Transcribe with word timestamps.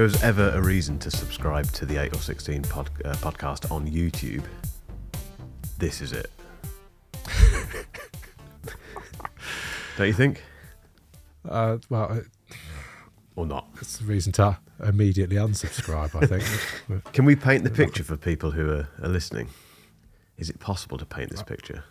there 0.00 0.06
was 0.06 0.22
ever 0.22 0.48
a 0.54 0.62
reason 0.62 0.98
to 0.98 1.10
subscribe 1.10 1.70
to 1.72 1.84
the 1.84 1.98
8 1.98 2.16
or 2.16 2.20
16 2.20 2.62
pod, 2.62 2.88
uh, 3.04 3.12
podcast 3.16 3.70
on 3.70 3.86
YouTube, 3.86 4.42
this 5.76 6.00
is 6.00 6.12
it. 6.12 6.30
Don't 9.98 10.06
you 10.06 10.14
think? 10.14 10.42
Uh, 11.46 11.76
well, 11.90 12.12
it- 12.12 12.28
Or 13.36 13.44
not? 13.44 13.68
it's 13.78 13.98
the 13.98 14.06
reason 14.06 14.32
to 14.32 14.56
immediately 14.82 15.36
unsubscribe. 15.36 16.14
I 16.14 16.24
think. 16.24 17.04
Can 17.12 17.26
we 17.26 17.36
paint 17.36 17.64
the 17.64 17.70
picture 17.70 18.02
for 18.02 18.16
people 18.16 18.52
who 18.52 18.70
are, 18.70 18.88
are 19.02 19.08
listening? 19.10 19.50
Is 20.38 20.48
it 20.48 20.60
possible 20.60 20.96
to 20.96 21.04
paint 21.04 21.28
this 21.30 21.42
picture? 21.42 21.84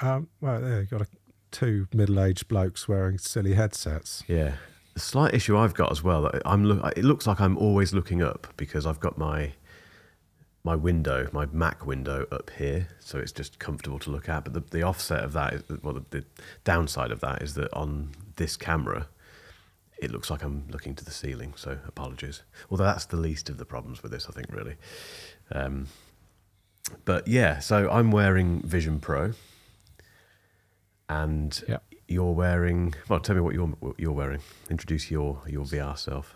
um, 0.00 0.28
well, 0.40 0.62
there 0.62 0.80
you've 0.80 0.88
got 0.88 1.02
a, 1.02 1.06
two 1.50 1.88
middle-aged 1.92 2.48
blokes 2.48 2.88
wearing 2.88 3.18
silly 3.18 3.52
headsets. 3.52 4.24
Yeah. 4.26 4.54
The 4.94 5.00
slight 5.00 5.34
issue 5.34 5.56
I've 5.56 5.74
got 5.74 5.90
as 5.90 6.02
well, 6.02 6.30
I'm 6.44 6.64
look, 6.64 6.96
it 6.96 7.04
looks 7.04 7.26
like 7.26 7.40
I'm 7.40 7.58
always 7.58 7.92
looking 7.92 8.22
up 8.22 8.46
because 8.56 8.86
I've 8.86 9.00
got 9.00 9.18
my 9.18 9.52
my 10.64 10.74
window, 10.74 11.28
my 11.32 11.46
Mac 11.52 11.84
window 11.84 12.26
up 12.32 12.50
here, 12.56 12.88
so 12.98 13.18
it's 13.18 13.32
just 13.32 13.58
comfortable 13.58 13.98
to 13.98 14.10
look 14.10 14.30
at. 14.30 14.44
But 14.44 14.54
the, 14.54 14.60
the 14.60 14.82
offset 14.82 15.22
of 15.22 15.34
that, 15.34 15.52
is, 15.52 15.62
well, 15.82 15.92
the, 15.92 16.04
the 16.08 16.24
downside 16.64 17.10
of 17.10 17.20
that 17.20 17.42
is 17.42 17.52
that 17.54 17.70
on 17.74 18.12
this 18.36 18.56
camera, 18.56 19.08
it 19.98 20.10
looks 20.10 20.30
like 20.30 20.42
I'm 20.42 20.64
looking 20.70 20.94
to 20.94 21.04
the 21.04 21.10
ceiling. 21.10 21.52
So 21.56 21.78
apologies. 21.86 22.42
Although 22.70 22.84
that's 22.84 23.04
the 23.04 23.18
least 23.18 23.50
of 23.50 23.58
the 23.58 23.66
problems 23.66 24.02
with 24.02 24.10
this, 24.10 24.26
I 24.26 24.32
think, 24.32 24.46
really. 24.50 24.76
Um, 25.52 25.88
but 27.04 27.28
yeah, 27.28 27.58
so 27.58 27.90
I'm 27.90 28.10
wearing 28.10 28.62
Vision 28.62 29.00
Pro, 29.00 29.32
and 31.10 31.62
Yeah. 31.68 31.78
You're 32.08 32.32
wearing. 32.32 32.94
Well, 33.08 33.20
tell 33.20 33.34
me 33.34 33.40
what 33.40 33.54
you're 33.54 33.66
what 33.66 33.98
you're 33.98 34.12
wearing. 34.12 34.40
Introduce 34.70 35.10
your 35.10 35.42
your 35.46 35.64
VR 35.64 35.98
self. 35.98 36.34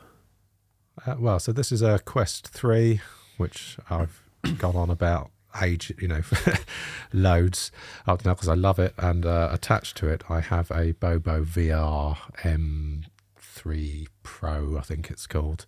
Uh, 1.07 1.15
well, 1.19 1.39
so 1.39 1.53
this 1.53 1.71
is 1.71 1.83
a 1.83 1.99
Quest 2.01 2.49
Three, 2.49 3.01
which 3.37 3.77
I've 3.89 4.23
gone 4.59 4.77
on 4.77 4.91
about 4.91 5.31
age, 5.61 5.93
you 6.01 6.09
know, 6.09 6.23
loads 7.13 7.71
up 8.07 8.25
now 8.25 8.35
because 8.35 8.49
I 8.49 8.55
love 8.55 8.79
it. 8.79 8.95
And 8.99 9.25
uh, 9.25 9.49
attached 9.53 9.97
to 9.99 10.09
it, 10.09 10.25
I 10.29 10.41
have 10.41 10.71
a 10.71 10.93
Bobo 10.93 11.45
VR 11.45 12.17
M3 12.43 14.07
Pro, 14.23 14.77
I 14.79 14.83
think 14.83 15.11
it's 15.11 15.27
called, 15.27 15.67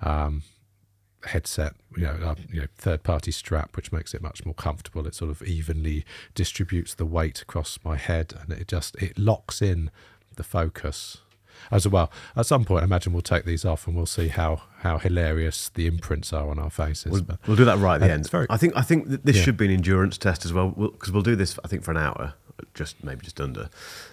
um, 0.00 0.42
headset. 1.26 1.74
You 1.96 2.04
know, 2.04 2.18
uh, 2.22 2.34
you 2.52 2.60
know, 2.62 2.66
third-party 2.76 3.30
strap, 3.30 3.76
which 3.76 3.92
makes 3.92 4.14
it 4.14 4.22
much 4.22 4.44
more 4.44 4.54
comfortable. 4.54 5.06
It 5.06 5.14
sort 5.14 5.30
of 5.30 5.42
evenly 5.42 6.04
distributes 6.34 6.94
the 6.94 7.06
weight 7.06 7.42
across 7.42 7.78
my 7.84 7.96
head, 7.96 8.34
and 8.40 8.52
it 8.58 8.68
just 8.68 8.96
it 9.02 9.18
locks 9.18 9.62
in 9.62 9.90
the 10.36 10.42
focus 10.44 11.18
as 11.70 11.86
well. 11.86 12.10
At 12.36 12.46
some 12.46 12.64
point, 12.64 12.82
I 12.82 12.84
imagine 12.84 13.12
we'll 13.12 13.22
take 13.22 13.44
these 13.44 13.64
off 13.64 13.86
and 13.86 13.94
we'll 13.96 14.06
see 14.06 14.28
how 14.28 14.62
how 14.78 14.98
hilarious 14.98 15.68
the 15.70 15.86
imprints 15.86 16.32
are 16.32 16.50
on 16.50 16.58
our 16.58 16.70
faces. 16.70 17.12
We'll, 17.12 17.22
but 17.22 17.38
we'll 17.46 17.56
do 17.56 17.64
that 17.64 17.78
right 17.78 17.94
at 17.94 18.00
the 18.06 18.12
end. 18.12 18.28
very- 18.30 18.46
I 18.50 18.56
think 18.56 18.76
I 18.76 18.82
think 18.82 19.08
that 19.10 19.24
this 19.24 19.36
Yeah. 19.36 19.42
should 19.44 19.56
be 19.56 19.66
an 19.66 19.70
endurance 19.70 20.18
test 20.18 20.44
as 20.44 20.52
well 20.52 20.70
because 20.70 21.12
we'll, 21.12 21.22
do 21.22 21.36
this. 21.36 21.58
I 21.64 21.68
think 21.68 21.84
for 21.84 21.92
an 21.92 21.96
hour, 21.96 22.34
just 22.74 23.02
maybe 23.04 23.22
just 23.24 23.40
under, 23.40 23.68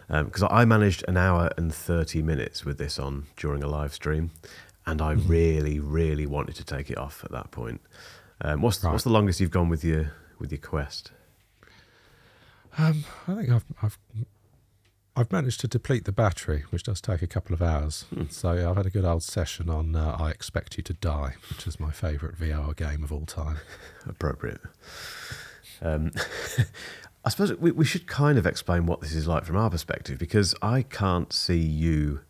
because 0.08 0.44
I 0.44 0.66
managed 0.66 1.04
an 1.08 1.18
hour 1.18 1.50
and 1.58 1.74
thirty 1.74 2.22
minutes 2.22 2.64
with 2.64 2.78
this 2.78 3.00
on 3.00 3.26
during 3.38 3.64
a 3.64 3.68
live 3.68 3.94
stream, 3.94 4.32
and 4.86 5.02
I 5.02 5.16
Mm-hmm. 5.16 5.30
really, 5.30 5.80
really 5.80 6.26
wanted 6.26 6.56
to 6.56 6.64
take 6.64 6.90
it 6.90 6.98
off 6.98 7.24
at 7.24 7.32
that 7.32 7.52
point. 7.52 7.82
Um, 8.42 8.62
what's 8.62 8.84
Right. 8.84 8.92
what's 8.92 9.04
the 9.04 9.10
longest 9.12 9.40
you've 9.40 9.52
gone 9.52 9.70
with 9.70 9.84
your 9.84 10.14
with 10.40 10.52
your 10.52 10.60
Quest? 10.62 11.12
um, 12.78 13.04
I 13.28 13.36
think 13.36 13.50
I've 13.50 13.66
I've 13.82 13.98
I've 15.16 15.32
managed 15.32 15.60
to 15.62 15.68
deplete 15.68 16.06
the 16.06 16.12
battery, 16.14 16.64
which 16.70 16.84
does 16.84 17.02
take 17.02 17.22
a 17.22 17.28
couple 17.28 17.54
of 17.54 17.62
hours. 17.62 18.06
Hmm. 18.14 18.24
So 18.30 18.54
yeah, 18.54 18.70
I've 18.70 18.78
had 18.78 18.86
a 18.86 18.90
good 18.90 19.04
old 19.06 19.24
session 19.24 19.70
on 19.70 19.94
uh, 19.96 20.16
I 20.18 20.30
Expect 20.32 20.78
You 20.78 20.84
to 20.84 20.94
Die, 20.94 21.36
which 21.50 21.68
is 21.68 21.80
my 21.80 21.92
favourite 21.92 22.36
VR 22.38 22.76
game 22.76 23.04
of 23.04 23.12
all 23.12 23.26
time. 23.26 23.58
appropriate. 24.08 24.62
Um, 25.82 26.12
I 27.26 27.30
suppose 27.30 27.54
we, 27.56 27.72
we 27.72 27.86
should 27.86 28.08
kind 28.08 28.38
of 28.40 28.46
explain 28.48 28.86
what 28.88 29.02
this 29.02 29.14
is 29.14 29.28
like 29.28 29.44
from 29.46 29.58
our 29.58 29.70
perspective 29.70 30.18
because 30.18 30.56
I 30.62 30.82
can't 30.84 31.32
see 31.34 31.60
you. 31.60 32.22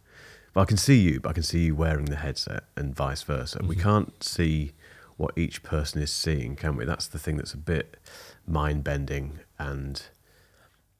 Well, 0.54 0.64
I 0.64 0.66
can 0.66 0.78
see 0.78 1.00
you, 1.00 1.20
but 1.20 1.30
I 1.30 1.34
can 1.34 1.44
see 1.44 1.66
you 1.66 1.76
wearing 1.76 2.06
the 2.06 2.18
headset 2.18 2.64
and 2.76 2.94
vice 2.96 3.24
versa. 3.24 3.62
We 3.66 3.76
can't 3.78 4.22
see 4.24 4.74
what 5.18 5.38
each 5.38 5.64
person 5.64 6.02
is 6.02 6.12
seeing, 6.12 6.56
can 6.56 6.76
we? 6.76 6.84
That's 6.86 7.08
the 7.08 7.20
thing 7.20 7.38
that's 7.38 7.54
a 7.54 7.58
bit 7.58 7.98
mind 8.46 8.84
bending 8.84 9.40
and 9.60 10.02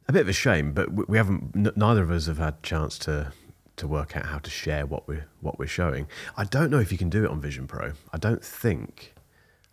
a 0.08 0.14
bit 0.14 0.22
of 0.22 0.30
a 0.30 0.34
shame. 0.34 0.72
But 0.72 0.94
we, 0.94 1.04
we 1.08 1.18
haven't. 1.18 1.52
N- 1.56 1.74
neither 1.76 2.02
of 2.04 2.12
us 2.12 2.28
have 2.28 2.38
had 2.38 2.64
chance 2.64 2.98
to 3.00 3.34
to 3.78 3.88
work 3.88 4.16
out 4.16 4.26
how 4.28 4.38
to 4.38 4.50
share 4.50 4.86
what 4.86 5.08
we're 5.08 5.26
what 5.42 5.60
we're 5.60 5.68
showing. 5.68 6.08
I 6.38 6.46
don't 6.46 6.70
know 6.70 6.80
if 6.80 6.92
you 6.92 6.98
can 6.98 7.10
do 7.10 7.26
it 7.26 7.30
on 7.32 7.42
Vision 7.42 7.68
Pro. 7.68 7.94
I 8.14 8.18
don't 8.18 8.44
think. 8.44 9.14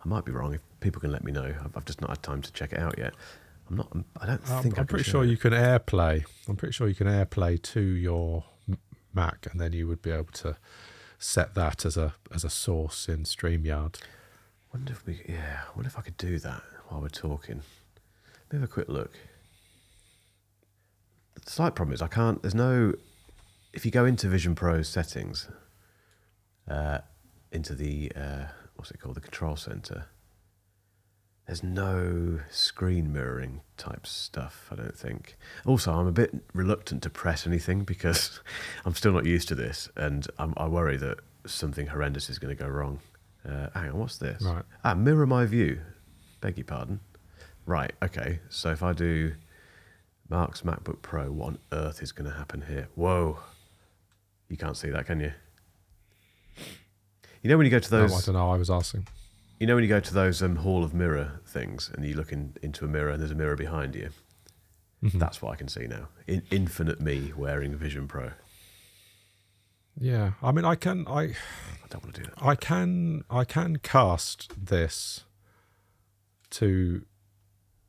I 0.03 0.07
might 0.09 0.25
be 0.25 0.31
wrong. 0.31 0.53
If 0.53 0.61
people 0.81 0.99
can 0.99 1.11
let 1.11 1.23
me 1.23 1.31
know, 1.31 1.53
I've, 1.63 1.75
I've 1.77 1.85
just 1.85 2.01
not 2.01 2.09
had 2.09 2.23
time 2.23 2.41
to 2.41 2.51
check 2.51 2.73
it 2.73 2.79
out 2.79 2.97
yet. 2.97 3.13
I'm 3.69 3.77
not. 3.77 3.87
I 4.19 4.25
don't 4.25 4.49
Um, 4.51 4.63
think 4.63 4.77
I 4.77 4.81
I'm 4.81 4.87
pretty 4.87 5.03
sure 5.09 5.23
it. 5.23 5.27
you 5.27 5.37
can 5.37 5.53
AirPlay. 5.53 6.25
I'm 6.49 6.55
pretty 6.57 6.73
sure 6.73 6.87
you 6.89 6.95
can 6.95 7.07
AirPlay 7.07 7.61
to 7.61 7.79
your 7.81 8.43
Mac, 9.13 9.47
and 9.51 9.59
then 9.59 9.73
you 9.73 9.87
would 9.87 10.01
be 10.01 10.11
able 10.11 10.31
to 10.33 10.57
set 11.17 11.53
that 11.55 11.85
as 11.85 11.97
a 11.97 12.13
as 12.33 12.43
a 12.43 12.49
source 12.49 13.09
in 13.09 13.23
Streamyard. 13.23 13.95
Wonder 14.73 14.93
if 14.93 15.05
we. 15.05 15.21
Yeah. 15.27 15.61
Wonder 15.75 15.87
if 15.87 15.97
I 15.97 16.01
could 16.01 16.17
do 16.17 16.39
that 16.39 16.61
while 16.87 17.01
we're 17.01 17.09
talking. 17.09 17.61
Let 18.51 18.53
me 18.53 18.59
have 18.59 18.69
a 18.69 18.71
quick 18.71 18.89
look. 18.89 19.11
The 21.43 21.51
slight 21.51 21.75
problem 21.75 21.93
is 21.93 22.01
I 22.01 22.07
can't. 22.07 22.41
There's 22.41 22.55
no. 22.55 22.93
If 23.73 23.85
you 23.85 23.91
go 23.91 24.05
into 24.05 24.27
Vision 24.27 24.55
Pro 24.55 24.81
settings, 24.81 25.47
uh, 26.67 26.99
into 27.51 27.75
the 27.75 28.11
uh, 28.15 28.45
what's 28.75 28.91
it 28.91 28.99
called, 28.99 29.15
the 29.15 29.21
control 29.21 29.55
center. 29.55 30.05
There's 31.49 31.63
no 31.63 32.41
screen 32.51 33.11
mirroring 33.11 33.61
type 33.75 34.05
stuff. 34.05 34.69
I 34.71 34.75
don't 34.75 34.95
think. 34.95 35.35
Also, 35.65 35.91
I'm 35.91 36.05
a 36.05 36.11
bit 36.11 36.31
reluctant 36.53 37.01
to 37.01 37.09
press 37.09 37.47
anything 37.47 37.85
because 37.85 38.39
I'm 38.85 38.93
still 38.93 39.13
not 39.13 39.25
used 39.25 39.47
to 39.47 39.55
this, 39.55 39.89
and 39.95 40.27
I'm, 40.37 40.53
I 40.57 40.67
worry 40.67 40.95
that 40.97 41.17
something 41.47 41.87
horrendous 41.87 42.29
is 42.29 42.37
going 42.37 42.55
to 42.55 42.63
go 42.63 42.69
wrong. 42.69 42.99
Uh, 43.43 43.69
hang 43.73 43.89
on, 43.89 43.97
what's 43.97 44.19
this? 44.19 44.43
Right. 44.43 44.63
Ah, 44.83 44.93
mirror 44.93 45.25
my 45.25 45.47
view. 45.47 45.81
Beg 46.39 46.55
your 46.59 46.65
pardon. 46.65 46.99
Right. 47.65 47.93
Okay. 48.03 48.41
So 48.49 48.69
if 48.69 48.83
I 48.83 48.93
do 48.93 49.33
Mark's 50.29 50.61
MacBook 50.61 51.01
Pro, 51.01 51.31
what 51.31 51.47
on 51.47 51.59
earth 51.71 52.03
is 52.03 52.11
going 52.11 52.29
to 52.29 52.37
happen 52.37 52.65
here? 52.67 52.89
Whoa. 52.93 53.39
You 54.49 54.57
can't 54.57 54.77
see 54.77 54.91
that, 54.91 55.07
can 55.07 55.19
you? 55.19 55.33
You 57.41 57.49
know 57.49 57.57
when 57.57 57.65
you 57.65 57.71
go 57.71 57.79
to 57.79 57.89
Oh, 57.97 58.05
I 58.05 58.21
don't 58.21 58.35
know. 58.35 58.51
I 58.51 58.57
was 58.57 58.69
asking. 58.69 59.07
You 59.59 59.67
know 59.67 59.75
when 59.75 59.83
you 59.83 59.89
go 59.89 59.99
to 59.99 60.13
those 60.13 60.41
um, 60.41 60.57
Hall 60.57 60.83
of 60.83 60.93
Mirror 60.93 61.41
things, 61.45 61.91
and 61.93 62.05
you 62.05 62.15
look 62.15 62.31
in, 62.31 62.55
into 62.61 62.85
a 62.85 62.87
mirror, 62.87 63.09
and 63.11 63.19
there's 63.21 63.31
a 63.31 63.35
mirror 63.35 63.55
behind 63.55 63.95
you. 63.95 64.09
Mhm. 65.03 65.19
That's 65.19 65.41
what 65.41 65.51
I 65.51 65.55
can 65.55 65.67
see 65.67 65.87
now. 65.87 66.09
In, 66.27 66.43
infinite 66.51 66.99
me 66.99 67.31
wearing 67.35 67.75
Vision 67.75 68.07
Pro. 68.07 68.31
Yeah, 69.99 70.33
I 70.41 70.51
mean, 70.51 70.65
I 70.65 70.75
can, 70.75 71.05
I, 71.07 71.21
I 71.23 71.87
don't 71.89 72.03
want 72.03 72.15
to 72.15 72.21
do 72.23 72.29
that. 72.29 72.41
I 72.43 72.55
can, 72.55 73.23
I 73.29 73.43
can 73.43 73.77
cast 73.77 74.53
this 74.65 75.25
to, 76.51 77.05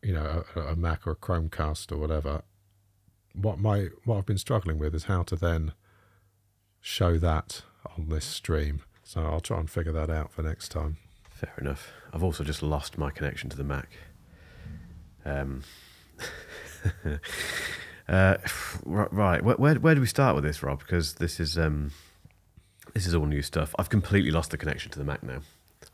you 0.02 0.12
know, 0.12 0.44
a, 0.56 0.60
a 0.60 0.76
Mac 0.76 1.06
or 1.06 1.12
a 1.12 1.16
Chromecast 1.16 1.92
or 1.92 1.96
whatever. 1.98 2.42
What 3.32 3.60
my 3.60 3.88
what 4.04 4.18
I've 4.18 4.26
been 4.26 4.38
struggling 4.38 4.78
with 4.78 4.92
is 4.94 5.04
how 5.04 5.22
to 5.24 5.36
then 5.36 5.72
show 6.80 7.16
that 7.18 7.62
on 7.96 8.08
this 8.08 8.24
stream. 8.24 8.82
So 9.04 9.22
I'll 9.22 9.40
try 9.40 9.58
and 9.60 9.70
figure 9.70 9.92
that 9.92 10.10
out 10.10 10.32
for 10.32 10.42
next 10.42 10.70
time. 10.70 10.96
Fair 11.40 11.54
enough. 11.58 11.90
I've 12.12 12.22
also 12.22 12.44
just 12.44 12.62
lost 12.62 12.98
my 12.98 13.10
connection 13.10 13.48
to 13.48 13.56
the 13.56 13.64
Mac. 13.64 13.88
Um, 15.24 15.62
uh, 18.08 18.36
right, 18.84 19.42
where, 19.42 19.56
where 19.56 19.74
where 19.76 19.94
do 19.94 20.02
we 20.02 20.06
start 20.06 20.34
with 20.34 20.44
this, 20.44 20.62
Rob? 20.62 20.80
Because 20.80 21.14
this 21.14 21.40
is 21.40 21.56
um, 21.56 21.92
this 22.92 23.06
is 23.06 23.14
all 23.14 23.24
new 23.24 23.40
stuff. 23.40 23.74
I've 23.78 23.88
completely 23.88 24.30
lost 24.30 24.50
the 24.50 24.58
connection 24.58 24.90
to 24.90 24.98
the 24.98 25.04
Mac 25.04 25.22
now. 25.22 25.40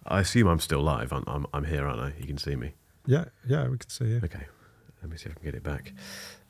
I 0.04 0.19
assume 0.19 0.48
I'm 0.48 0.58
still 0.58 0.82
live. 0.82 1.12
I'm 1.12 1.22
I'm, 1.28 1.46
I'm 1.54 1.64
here, 1.64 1.87
aren't 1.87 2.00
I? 2.00 2.12
You 2.19 2.26
can 2.26 2.38
see 2.38 2.56
me. 2.56 2.72
Yeah, 3.06 3.26
yeah, 3.46 3.69
we 3.69 3.78
can 3.78 3.88
see 3.88 4.06
you. 4.06 4.20
Okay, 4.25 4.46
let 5.00 5.12
me 5.12 5.16
see 5.16 5.26
if 5.28 5.32
I 5.32 5.34
can 5.38 5.44
get 5.44 5.54
it 5.54 5.62
back. 5.62 5.92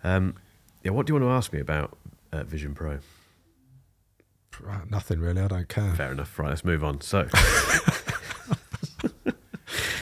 Um, 0.02 0.36
yeah, 0.82 0.92
what 0.92 1.04
do 1.04 1.10
you 1.12 1.20
want 1.20 1.30
to 1.30 1.34
ask 1.36 1.52
me 1.52 1.60
about 1.60 1.98
uh, 2.32 2.44
Vision 2.44 2.74
Pro? 2.74 3.00
Uh, 4.66 4.78
Nothing 4.88 5.20
really. 5.20 5.42
I 5.42 5.48
don't 5.48 5.68
care. 5.68 5.92
Fair 5.94 6.12
enough. 6.12 6.38
Right, 6.38 6.48
let's 6.48 6.64
move 6.64 6.82
on. 6.82 7.02
So, 7.02 7.28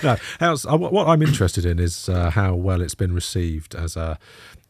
no, 0.04 0.16
how's, 0.38 0.66
uh, 0.66 0.76
what, 0.76 1.08
I'm 1.08 1.22
interested 1.22 1.64
in 1.64 1.78
is 1.78 2.08
uh, 2.08 2.30
how 2.30 2.54
well 2.54 2.80
it's 2.80 2.94
been 2.94 3.14
received 3.14 3.74
as 3.74 3.96
a, 3.96 4.18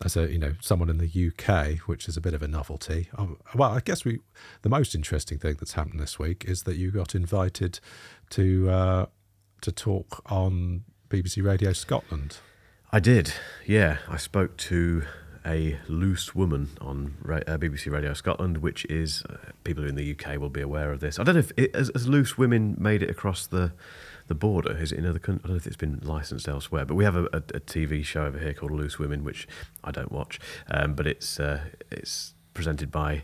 as 0.04 0.16
a 0.16 0.31
you 0.31 0.38
know 0.38 0.54
someone 0.60 0.88
in 0.88 0.98
the 0.98 1.32
UK, 1.32 1.78
which 1.88 2.08
is 2.08 2.16
a 2.16 2.20
bit 2.20 2.34
of 2.34 2.42
a 2.42 2.48
novelty. 2.48 3.08
Um, 3.16 3.38
well, 3.54 3.72
I 3.72 3.81
guess 3.81 4.04
we 4.04 4.20
the 4.62 4.69
most 4.69 4.94
interesting 4.94 5.38
thing 5.38 5.56
that's 5.58 5.72
happened 5.72 6.00
this 6.00 6.19
week 6.19 6.44
is 6.46 6.62
that 6.62 6.76
you 6.76 6.90
got 6.90 7.14
invited 7.14 7.81
to 8.31 8.70
uh, 8.70 9.06
to 9.60 9.72
talk 9.72 10.22
on 10.31 10.84
BBC 11.08 11.44
Radio 11.44 11.72
Scotland. 11.72 12.38
I 12.92 13.00
did. 13.00 13.32
Yeah, 13.66 13.98
I 14.08 14.19
spoke 14.19 14.56
to 14.58 15.02
a 15.46 15.78
loose 15.88 16.34
woman 16.34 16.70
on 16.81 17.16
uh, 17.25 17.58
BBC 17.58 17.90
Radio 17.90 18.14
Scotland, 18.14 18.58
which 18.58 18.84
is 18.86 19.22
uh, 19.28 19.36
people 19.62 19.86
in 19.86 19.94
the 19.94 20.12
UK 20.12 20.38
will 20.38 20.48
be 20.48 20.60
aware 20.60 20.90
of 20.90 21.00
this. 21.00 21.19
I 21.19 21.25
don't 21.25 21.34
know 21.34 21.40
if 21.40 21.52
it, 21.56 21.75
has, 21.75 21.90
has 21.94 22.08
loose 22.08 22.38
women 22.38 22.76
made 22.78 23.02
it 23.02 23.10
across 23.10 23.46
the 23.46 23.72
the 24.26 24.35
border. 24.35 24.76
Is 24.76 24.93
it 24.93 24.99
in 24.99 25.06
other 25.06 25.19
countries? 25.19 25.43
I 25.44 25.49
don't 25.49 25.55
know 25.55 25.59
if 25.59 25.67
it's 25.67 25.76
been 25.76 26.00
licensed 26.03 26.49
elsewhere, 26.49 26.85
but 26.85 26.94
we 26.94 27.05
have 27.05 27.17
a, 27.17 27.25
a, 27.26 27.37
a 27.38 27.61
TV 27.61 28.05
show 28.05 28.25
over 28.25 28.38
here 28.38 28.55
called 28.55 28.73
Loose 28.73 28.99
Women, 28.99 29.25
which 29.25 29.47
I 29.82 29.91
don't 29.91 30.12
watch, 30.12 30.38
um, 30.71 30.94
but 30.94 31.06
it's 31.06 31.38
uh, 31.41 31.61
it's 31.91 32.35
presented 32.55 32.91
by. 32.91 33.23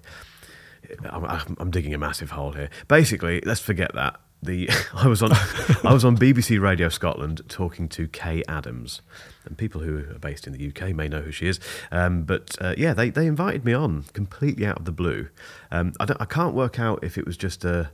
I'm, 1.08 1.25
I'm- 1.25 1.70
digging 1.70 1.94
a 1.94 1.99
massive 1.99 2.31
hole 2.31 2.52
here. 2.52 2.69
Basically, 2.88 3.41
let's 3.44 3.61
forget 3.61 3.94
that. 3.94 4.19
The 4.43 4.69
I 4.94 5.06
was 5.06 5.23
on 5.23 5.31
I 5.85 5.93
was 5.93 6.05
on 6.05 6.17
BBC 6.17 6.58
Radio 6.61 6.88
Scotland 6.88 7.43
talking 7.49 7.88
to 7.91 8.08
Kaye 8.08 8.43
Adams, 8.49 9.03
and 9.44 9.56
people 9.58 9.82
who 9.82 9.99
are 9.99 10.19
based 10.19 10.46
in 10.46 10.53
the 10.55 10.69
UK 10.69 10.94
may 10.96 11.06
know 11.06 11.20
who 11.20 11.31
she 11.32 11.46
is. 11.46 11.61
Um, 11.93 12.23
but 12.25 12.56
uh, 12.61 12.75
yeah, 12.79 12.94
they, 12.94 13.11
they 13.11 13.26
invited 13.26 13.64
me 13.64 13.75
on 13.75 14.05
completely 14.14 14.64
out 14.67 14.79
of 14.79 14.85
the 14.87 14.93
blue. 14.93 15.29
Um, 15.70 15.93
I 16.00 16.06
don't 16.06 16.20
I 16.20 16.25
can't 16.25 16.55
work 16.55 16.81
out 16.81 17.05
if 17.05 17.19
it 17.19 17.26
was 17.26 17.37
just 17.37 17.64
a 17.64 17.91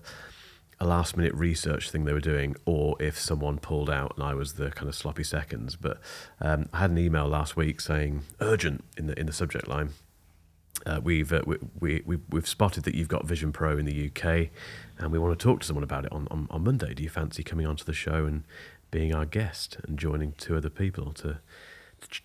a 0.79 0.87
last 0.87 1.17
minute 1.17 1.35
research 1.35 1.91
thing 1.91 2.05
they 2.05 2.13
were 2.13 2.21
doing, 2.21 2.55
or 2.67 2.97
if 3.01 3.19
someone 3.19 3.59
pulled 3.59 3.89
out 3.89 4.13
and 4.17 4.25
I 4.25 4.35
was 4.35 4.55
the 4.55 4.71
kind 4.71 4.89
of 4.89 4.95
sloppy 4.95 5.25
seconds. 5.25 5.75
But 5.77 6.01
um, 6.41 6.69
I 6.73 6.81
had 6.81 6.91
an 6.91 6.99
email 6.99 7.27
last 7.27 7.57
week 7.57 7.81
saying 7.81 8.23
urgent 8.41 8.85
in 8.97 9.07
the 9.07 9.19
in 9.19 9.27
the 9.27 9.33
subject 9.33 9.69
line. 9.69 9.91
Uh, 10.85 11.01
we've 11.03 11.33
uh, 11.33 11.43
we, 11.47 11.57
we, 11.81 12.03
we, 12.05 12.19
we've 12.29 12.47
spotted 12.47 12.85
that 12.85 12.95
you've 12.95 13.09
got 13.09 13.27
Vision 13.27 13.53
Pro 13.53 13.79
in 13.79 13.87
the 13.87 14.11
UK, 14.11 14.51
and 14.99 15.11
we 15.11 15.19
want 15.19 15.39
to 15.39 15.43
talk 15.43 15.61
to 15.61 15.67
someone 15.67 15.83
about 15.83 16.05
it 16.05 16.13
on, 16.13 16.29
on, 16.31 16.47
on 16.51 16.65
Monday. 16.65 16.93
Do 16.93 17.03
you 17.03 17.09
fancy 17.09 17.43
coming 17.43 17.67
onto 17.67 17.85
the 17.85 17.95
show 17.95 18.27
and 18.27 18.45
being 18.91 19.15
our 19.15 19.25
guest 19.25 19.79
and 19.85 19.99
joining 19.99 20.33
two 20.33 20.57
other 20.57 20.71
people 20.71 21.13
to 21.15 21.39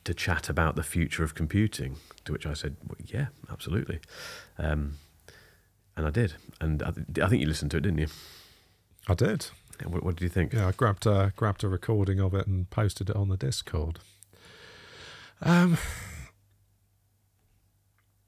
to, 0.04 0.14
chat 0.14 0.50
about 0.50 0.76
the 0.76 0.84
future 0.84 1.24
of 1.24 1.34
computing? 1.34 1.96
To 2.26 2.34
which 2.34 2.46
I 2.46 2.54
said, 2.54 2.76
well, 2.86 2.98
yeah, 3.06 3.28
absolutely, 3.50 4.00
um, 4.58 4.98
and 5.96 6.06
I 6.06 6.10
did. 6.10 6.34
And 6.60 6.84
I, 6.84 6.92
th- 6.92 7.20
I 7.20 7.30
think 7.30 7.42
you 7.42 7.48
listened 7.48 7.72
to 7.72 7.78
it, 7.78 7.82
didn't 7.82 8.00
you? 8.00 8.08
I 9.08 9.14
did. 9.14 9.48
What, 9.86 10.04
what 10.04 10.16
did 10.16 10.24
you 10.24 10.30
think? 10.30 10.54
Yeah, 10.54 10.68
I 10.68 10.72
grabbed 10.72 11.06
a, 11.08 11.34
grabbed 11.36 11.64
a 11.64 11.68
recording 11.68 12.20
of 12.20 12.34
it 12.34 12.46
and 12.48 12.70
posted 12.70 13.10
it 13.10 13.16
on 13.16 13.30
the 13.30 13.38
Discord. 13.38 14.00
Um, 15.42 15.78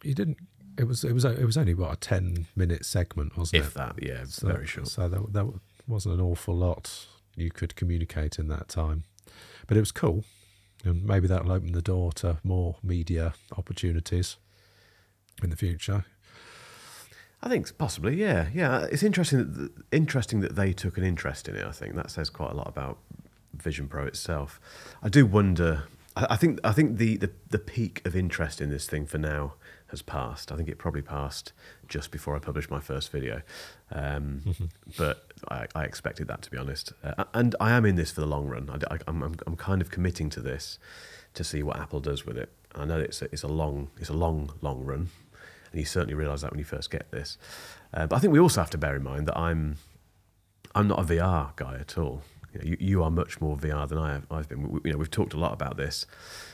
you 0.04 0.14
didn't. 0.14 0.38
It 0.78 0.86
was 0.86 1.04
it 1.04 1.14
was 1.14 1.24
it 1.24 1.46
was 1.46 1.58
only 1.58 1.75
what 1.75 1.94
a 1.94 1.96
ten 1.96 2.48
minute 2.56 2.86
segment, 2.86 3.38
wasn't 3.38 3.62
If 3.64 3.70
it? 3.70 3.74
that, 3.75 3.96
yeah, 4.02 4.24
So, 4.25 4.48
very 4.48 4.66
short. 4.66 4.88
So 4.88 5.08
there, 5.08 5.22
there 5.30 5.46
wasn't 5.88 6.16
an 6.16 6.22
awful 6.22 6.56
lot 6.56 7.06
you 7.36 7.52
could 7.52 7.75
communicate 7.75 8.40
in 8.40 8.48
that 8.48 8.70
time, 8.70 9.04
but 9.68 9.78
it 9.78 9.81
was 9.81 9.92
cool, 9.92 10.24
and 10.84 11.04
maybe 11.06 11.28
that'll 11.28 11.52
open 11.52 11.74
the 11.74 11.81
door 11.84 12.12
to 12.14 12.40
more 12.44 12.78
media 12.81 13.36
opportunities 13.56 14.38
in 15.44 15.52
the 15.52 15.56
future. 15.56 16.06
I 17.44 17.50
think 17.50 17.78
possibly, 17.78 18.16
yeah, 18.16 18.48
yeah. 18.54 18.88
It's 18.90 19.04
interesting 19.04 19.40
that 19.40 19.72
interesting 19.92 20.40
that 20.40 20.56
they 20.56 20.72
took 20.72 20.98
an 20.98 21.04
interest 21.04 21.50
in 21.50 21.57
it. 21.57 21.66
I 21.66 21.72
think 21.72 21.94
that 21.95 22.10
says 22.10 22.30
quite 22.30 22.51
a 22.51 22.56
lot 22.56 22.69
about 22.69 23.00
Vision 23.54 23.90
Pro 23.90 24.06
itself. 24.06 24.62
I 25.04 25.10
do 25.10 25.25
wonder. 25.25 25.84
I, 26.16 26.28
I 26.31 26.36
think 26.38 26.62
I 26.63 26.72
think 26.72 26.98
the, 26.98 27.18
the 27.18 27.31
the 27.50 27.60
peak 27.60 28.01
of 28.06 28.16
interest 28.16 28.62
in 28.62 28.69
this 28.69 28.88
thing 28.88 29.06
for 29.06 29.18
now 29.18 29.56
has 29.88 30.01
passed. 30.01 30.54
I 30.54 30.56
think 30.56 30.69
it 30.69 30.78
probably 30.78 31.01
passed 31.01 31.51
just 31.90 32.12
before 32.12 32.34
I 32.34 32.40
published 32.40 32.72
my 32.72 32.80
first 32.80 33.12
video, 33.12 33.42
um, 33.92 34.56
but 34.98 35.28
I, 35.50 35.68
I 35.75 35.84
expected 35.84 36.30
that 36.30 36.44
to 36.44 36.50
be 36.50 36.57
honest. 36.57 36.94
Uh, 37.04 37.25
and 37.34 37.57
I 37.60 37.74
am 37.74 37.86
in 37.86 37.96
this 37.96 38.10
for 38.10 38.22
the 38.22 38.28
long 38.28 38.48
run. 38.48 38.69
I, 38.69 38.98
am 39.06 39.22
I'm, 39.22 39.36
I'm 39.46 39.57
kind 39.57 39.81
of 39.81 39.92
committing 39.92 40.30
to 40.30 40.39
this 40.39 40.80
to 41.34 41.44
see 41.44 41.62
what 41.62 41.75
Apple 41.75 42.00
does 42.00 42.25
with 42.25 42.38
it. 42.38 42.54
I 42.74 42.86
know 42.86 43.00
it's 43.00 43.22
a, 43.22 43.25
it's 43.25 43.44
a 43.44 43.50
long 43.50 43.89
it's 44.00 44.10
a 44.10 44.13
long 44.13 44.54
long 44.62 44.86
run, 44.86 45.10
and 45.74 45.80
you 45.80 45.86
certainly 45.86 46.14
realise 46.14 46.42
that 46.42 46.52
when 46.52 46.60
you 46.60 46.66
first 46.66 46.92
get 46.92 47.12
this. 47.12 47.38
Uh, 47.94 48.08
but 48.08 48.16
I 48.16 48.20
think 48.20 48.31
we 48.31 48.40
also 48.40 48.62
have 48.62 48.70
to 48.70 48.78
bear 48.78 48.96
in 48.96 49.04
mind 49.04 49.28
that 49.28 49.38
I'm 49.38 49.78
I'm 50.75 50.88
not 50.88 51.00
a 51.00 51.04
VR 51.04 51.56
guy 51.56 51.75
at 51.75 51.98
all. 51.98 52.22
You, 52.54 52.60
know, 52.60 52.66
you, 52.66 52.78
you 52.80 53.04
are 53.04 53.12
much 53.12 53.42
more 53.42 53.58
VR 53.58 53.88
than 53.88 53.98
I 53.98 54.14
have. 54.14 54.28
I've 54.31 54.48
been. 54.48 54.70
We, 54.70 54.80
you 54.86 54.92
know, 54.94 54.98
we've 54.98 55.12
talked 55.12 55.34
a 55.34 55.40
lot 55.40 55.52
about 55.54 55.78
this, 55.78 56.06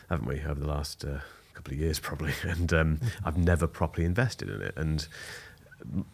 haven't 0.10 0.28
we, 0.28 0.42
over 0.42 0.60
the 0.60 0.68
last 0.68 1.04
uh, 1.04 1.20
couple 1.54 1.74
of 1.74 1.80
years 1.80 2.00
probably, 2.10 2.34
and 2.44 2.74
um, 2.74 3.00
I've 3.26 3.38
never 3.38 3.68
properly 3.68 4.06
invested 4.06 4.50
in 4.50 4.62
it, 4.62 4.74
and 4.78 5.08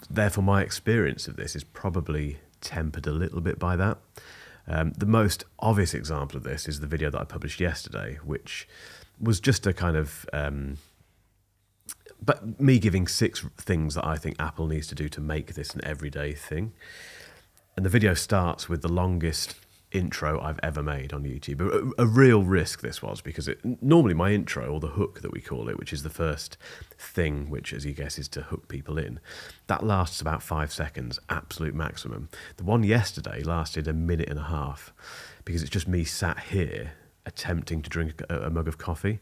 therefore 0.10 0.44
my 0.44 0.62
experience 0.62 1.28
of 1.28 1.36
this 1.36 1.56
is 1.56 1.64
probably 1.64 2.38
tempered 2.62 3.08
a 3.08 3.12
little 3.12 3.42
bit 3.42 3.60
by 3.60 3.76
that. 3.76 4.00
Um, 4.68 4.94
the 4.98 5.06
most 5.06 5.44
obvious 5.60 5.94
example 5.94 6.38
of 6.38 6.44
this 6.44 6.68
is 6.68 6.80
the 6.80 6.88
video 6.88 7.12
that 7.12 7.22
I 7.22 7.24
published 7.24 7.60
yesterday, 7.60 8.18
which 8.24 8.68
was 9.20 9.40
just 9.40 9.68
a 9.68 9.74
kind 9.74 9.96
of 9.96 10.28
um, 10.34 10.78
but 12.26 12.60
me 12.60 12.80
giving 12.80 13.08
six 13.08 13.46
things 13.58 13.96
that 13.96 14.06
I 14.06 14.16
think 14.16 14.36
Apple 14.40 14.68
needs 14.68 14.88
to 14.88 14.96
do 14.96 15.10
to 15.10 15.22
make 15.22 15.54
this 15.54 15.74
an 15.74 15.82
everyday 15.84 16.34
thing. 16.34 16.74
And 17.76 17.86
the 17.86 17.90
video 17.90 18.14
starts 18.14 18.70
with 18.70 18.82
the 18.82 18.92
longest 18.92 19.56
intro 19.92 20.42
I've 20.42 20.60
ever 20.62 20.84
made 20.84 21.14
on 21.14 21.24
YouTube. 21.24 21.62
A, 21.62 22.04
a 22.04 22.06
real 22.06 22.44
risk 22.44 22.82
this 22.82 23.02
was 23.02 23.22
because 23.22 23.48
it, 23.48 23.60
normally 23.82 24.14
my 24.14 24.32
intro, 24.32 24.68
or 24.68 24.80
the 24.80 24.88
hook 24.88 25.22
that 25.22 25.32
we 25.32 25.42
call 25.42 25.70
it, 25.70 25.78
which 25.78 25.94
is 25.94 26.04
the 26.04 26.10
first 26.10 26.58
thing, 26.98 27.50
which 27.50 27.74
as 27.74 27.86
you 27.86 27.94
guess 27.94 28.18
is 28.18 28.28
to 28.30 28.42
hook 28.42 28.68
people 28.68 28.98
in, 28.98 29.20
that 29.68 29.86
lasts 29.86 30.22
about 30.22 30.44
five 30.44 30.72
seconds, 30.72 31.20
absolute 31.30 31.76
maximum. 31.76 32.30
The 32.58 32.64
one 32.64 32.84
yesterday 32.84 33.42
lasted 33.44 33.88
a 33.88 33.94
minute 33.94 34.30
and 34.30 34.40
a 34.40 34.44
half 34.44 34.94
because 35.46 35.62
it's 35.62 35.72
just 35.72 35.88
me 35.88 36.04
sat 36.04 36.40
here 36.40 36.94
attempting 37.26 37.82
to 37.82 37.90
drink 37.90 38.22
a, 38.30 38.42
a 38.42 38.50
mug 38.50 38.68
of 38.68 38.78
coffee. 38.78 39.20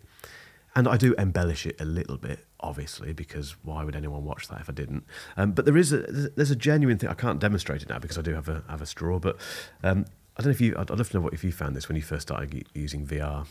And 0.76 0.88
I 0.88 0.98
do 0.98 1.14
embellish 1.20 1.68
it 1.68 1.80
a 1.80 1.86
little 1.86 2.18
bit, 2.18 2.46
obviously, 2.64 3.14
because 3.14 3.56
why 3.64 3.84
would 3.84 3.96
anyone 3.96 4.24
watch 4.24 4.48
that 4.48 4.62
if 4.62 4.70
I 4.70 4.74
didn't? 4.74 5.04
Um, 5.38 5.52
but 5.52 5.66
there 5.66 5.78
is 5.78 5.94
a 5.94 5.98
there's 6.36 6.52
a 6.52 6.56
genuine 6.56 6.98
thing. 6.98 7.10
I 7.10 7.14
can't 7.14 7.40
demonstrate 7.40 7.82
it 7.82 7.90
now 7.90 8.00
because 8.00 8.18
I 8.18 8.22
do 8.22 8.34
have 8.34 8.50
a 8.50 8.64
have 8.70 8.82
a 8.82 8.86
straw. 8.86 9.20
But 9.20 9.38
um, 9.84 10.06
I 10.38 10.42
don't 10.42 10.48
know 10.48 10.52
if 10.52 10.62
you. 10.62 10.76
I'd 10.78 10.90
love 10.90 11.10
to 11.10 11.18
know 11.18 11.22
what 11.22 11.34
if 11.34 11.44
you 11.44 11.52
found 11.52 11.76
this 11.76 11.88
when 11.88 11.96
you 11.96 12.02
first 12.02 12.24
started 12.24 12.66
using 12.74 13.06
VR 13.06 13.46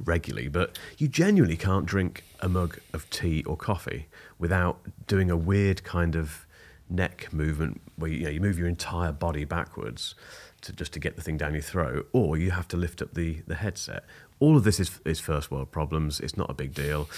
regularly. 0.00 0.48
But 0.48 0.78
you 0.98 1.06
genuinely 1.06 1.56
can't 1.56 1.86
drink 1.86 2.24
a 2.40 2.48
mug 2.48 2.80
of 2.92 3.08
tea 3.10 3.44
or 3.44 3.56
coffee 3.56 4.08
without 4.38 4.78
doing 5.06 5.30
a 5.30 5.36
weird 5.36 5.84
kind 5.84 6.16
of 6.16 6.46
neck 6.90 7.32
movement 7.32 7.80
where 7.96 8.10
you, 8.10 8.18
you 8.18 8.24
know 8.24 8.30
you 8.30 8.40
move 8.40 8.58
your 8.58 8.68
entire 8.68 9.12
body 9.12 9.44
backwards 9.44 10.14
to 10.62 10.72
just 10.72 10.92
to 10.94 10.98
get 10.98 11.16
the 11.16 11.22
thing 11.22 11.36
down 11.36 11.52
your 11.52 11.62
throat, 11.62 12.08
or 12.12 12.36
you 12.36 12.50
have 12.50 12.66
to 12.68 12.76
lift 12.76 13.02
up 13.02 13.14
the 13.14 13.42
the 13.46 13.54
headset. 13.54 14.04
All 14.40 14.56
of 14.56 14.64
this 14.64 14.80
is 14.80 15.00
is 15.04 15.20
first 15.20 15.50
world 15.50 15.70
problems. 15.70 16.20
It's 16.20 16.36
not 16.36 16.50
a 16.50 16.54
big 16.54 16.74
deal, 16.74 17.08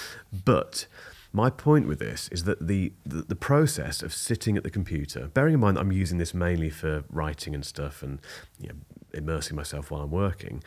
but 0.44 0.86
my 1.32 1.50
point 1.50 1.86
with 1.86 1.98
this 1.98 2.28
is 2.28 2.44
that 2.44 2.66
the, 2.66 2.92
the 3.04 3.22
the 3.22 3.36
process 3.36 4.02
of 4.02 4.12
sitting 4.14 4.56
at 4.56 4.62
the 4.62 4.70
computer, 4.70 5.28
bearing 5.28 5.54
in 5.54 5.60
mind 5.60 5.76
that 5.76 5.82
I'm 5.82 5.92
using 5.92 6.18
this 6.18 6.32
mainly 6.32 6.70
for 6.70 7.04
writing 7.10 7.54
and 7.54 7.64
stuff, 7.64 8.02
and 8.02 8.20
you 8.58 8.68
know, 8.68 8.74
immersing 9.12 9.56
myself 9.56 9.90
while 9.90 10.02
I'm 10.02 10.10
working, 10.10 10.62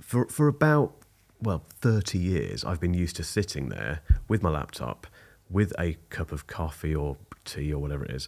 for 0.00 0.26
for 0.28 0.48
about 0.48 0.94
well 1.40 1.64
30 1.80 2.18
years 2.18 2.64
I've 2.64 2.80
been 2.80 2.94
used 2.94 3.16
to 3.16 3.24
sitting 3.24 3.68
there 3.68 4.00
with 4.28 4.42
my 4.42 4.50
laptop 4.50 5.06
with 5.48 5.72
a 5.78 5.96
cup 6.10 6.32
of 6.32 6.46
coffee 6.46 6.94
or 6.94 7.16
tea 7.44 7.72
or 7.72 7.78
whatever 7.80 8.04
it 8.04 8.10
is 8.10 8.26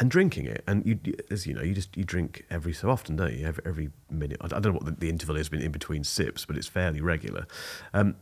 and 0.00 0.10
drinking 0.10 0.46
it 0.46 0.64
and 0.66 0.84
you 0.84 0.98
as 1.30 1.46
you 1.46 1.54
know 1.54 1.62
you 1.62 1.72
just 1.72 1.96
you 1.96 2.04
drink 2.04 2.44
every 2.50 2.72
so 2.72 2.90
often 2.90 3.16
don't 3.16 3.32
you? 3.32 3.46
Every, 3.46 3.62
every 3.66 3.90
minute. 4.10 4.38
I 4.40 4.48
don't 4.48 4.64
know 4.64 4.72
what 4.72 4.84
the, 4.84 4.92
the 4.92 5.08
interval 5.08 5.36
been 5.50 5.62
in 5.62 5.72
between 5.72 6.04
sips 6.04 6.44
but 6.44 6.56
it's 6.56 6.68
fairly 6.68 7.00
regular. 7.00 7.46
Um, 7.92 8.16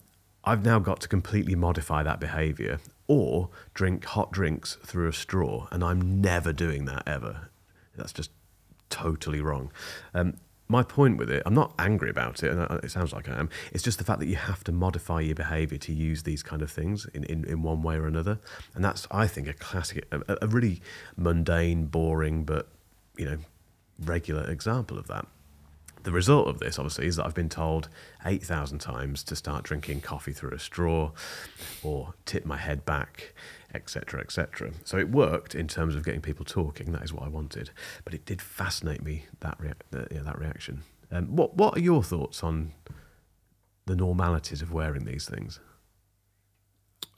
I've 0.45 0.65
now 0.65 0.79
got 0.79 1.01
to 1.03 1.09
completely 1.09 1.55
modify 1.55 2.03
that 2.03 2.21
behavior 2.21 2.81
or 3.07 3.51
drink 3.75 4.05
hot 4.05 4.33
drinks 4.33 4.77
through 4.85 5.09
a 5.09 5.13
straw 5.13 5.69
and 5.71 5.85
I'm 5.85 6.21
never 6.21 6.53
doing 6.53 6.85
that 6.87 7.05
ever. 7.07 7.49
That's 7.97 8.13
just 8.13 8.31
totally 8.91 9.41
wrong. 9.41 9.73
Um, 10.15 10.35
my 10.73 10.83
point 10.83 11.19
with 11.19 11.31
it, 11.31 11.43
I'm 11.47 11.55
not 11.55 11.73
angry 11.79 12.11
about 12.11 12.43
it, 12.43 12.51
and 12.51 12.85
it 12.85 12.91
sounds 12.91 13.13
like 13.13 13.29
I 13.29 13.39
am. 13.39 13.49
It's 13.73 13.85
just 13.85 13.99
the 13.99 14.05
fact 14.05 14.19
that 14.19 14.27
you 14.27 14.37
have 14.37 14.65
to 14.65 14.73
modify 14.73 15.21
your 15.21 15.37
behaviour 15.37 15.79
to 15.79 15.93
use 15.93 16.25
these 16.25 16.43
kind 16.43 16.63
of 16.63 16.71
things 16.71 17.07
in, 17.15 17.23
in, 17.25 17.45
in 17.45 17.63
one 17.63 17.83
way 17.83 17.97
or 17.97 18.07
another, 18.07 18.41
and 18.75 18.85
that's 18.85 19.07
I 19.11 19.29
think 19.29 19.47
a 19.47 19.53
classic, 19.53 20.07
a, 20.11 20.39
a 20.43 20.49
really 20.49 20.83
mundane, 21.17 21.85
boring, 21.87 22.43
but 22.45 22.69
you 23.17 23.27
know, 23.27 23.39
regular 24.01 24.51
example 24.51 24.99
of 24.99 25.07
that. 25.07 25.27
The 26.03 26.11
result 26.11 26.49
of 26.49 26.59
this, 26.59 26.79
obviously, 26.79 27.07
is 27.07 27.17
that 27.17 27.27
I've 27.27 27.35
been 27.35 27.49
told 27.49 27.89
8,000 28.27 28.81
times 28.81 29.23
to 29.25 29.37
start 29.37 29.63
drinking 29.63 30.01
coffee 30.01 30.33
through 30.33 30.51
a 30.51 30.59
straw 30.59 31.13
or 31.85 32.15
tip 32.25 32.45
my 32.45 32.57
head 32.57 32.85
back, 32.85 33.35
etc., 33.75 34.21
etc. 34.21 34.73
So 34.85 34.99
it 34.99 35.11
worked 35.11 35.55
in 35.55 35.69
terms 35.69 35.95
of 35.95 36.05
getting 36.05 36.21
people 36.21 36.45
talking. 36.45 36.93
That 36.93 37.03
is 37.03 37.13
what 37.13 37.25
I 37.25 37.29
wanted. 37.29 37.71
But 38.05 38.15
it 38.15 38.25
did 38.25 38.41
fascinate 38.43 39.03
me, 39.03 39.27
that, 39.41 39.57
rea- 39.59 39.73
yeah, 40.11 40.23
that 40.23 40.39
reaction. 40.39 40.83
Um, 41.11 41.37
what, 41.37 41.57
what 41.57 41.77
are 41.77 41.81
your 41.81 42.03
thoughts 42.03 42.43
on 42.43 42.73
the 43.87 43.97
normalities 43.97 44.63
of 44.63 44.73
wearing 44.73 45.05
these 45.05 45.29
things? 45.29 45.61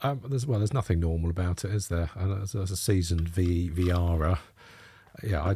Um, 0.01 0.21
there's 0.27 0.45
well, 0.45 0.59
there's 0.59 0.73
nothing 0.73 0.99
normal 0.99 1.29
about 1.29 1.63
it, 1.63 1.71
is 1.71 1.87
there? 1.87 2.09
And 2.15 2.41
as, 2.43 2.53
as 2.53 2.71
a 2.71 2.77
seasoned 2.77 3.29
v, 3.29 3.69
VRer, 3.69 4.37
yeah, 5.23 5.41
I, 5.41 5.55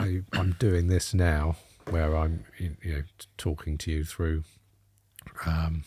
I, 0.00 0.22
I'm 0.32 0.56
doing 0.58 0.86
this 0.86 1.12
now, 1.12 1.56
where 1.88 2.16
I'm, 2.16 2.44
you 2.58 2.76
know, 2.84 3.02
talking 3.36 3.76
to 3.78 3.90
you 3.90 4.04
through, 4.04 4.44
um, 5.44 5.84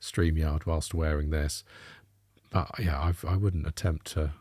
StreamYard 0.00 0.66
whilst 0.66 0.94
wearing 0.94 1.30
this. 1.30 1.64
But 2.50 2.70
yeah, 2.78 3.00
I've, 3.00 3.24
I 3.24 3.36
wouldn't 3.36 3.66
attempt 3.66 4.06
to 4.12 4.32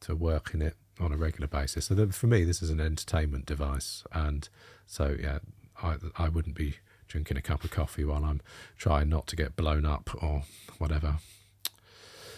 to 0.00 0.14
work 0.14 0.52
in 0.52 0.60
it 0.60 0.76
on 1.00 1.12
a 1.12 1.16
regular 1.16 1.46
basis. 1.46 1.86
So 1.86 2.08
for 2.08 2.26
me, 2.26 2.44
this 2.44 2.62
is 2.62 2.70
an 2.70 2.80
entertainment 2.80 3.46
device, 3.46 4.04
and 4.12 4.48
so 4.86 5.16
yeah, 5.20 5.38
I 5.82 5.96
I 6.16 6.28
wouldn't 6.28 6.56
be 6.56 6.76
drinking 7.08 7.36
a 7.36 7.42
cup 7.42 7.62
of 7.64 7.70
coffee 7.70 8.04
while 8.04 8.24
I'm 8.24 8.40
trying 8.76 9.08
not 9.08 9.26
to 9.28 9.36
get 9.36 9.56
blown 9.56 9.86
up 9.86 10.10
or 10.20 10.42
whatever. 10.78 11.16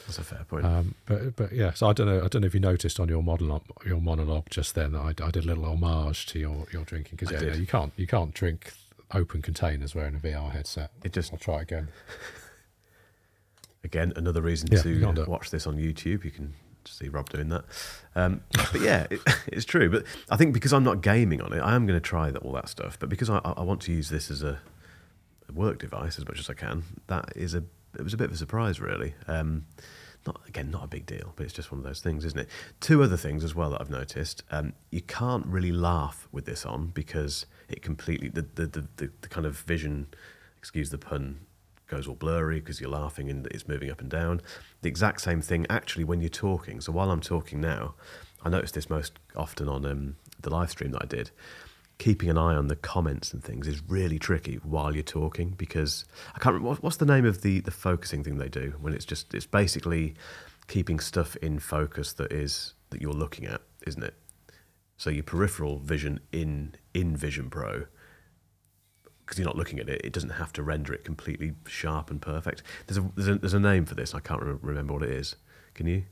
That's 0.06 0.18
a 0.18 0.22
fair 0.22 0.44
point. 0.44 0.64
Um, 0.64 0.94
but 1.06 1.34
but 1.34 1.52
yeah, 1.52 1.72
so 1.72 1.88
I 1.88 1.92
don't 1.92 2.06
know. 2.06 2.24
I 2.24 2.28
don't 2.28 2.42
know 2.42 2.46
if 2.46 2.54
you 2.54 2.60
noticed 2.60 3.00
on 3.00 3.08
your 3.08 3.22
monologue, 3.22 3.64
your 3.84 4.00
monologue 4.00 4.48
just 4.50 4.74
then 4.74 4.92
that 4.92 5.00
I, 5.00 5.08
I 5.08 5.30
did 5.30 5.44
a 5.44 5.46
little 5.46 5.64
homage 5.64 6.26
to 6.26 6.38
your, 6.38 6.66
your 6.72 6.84
drinking 6.84 7.16
because 7.18 7.42
yeah, 7.42 7.54
you 7.54 7.66
can't 7.66 7.92
you 7.96 8.06
can't 8.06 8.32
drink 8.32 8.72
open 9.12 9.42
containers 9.42 9.94
wearing 9.94 10.14
a 10.14 10.18
VR 10.18 10.52
headset. 10.52 10.90
It 11.02 11.12
just 11.12 11.32
I'll 11.32 11.38
try 11.38 11.62
again. 11.62 11.88
Again, 13.86 14.12
another 14.16 14.42
reason 14.42 14.68
yeah, 14.72 14.82
to 14.82 15.24
watch 15.28 15.50
this 15.50 15.64
on 15.64 15.76
YouTube. 15.76 16.24
You 16.24 16.32
can 16.32 16.52
see 16.84 17.08
Rob 17.08 17.30
doing 17.30 17.50
that. 17.50 17.64
Um, 18.16 18.40
but 18.72 18.80
yeah, 18.80 19.06
it, 19.10 19.20
it's 19.46 19.64
true. 19.64 19.88
But 19.88 20.04
I 20.28 20.36
think 20.36 20.54
because 20.54 20.72
I'm 20.72 20.82
not 20.82 21.02
gaming 21.02 21.40
on 21.40 21.52
it, 21.52 21.60
I 21.60 21.76
am 21.76 21.86
going 21.86 21.96
to 21.96 22.04
try 22.04 22.32
that, 22.32 22.42
all 22.42 22.52
that 22.52 22.68
stuff. 22.68 22.98
But 22.98 23.08
because 23.08 23.30
I, 23.30 23.38
I 23.38 23.62
want 23.62 23.80
to 23.82 23.92
use 23.92 24.08
this 24.08 24.28
as 24.28 24.42
a, 24.42 24.58
a, 25.48 25.52
work 25.52 25.78
device 25.78 26.18
as 26.18 26.26
much 26.26 26.40
as 26.40 26.50
I 26.50 26.54
can, 26.54 26.82
that 27.06 27.32
is 27.36 27.54
a 27.54 27.62
it 27.96 28.02
was 28.02 28.12
a 28.12 28.16
bit 28.16 28.26
of 28.26 28.34
a 28.34 28.36
surprise, 28.36 28.80
really. 28.80 29.14
Um, 29.28 29.66
not 30.26 30.40
again, 30.48 30.72
not 30.72 30.82
a 30.82 30.88
big 30.88 31.06
deal, 31.06 31.32
but 31.36 31.44
it's 31.44 31.52
just 31.52 31.70
one 31.70 31.78
of 31.78 31.84
those 31.84 32.00
things, 32.00 32.24
isn't 32.24 32.40
it? 32.40 32.48
Two 32.80 33.04
other 33.04 33.16
things 33.16 33.44
as 33.44 33.54
well 33.54 33.70
that 33.70 33.80
I've 33.80 33.90
noticed. 33.90 34.42
Um, 34.50 34.72
you 34.90 35.00
can't 35.00 35.46
really 35.46 35.70
laugh 35.70 36.26
with 36.32 36.44
this 36.44 36.66
on 36.66 36.88
because 36.88 37.46
it 37.68 37.82
completely 37.82 38.28
the 38.28 38.42
the, 38.42 38.66
the, 38.66 38.88
the, 38.96 39.10
the 39.20 39.28
kind 39.28 39.46
of 39.46 39.56
vision, 39.60 40.08
excuse 40.58 40.90
the 40.90 40.98
pun, 40.98 41.38
goes 41.88 42.06
all 42.06 42.14
blurry 42.14 42.60
because 42.60 42.80
you're 42.80 42.90
laughing 42.90 43.30
and 43.30 43.46
it's 43.48 43.68
moving 43.68 43.90
up 43.90 44.00
and 44.00 44.10
down. 44.10 44.40
The 44.82 44.88
exact 44.88 45.20
same 45.20 45.40
thing 45.40 45.66
actually 45.70 46.04
when 46.04 46.20
you're 46.20 46.28
talking. 46.28 46.80
So 46.80 46.92
while 46.92 47.10
I'm 47.10 47.20
talking 47.20 47.60
now, 47.60 47.94
I 48.42 48.48
noticed 48.48 48.74
this 48.74 48.90
most 48.90 49.18
often 49.34 49.68
on 49.68 49.84
um, 49.84 50.16
the 50.40 50.50
live 50.50 50.70
stream 50.70 50.92
that 50.92 51.02
I 51.02 51.06
did. 51.06 51.30
Keeping 51.98 52.28
an 52.28 52.36
eye 52.36 52.54
on 52.54 52.68
the 52.68 52.76
comments 52.76 53.32
and 53.32 53.42
things 53.42 53.66
is 53.66 53.80
really 53.88 54.18
tricky 54.18 54.56
while 54.56 54.94
you're 54.94 55.02
talking 55.02 55.50
because 55.50 56.04
I 56.34 56.38
can't 56.38 56.54
remember 56.54 56.78
what's 56.82 56.98
the 56.98 57.06
name 57.06 57.24
of 57.24 57.40
the 57.40 57.60
the 57.60 57.70
focusing 57.70 58.22
thing 58.22 58.36
they 58.36 58.50
do 58.50 58.74
when 58.80 58.92
it's 58.92 59.06
just 59.06 59.32
it's 59.32 59.46
basically 59.46 60.14
keeping 60.68 61.00
stuff 61.00 61.36
in 61.36 61.58
focus 61.58 62.12
that 62.14 62.32
is 62.32 62.74
that 62.90 63.00
you're 63.00 63.14
looking 63.14 63.46
at, 63.46 63.62
isn't 63.86 64.02
it? 64.02 64.14
So 64.98 65.08
your 65.08 65.22
peripheral 65.22 65.78
vision 65.78 66.20
in 66.32 66.74
in 66.92 67.16
Vision 67.16 67.48
Pro 67.48 67.86
because 69.26 69.38
you're 69.40 69.46
not 69.46 69.56
looking 69.56 69.80
at 69.80 69.88
it, 69.88 70.00
it 70.04 70.12
doesn't 70.12 70.30
have 70.30 70.52
to 70.52 70.62
render 70.62 70.94
it 70.94 71.04
completely 71.04 71.52
sharp 71.66 72.10
and 72.10 72.22
perfect. 72.22 72.62
There's 72.86 72.98
a 72.98 73.10
there's 73.16 73.28
a, 73.28 73.34
there's 73.34 73.54
a 73.54 73.60
name 73.60 73.84
for 73.84 73.96
this. 73.96 74.14
I 74.14 74.20
can't 74.20 74.40
re- 74.40 74.56
remember 74.62 74.94
what 74.94 75.02
it 75.02 75.10
is. 75.10 75.34
Can 75.74 75.88
you? 75.88 76.04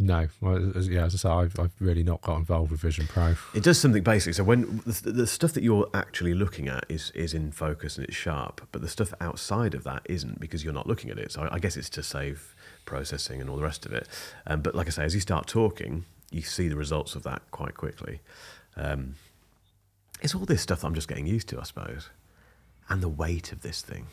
No, 0.00 0.28
well, 0.40 0.72
as, 0.76 0.88
yeah, 0.88 1.06
as 1.06 1.14
I 1.14 1.18
say, 1.18 1.28
I've, 1.28 1.58
I've 1.58 1.72
really 1.80 2.04
not 2.04 2.20
got 2.22 2.36
involved 2.36 2.70
with 2.70 2.80
Vision 2.80 3.08
Pro. 3.08 3.34
It 3.52 3.64
does 3.64 3.80
something 3.80 4.04
basic. 4.04 4.34
So 4.34 4.44
when 4.44 4.80
the, 4.86 5.10
the 5.10 5.26
stuff 5.26 5.54
that 5.54 5.64
you're 5.64 5.88
actually 5.92 6.34
looking 6.34 6.68
at 6.68 6.84
is 6.88 7.10
is 7.16 7.34
in 7.34 7.50
focus 7.50 7.96
and 7.96 8.06
it's 8.06 8.16
sharp, 8.16 8.68
but 8.70 8.80
the 8.80 8.88
stuff 8.88 9.12
outside 9.20 9.74
of 9.74 9.82
that 9.84 10.02
isn't 10.04 10.38
because 10.38 10.62
you're 10.62 10.74
not 10.74 10.86
looking 10.86 11.10
at 11.10 11.18
it. 11.18 11.32
So 11.32 11.48
I 11.50 11.58
guess 11.58 11.76
it's 11.76 11.90
to 11.90 12.02
save 12.04 12.54
processing 12.84 13.40
and 13.40 13.50
all 13.50 13.56
the 13.56 13.64
rest 13.64 13.86
of 13.86 13.92
it. 13.92 14.06
Um, 14.46 14.60
but 14.60 14.74
like 14.74 14.86
I 14.86 14.90
say, 14.90 15.04
as 15.04 15.14
you 15.14 15.20
start 15.20 15.48
talking, 15.48 16.04
you 16.30 16.42
see 16.42 16.68
the 16.68 16.76
results 16.76 17.16
of 17.16 17.24
that 17.24 17.42
quite 17.50 17.74
quickly. 17.74 18.20
Um, 18.76 19.16
it's 20.20 20.34
all 20.34 20.44
this 20.44 20.62
stuff 20.62 20.82
that 20.82 20.86
I'm 20.86 20.94
just 20.94 21.08
getting 21.08 21.26
used 21.26 21.48
to, 21.48 21.58
I 21.58 21.64
suppose 21.64 22.10
and 22.88 23.02
the 23.02 23.08
weight 23.08 23.52
of 23.52 23.60
this 23.60 23.82
thing. 23.82 24.06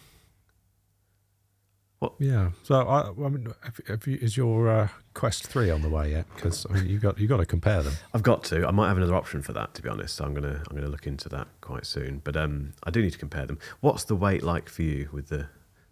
What? 2.00 2.14
Yeah. 2.20 2.52
So 2.64 2.82
I, 2.82 3.10
I 3.10 3.30
mean, 3.30 3.48
have, 3.64 3.80
have 3.88 4.08
you, 4.08 4.18
is 4.22 4.36
your 4.36 4.70
uh, 4.70 4.88
Quest 5.14 5.48
Three 5.48 5.72
on 5.72 5.82
the 5.82 5.90
way 5.90 6.12
yet? 6.12 6.26
Because 6.36 6.66
I 6.70 6.74
mean, 6.74 6.88
you 6.88 7.00
got 7.00 7.18
you 7.18 7.28
got 7.28 7.38
to 7.38 7.46
compare 7.46 7.82
them. 7.82 7.94
I've 8.14 8.24
got 8.24 8.44
to. 8.46 8.68
I 8.68 8.72
might 8.72 8.90
have 8.90 8.98
another 8.98 9.16
option 9.16 9.42
for 9.42 9.54
that, 9.54 9.74
to 9.76 9.82
be 9.82 9.90
honest. 9.90 10.16
So 10.16 10.26
I'm 10.26 10.34
gonna 10.34 10.62
I'm 10.70 10.76
gonna 10.76 10.90
look 10.90 11.08
into 11.08 11.30
that 11.30 11.48
quite 11.62 11.86
soon. 11.86 12.22
But 12.24 12.36
um, 12.36 12.74
I 12.84 12.92
do 12.92 13.02
need 13.02 13.14
to 13.14 13.18
compare 13.18 13.46
them. 13.46 13.60
What's 13.80 14.04
the 14.04 14.16
weight 14.16 14.44
like 14.44 14.68
for 14.70 14.82
you 14.84 15.10
with 15.12 15.30
the 15.30 15.48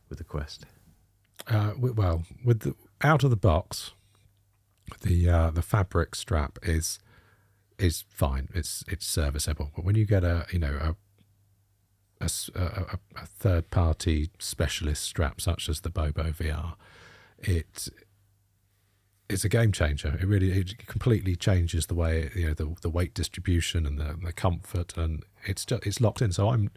with 0.09 0.17
the 0.17 0.25
Quest? 0.25 0.65
Uh, 1.47 1.71
well, 1.77 2.23
with 2.43 2.59
the 2.61 2.75
out 3.01 3.23
of 3.23 3.29
the 3.29 3.37
box, 3.37 3.93
the 5.01 5.29
uh, 5.29 5.51
the 5.51 5.61
fabric 5.61 6.15
strap 6.15 6.59
is 6.63 6.99
is 7.79 8.03
fine. 8.09 8.49
It's 8.53 8.83
it's 8.89 9.05
serviceable. 9.05 9.71
But 9.73 9.85
when 9.85 9.95
you 9.95 10.05
get 10.05 10.23
a 10.23 10.45
you 10.51 10.59
know 10.59 10.95
a 12.23 12.59
a, 12.59 12.99
a, 13.15 13.25
third 13.25 13.69
party 13.69 14.29
specialist 14.39 15.03
strap 15.03 15.41
such 15.41 15.69
as 15.69 15.81
the 15.81 15.89
Bobo 15.89 16.31
VR, 16.31 16.75
it 17.39 17.89
it's 19.29 19.43
a 19.43 19.49
game 19.49 19.71
changer. 19.71 20.17
It 20.21 20.27
really 20.27 20.51
it 20.51 20.87
completely 20.87 21.35
changes 21.35 21.87
the 21.87 21.95
way 21.95 22.29
you 22.35 22.47
know 22.47 22.53
the 22.53 22.75
the 22.81 22.89
weight 22.89 23.13
distribution 23.13 23.85
and 23.85 23.99
the, 23.99 24.17
the 24.23 24.33
comfort, 24.33 24.97
and 24.97 25.23
it's 25.45 25.65
just 25.65 25.85
it's 25.85 26.01
locked 26.01 26.21
in. 26.21 26.31
So 26.31 26.49
I'm 26.49 26.71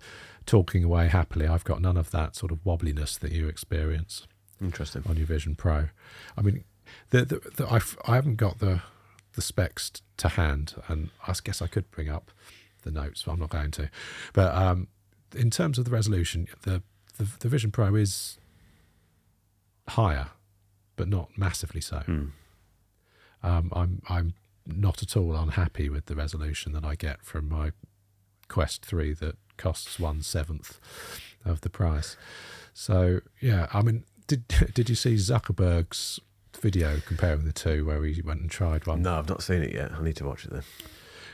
talking 0.46 0.84
away 0.84 1.08
happily. 1.08 1.46
I've 1.46 1.64
got 1.64 1.80
none 1.80 1.96
of 1.96 2.10
that 2.12 2.36
sort 2.36 2.52
of 2.52 2.64
wobbliness 2.64 3.18
that 3.20 3.32
you 3.32 3.48
experience. 3.48 4.26
Interesting 4.60 5.02
on 5.06 5.16
your 5.16 5.26
Vision 5.26 5.54
Pro. 5.54 5.88
I 6.36 6.40
mean, 6.40 6.64
the, 7.10 7.26
the, 7.26 7.40
the 7.56 7.70
I've, 7.70 7.98
I 8.06 8.14
haven't 8.14 8.36
got 8.36 8.58
the 8.58 8.82
the 9.34 9.42
specs 9.42 9.92
to 10.16 10.28
hand, 10.28 10.74
and 10.88 11.10
I 11.26 11.34
guess 11.44 11.60
I 11.60 11.66
could 11.66 11.90
bring 11.90 12.08
up 12.08 12.30
the 12.82 12.90
notes, 12.90 13.24
but 13.24 13.32
I'm 13.32 13.40
not 13.40 13.50
going 13.50 13.70
to. 13.72 13.90
But 14.32 14.54
um, 14.54 14.88
in 15.36 15.50
terms 15.50 15.78
of 15.78 15.84
the 15.84 15.90
resolution, 15.90 16.48
the, 16.62 16.82
the, 17.18 17.28
the 17.40 17.48
Vision 17.48 17.70
Pro 17.70 17.94
is 17.94 18.38
higher, 19.88 20.28
but 20.96 21.08
not 21.08 21.30
massively 21.36 21.80
so. 21.80 22.02
Mm. 22.06 22.30
Um, 23.42 23.72
I'm 23.74 24.02
I'm 24.08 24.34
not 24.66 25.02
at 25.02 25.16
all 25.16 25.36
unhappy 25.36 25.88
with 25.88 26.06
the 26.06 26.16
resolution 26.16 26.72
that 26.72 26.84
I 26.84 26.94
get 26.94 27.22
from 27.24 27.48
my 27.48 27.72
Quest 28.48 28.84
Three 28.84 29.12
that 29.14 29.36
costs 29.56 30.00
one 30.00 30.22
seventh 30.22 30.80
of 31.44 31.60
the 31.60 31.70
price. 31.70 32.16
So 32.74 33.20
yeah, 33.40 33.68
I 33.72 33.82
mean, 33.82 34.04
did 34.26 34.48
did 34.74 34.88
you 34.88 34.96
see 34.96 35.14
Zuckerberg's 35.14 36.20
video 36.60 37.00
comparing 37.06 37.44
the 37.44 37.52
two 37.52 37.84
where 37.84 38.02
he 38.04 38.22
went 38.22 38.40
and 38.40 38.50
tried 38.50 38.86
one? 38.86 39.02
No, 39.02 39.18
I've 39.18 39.28
not 39.28 39.42
seen 39.42 39.62
it 39.62 39.72
yet. 39.72 39.92
I 39.92 40.02
need 40.02 40.16
to 40.16 40.24
watch 40.24 40.44
it 40.44 40.52
then 40.52 40.64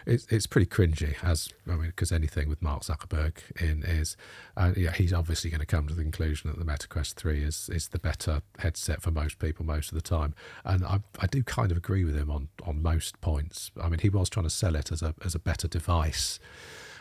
it's 0.06 0.26
it's 0.30 0.46
pretty 0.46 0.66
cringy 0.66 1.14
as 1.22 1.48
I 1.66 1.72
mean 1.72 1.86
because 1.86 2.12
anything 2.12 2.48
with 2.48 2.62
Mark 2.62 2.82
Zuckerberg 2.82 3.34
in 3.60 3.82
is 3.82 4.16
uh, 4.56 4.72
yeah 4.76 4.92
he's 4.92 5.12
obviously 5.12 5.50
going 5.50 5.60
to 5.60 5.66
come 5.66 5.88
to 5.88 5.94
the 5.94 6.02
conclusion 6.02 6.50
that 6.50 6.58
the 6.58 6.64
Meta 6.64 6.88
Quest 6.88 7.16
3 7.16 7.42
is 7.42 7.68
is 7.72 7.88
the 7.88 7.98
better 7.98 8.42
headset 8.58 9.02
for 9.02 9.10
most 9.10 9.38
people 9.38 9.64
most 9.64 9.90
of 9.90 9.94
the 9.94 10.02
time. 10.02 10.34
And 10.64 10.84
I, 10.84 11.00
I 11.20 11.26
do 11.26 11.42
kind 11.42 11.70
of 11.70 11.76
agree 11.76 12.04
with 12.04 12.16
him 12.16 12.30
on 12.30 12.48
on 12.64 12.82
most 12.82 13.20
points. 13.20 13.70
I 13.80 13.88
mean 13.88 14.00
he 14.00 14.08
was 14.08 14.28
trying 14.28 14.44
to 14.44 14.50
sell 14.50 14.76
it 14.76 14.92
as 14.92 15.02
a 15.02 15.14
as 15.24 15.34
a 15.34 15.38
better 15.38 15.68
device 15.68 16.38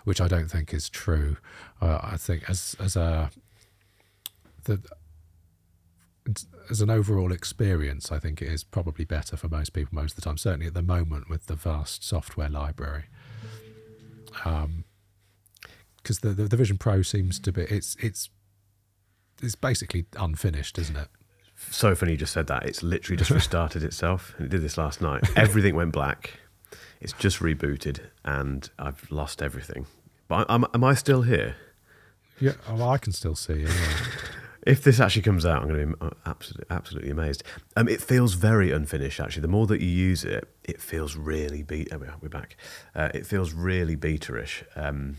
which 0.03 0.19
I 0.19 0.27
don't 0.27 0.49
think 0.49 0.73
is 0.73 0.89
true. 0.89 1.37
Uh, 1.79 1.99
I 2.01 2.17
think 2.17 2.49
as 2.49 2.75
as 2.79 2.95
a 2.95 3.29
the 4.63 4.81
as 6.69 6.81
an 6.81 6.89
overall 6.89 7.31
experience, 7.31 8.11
I 8.11 8.19
think 8.19 8.41
it 8.41 8.47
is 8.47 8.63
probably 8.63 9.05
better 9.05 9.35
for 9.35 9.47
most 9.47 9.73
people 9.73 9.95
most 9.95 10.11
of 10.11 10.15
the 10.17 10.21
time. 10.21 10.37
Certainly 10.37 10.67
at 10.67 10.73
the 10.73 10.81
moment 10.81 11.29
with 11.29 11.47
the 11.47 11.55
vast 11.55 12.03
software 12.03 12.49
library, 12.49 13.05
because 14.27 14.57
um, 14.57 14.85
the, 16.21 16.29
the, 16.29 16.43
the 16.43 16.57
Vision 16.57 16.77
Pro 16.77 17.01
seems 17.01 17.39
to 17.39 17.51
be 17.51 17.63
it's 17.63 17.95
it's 17.99 18.29
it's 19.41 19.55
basically 19.55 20.05
unfinished, 20.17 20.77
isn't 20.77 20.95
it? 20.95 21.07
So 21.69 21.93
funny 21.95 22.13
you 22.13 22.17
just 22.17 22.33
said 22.33 22.47
that. 22.47 22.65
It's 22.65 22.81
literally 22.81 23.17
just 23.17 23.31
restarted 23.31 23.83
itself. 23.83 24.33
It 24.39 24.49
did 24.49 24.61
this 24.61 24.77
last 24.77 25.01
night. 25.01 25.23
Everything 25.35 25.75
went 25.75 25.91
black. 25.91 26.39
It's 26.99 27.13
just 27.13 27.39
rebooted, 27.39 27.99
and 28.23 28.69
I've 28.77 29.09
lost 29.11 29.41
everything. 29.41 29.87
But 30.27 30.49
am, 30.49 30.65
am 30.73 30.83
I 30.83 30.93
still 30.93 31.23
here? 31.23 31.55
Yeah, 32.39 32.53
well, 32.69 32.89
I 32.89 32.97
can 32.97 33.11
still 33.11 33.35
see 33.35 33.53
you. 33.53 33.67
Yeah. 33.67 33.97
If 34.65 34.83
this 34.83 34.99
actually 34.99 35.23
comes 35.23 35.45
out, 35.45 35.63
I'm 35.63 35.69
going 35.69 35.89
to 35.89 35.95
be 35.95 36.05
uh, 36.05 36.09
absolutely, 36.25 36.65
absolutely 36.69 37.09
amazed. 37.09 37.43
Um, 37.75 37.87
it 37.87 38.01
feels 38.01 38.35
very 38.35 38.71
unfinished, 38.71 39.19
actually. 39.19 39.41
The 39.41 39.47
more 39.47 39.65
that 39.67 39.81
you 39.81 39.87
use 39.87 40.23
it, 40.23 40.47
it 40.63 40.79
feels 40.79 41.15
really 41.15 41.63
beat. 41.63 41.89
We're 41.91 42.29
back. 42.29 42.57
Uh, 42.93 43.09
it 43.13 43.25
feels 43.25 43.53
really 43.53 43.97
beaterish. 43.97 44.63
Um, 44.75 45.17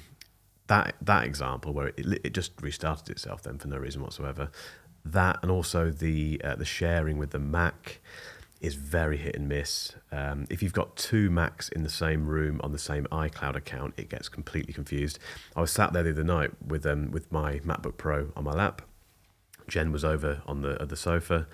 that 0.69 0.95
that 1.03 1.25
example 1.25 1.73
where 1.73 1.89
it, 1.89 2.21
it 2.25 2.33
just 2.33 2.53
restarted 2.63 3.11
itself 3.11 3.43
then 3.43 3.59
for 3.59 3.69
no 3.69 3.79
reason 3.79 4.01
whatsoever. 4.01 4.51
That 5.05 5.41
and 5.43 5.51
also 5.51 5.91
the 5.91 6.41
uh, 6.45 6.55
the 6.55 6.65
sharing 6.65 7.19
with 7.19 7.31
the 7.31 7.41
Mac 7.41 8.01
is 8.61 8.77
very 8.77 9.17
hit 9.17 9.35
and 9.35 9.49
miss. 9.49 9.97
Um, 10.13 10.47
if 10.49 10.63
you've 10.63 10.73
got 10.73 10.97
two 10.97 11.31
Macs 11.31 11.69
in 11.69 11.83
the 11.83 11.91
same 11.91 12.29
room 12.29 12.61
on 12.63 12.71
the 12.71 12.79
same 12.79 13.07
iCloud 13.11 13.57
account, 13.57 13.95
it 13.97 14.09
gets 14.09 14.29
completely 14.29 14.73
confused. 14.73 15.19
I 15.57 15.61
was 15.61 15.73
sat 15.73 15.93
there 15.93 16.05
the 16.05 16.11
other 16.11 16.23
night 16.23 16.53
with 16.65 16.87
um, 16.87 17.11
with 17.11 17.33
my 17.33 17.59
MacBook 17.59 17.97
Pro 17.97 18.31
on 18.37 18.45
my 18.45 18.53
lap 18.53 18.83
Jen 19.73 19.91
was 19.91 20.05
over 20.05 20.43
on 20.47 20.61
the 20.61 20.75
the 20.85 20.97
sofa, 20.97 21.47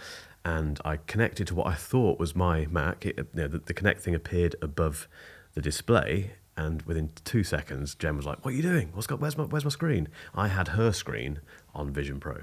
and 0.44 0.80
I 0.84 0.96
connected 1.06 1.46
to 1.46 1.54
what 1.54 1.68
I 1.68 1.74
thought 1.74 2.18
was 2.18 2.34
my 2.34 2.66
Mac. 2.66 3.06
It, 3.06 3.16
you 3.16 3.26
know, 3.42 3.46
the, 3.46 3.58
the 3.60 3.72
Connect 3.72 4.00
thing 4.00 4.12
appeared 4.16 4.56
above 4.60 5.06
the 5.54 5.60
display, 5.62 6.32
and 6.56 6.82
within 6.82 7.10
two 7.24 7.44
seconds, 7.44 7.94
Jen 7.94 8.16
was 8.16 8.26
like, 8.26 8.44
"What 8.44 8.54
are 8.54 8.56
you 8.56 8.62
doing? 8.62 8.90
What's 8.92 9.06
got? 9.06 9.20
Where's 9.20 9.38
my 9.38 9.44
Where's 9.44 9.62
my 9.64 9.70
screen?" 9.70 10.08
I 10.34 10.48
had 10.48 10.66
her 10.68 10.90
screen 10.90 11.40
on 11.76 11.92
Vision 11.92 12.18
Pro. 12.18 12.38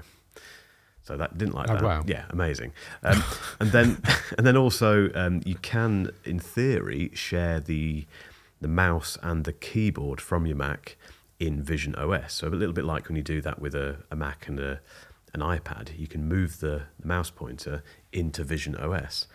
So 1.02 1.18
that 1.18 1.36
didn't 1.36 1.54
like 1.54 1.68
Oh, 1.70 1.74
that. 1.74 1.82
wow. 1.84 2.02
Yeah, 2.06 2.24
amazing. 2.30 2.72
Um, 3.02 3.22
and 3.60 3.70
then 3.70 4.02
and 4.38 4.46
then 4.46 4.56
also 4.56 5.10
um, 5.14 5.42
you 5.44 5.56
can, 5.56 6.10
in 6.24 6.38
theory, 6.38 7.10
share 7.12 7.60
the 7.60 8.06
the 8.62 8.68
mouse 8.68 9.18
and 9.22 9.44
the 9.44 9.52
keyboard 9.52 10.22
from 10.22 10.46
your 10.46 10.56
Mac 10.56 10.96
in 11.38 11.62
Vision 11.62 11.94
OS. 11.96 12.32
So 12.32 12.48
a 12.48 12.56
little 12.56 12.72
bit 12.72 12.86
like 12.86 13.08
when 13.08 13.16
you 13.16 13.22
do 13.22 13.42
that 13.42 13.60
with 13.60 13.74
a, 13.74 13.98
a 14.10 14.16
Mac 14.16 14.48
and 14.48 14.58
a, 14.58 14.80
an 15.36 15.42
iPad, 15.42 15.98
you 15.98 16.06
can 16.06 16.26
move 16.26 16.60
the, 16.60 16.82
the 16.98 17.06
mouse 17.06 17.30
pointer 17.30 17.82
into 18.12 18.42
Vision 18.42 18.74
OS. 18.76 19.26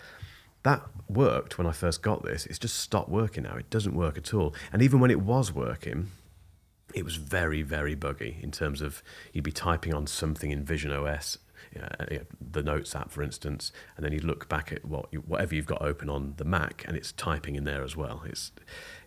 That 0.64 0.82
worked 1.10 1.58
when 1.58 1.66
I 1.66 1.72
first 1.72 2.02
got 2.02 2.24
this. 2.24 2.46
It's 2.46 2.60
just 2.60 2.78
stopped 2.78 3.10
working 3.10 3.44
now. 3.44 3.56
It 3.56 3.70
doesn't 3.70 3.96
work 3.96 4.18
at 4.18 4.34
all. 4.34 4.54
And 4.72 4.82
even 4.82 5.00
when 5.00 5.10
it 5.10 5.22
was 5.22 5.52
working, 5.52 6.12
it 6.94 7.04
was 7.04 7.16
very, 7.16 7.62
very 7.62 7.96
buggy 7.96 8.38
in 8.42 8.52
terms 8.52 8.82
of 8.82 9.02
you'd 9.34 9.44
be 9.44 9.52
typing 9.52 9.94
on 9.94 10.06
something 10.06 10.52
in 10.52 10.64
Vision 10.64 10.92
OS, 10.92 11.38
know, 11.80 11.88
uh, 12.00 12.18
the 12.40 12.64
Notes 12.64 12.96
app, 12.96 13.12
for 13.12 13.24
instance, 13.24 13.72
and 13.96 14.06
then 14.06 14.12
you 14.12 14.20
look 14.20 14.50
back 14.50 14.72
at 14.72 14.86
what 14.86 15.08
you, 15.12 15.20
whatever 15.20 15.56
you've 15.56 15.66
got 15.66 15.82
open 15.82 16.10
on 16.10 16.34
the 16.38 16.46
Mac, 16.46 16.84
and 16.88 16.98
it's 16.98 17.12
typing 17.12 17.56
in 17.56 17.64
there 17.64 17.84
as 17.84 17.96
well. 17.96 18.24
It's 18.26 18.52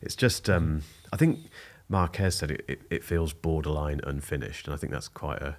it's 0.01 0.17
just 0.17 0.49
um, 0.49 0.83
I 1.13 1.17
think 1.17 1.41
Marques 1.89 2.37
said 2.37 2.51
it, 2.51 2.65
it, 2.67 2.83
it 2.91 3.05
feels 3.05 3.33
borderline 3.33 4.01
unfinished, 4.05 4.67
and 4.67 4.75
I 4.75 4.79
think 4.79 4.93
that's 4.93 5.09
quite 5.09 5.43
a 5.43 5.57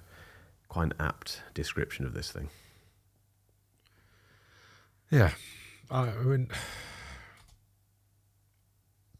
quite 0.68 0.84
an 0.84 0.94
apt 0.98 1.42
description 1.54 2.06
of 2.06 2.14
this 2.14 2.30
thing. 2.30 2.48
Yeah, 5.10 5.32
I, 5.90 6.10
mean, 6.24 6.48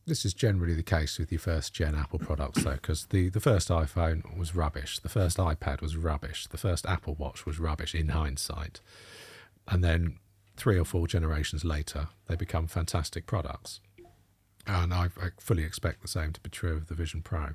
this 0.07 0.25
is 0.25 0.35
generally 0.35 0.75
the 0.75 0.83
case 0.83 1.19
with 1.19 1.31
your 1.31 1.39
first 1.39 1.73
gen 1.73 1.95
Apple 1.95 2.19
products, 2.19 2.65
though, 2.65 2.73
because 2.73 3.07
the, 3.07 3.29
the 3.29 3.41
first 3.41 3.69
iPhone 3.69 4.37
was 4.37 4.55
rubbish, 4.55 4.99
the 4.99 5.09
first 5.09 5.39
iPad 5.39 5.81
was 5.81 5.97
rubbish, 5.97 6.49
the 6.49 6.59
first 6.59 6.87
Apple 6.87 7.15
Watch 7.15 7.47
was 7.47 7.61
rubbish 7.61 7.95
in 7.95 8.09
hindsight, 8.09 8.81
and 9.69 9.85
then 9.85 10.19
three 10.57 10.79
or 10.79 10.85
four 10.85 11.07
generations 11.07 11.65
later, 11.65 12.09
they 12.27 12.35
become 12.35 12.67
fantastic 12.67 13.27
products, 13.27 13.81
and 14.67 14.93
I, 14.93 15.11
I 15.21 15.29
fully 15.39 15.63
expect 15.63 16.03
the 16.03 16.09
same 16.09 16.33
to 16.33 16.41
be 16.41 16.51
true 16.51 16.77
of 16.77 16.89
the 16.89 16.95
Vision 16.95 17.23
Pro. 17.23 17.51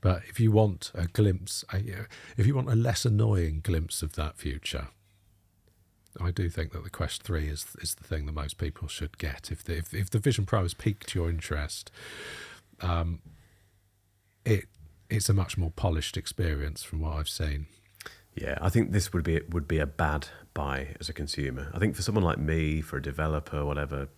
But 0.00 0.22
if 0.28 0.38
you 0.38 0.52
want 0.52 0.92
a 0.94 1.06
glimpse, 1.06 1.64
if 1.72 2.46
you 2.46 2.54
want 2.54 2.70
a 2.70 2.76
less 2.76 3.04
annoying 3.04 3.60
glimpse 3.62 4.02
of 4.02 4.14
that 4.14 4.36
future, 4.36 4.88
I 6.20 6.30
do 6.30 6.48
think 6.48 6.72
that 6.72 6.84
the 6.84 6.90
Quest 6.90 7.22
Three 7.22 7.48
is 7.48 7.66
is 7.80 7.94
the 7.94 8.04
thing 8.04 8.26
that 8.26 8.32
most 8.32 8.58
people 8.58 8.88
should 8.88 9.18
get. 9.18 9.50
If 9.50 9.64
the 9.64 9.76
if, 9.76 9.94
if 9.94 10.10
the 10.10 10.18
Vision 10.18 10.46
Pro 10.46 10.62
has 10.62 10.74
piqued 10.74 11.14
your 11.14 11.28
interest, 11.28 11.90
um, 12.80 13.20
it 14.44 14.66
it's 15.08 15.28
a 15.28 15.34
much 15.34 15.56
more 15.56 15.70
polished 15.70 16.16
experience 16.16 16.82
from 16.82 17.00
what 17.00 17.14
I've 17.14 17.28
seen. 17.28 17.66
Yeah, 18.34 18.58
I 18.60 18.68
think 18.68 18.92
this 18.92 19.12
would 19.12 19.24
be 19.24 19.40
would 19.50 19.68
be 19.68 19.78
a 19.78 19.86
bad 19.86 20.28
buy 20.54 20.96
as 21.00 21.08
a 21.08 21.12
consumer. 21.12 21.70
I 21.74 21.78
think 21.78 21.94
for 21.94 22.02
someone 22.02 22.24
like 22.24 22.38
me, 22.38 22.80
for 22.80 22.96
a 22.96 23.02
developer, 23.02 23.64
whatever, 23.64 24.08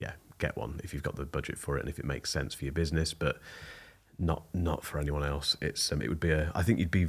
yeah, 0.00 0.12
get 0.38 0.56
one 0.56 0.80
if 0.84 0.92
you've 0.92 1.02
got 1.02 1.16
the 1.16 1.24
budget 1.24 1.58
for 1.58 1.76
it 1.76 1.80
and 1.80 1.88
if 1.88 1.98
it 1.98 2.04
makes 2.04 2.30
sense 2.30 2.54
for 2.54 2.64
your 2.64 2.72
business. 2.72 3.14
But 3.14 3.40
not 4.20 4.42
not 4.54 4.84
for 4.84 4.98
anyone 4.98 5.24
else. 5.24 5.56
It's 5.60 5.90
um, 5.90 6.02
it 6.02 6.08
would 6.08 6.20
be 6.20 6.30
a. 6.30 6.52
I 6.54 6.62
think 6.62 6.78
you'd 6.78 6.90
be 6.90 7.08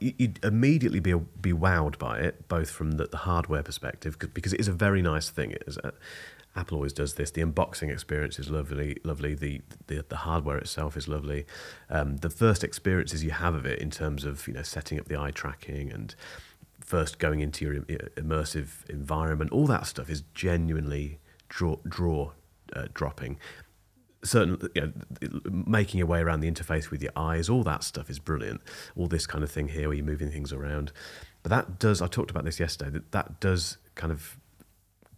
you'd 0.00 0.40
immediately 0.44 1.00
be 1.00 1.14
be 1.40 1.52
wowed 1.52 1.98
by 1.98 2.18
it, 2.20 2.48
both 2.48 2.70
from 2.70 2.92
the, 2.92 3.06
the 3.06 3.18
hardware 3.18 3.62
perspective, 3.62 4.16
because 4.32 4.52
it 4.52 4.60
is 4.60 4.68
a 4.68 4.72
very 4.72 5.02
nice 5.02 5.28
thing. 5.28 5.54
A, 5.84 5.92
Apple 6.54 6.76
always 6.76 6.94
does 6.94 7.14
this. 7.14 7.30
The 7.30 7.42
unboxing 7.42 7.92
experience 7.92 8.38
is 8.38 8.48
lovely, 8.48 8.96
lovely. 9.04 9.34
The 9.34 9.60
the, 9.88 10.04
the 10.08 10.16
hardware 10.16 10.56
itself 10.56 10.96
is 10.96 11.08
lovely. 11.08 11.44
Um, 11.90 12.18
the 12.18 12.30
first 12.30 12.64
experiences 12.64 13.22
you 13.22 13.30
have 13.32 13.54
of 13.54 13.66
it 13.66 13.80
in 13.80 13.90
terms 13.90 14.24
of 14.24 14.46
you 14.48 14.54
know 14.54 14.62
setting 14.62 14.98
up 14.98 15.06
the 15.08 15.18
eye 15.18 15.32
tracking 15.32 15.92
and 15.92 16.14
first 16.80 17.18
going 17.18 17.40
into 17.40 17.64
your 17.64 17.74
immersive 18.16 18.88
environment, 18.88 19.50
all 19.50 19.66
that 19.66 19.86
stuff 19.86 20.08
is 20.08 20.22
genuinely 20.34 21.18
draw 21.48 21.76
draw 21.86 22.32
uh, 22.74 22.86
dropping 22.94 23.38
certain 24.24 24.58
you 24.74 24.80
know, 24.82 24.92
making 25.50 25.98
your 25.98 26.06
way 26.06 26.20
around 26.20 26.40
the 26.40 26.50
interface 26.50 26.90
with 26.90 27.02
your 27.02 27.12
eyes 27.16 27.48
all 27.48 27.62
that 27.62 27.84
stuff 27.84 28.10
is 28.10 28.18
brilliant. 28.18 28.60
All 28.96 29.06
this 29.06 29.26
kind 29.26 29.44
of 29.44 29.50
thing 29.50 29.68
here 29.68 29.88
where 29.88 29.96
you're 29.96 30.06
moving 30.06 30.30
things 30.30 30.52
around. 30.52 30.92
But 31.42 31.50
that 31.50 31.78
does 31.78 32.02
i 32.02 32.06
talked 32.06 32.30
about 32.30 32.44
this 32.44 32.58
yesterday 32.58 32.90
that 32.90 33.12
that 33.12 33.40
does 33.40 33.78
kind 33.94 34.12
of 34.12 34.36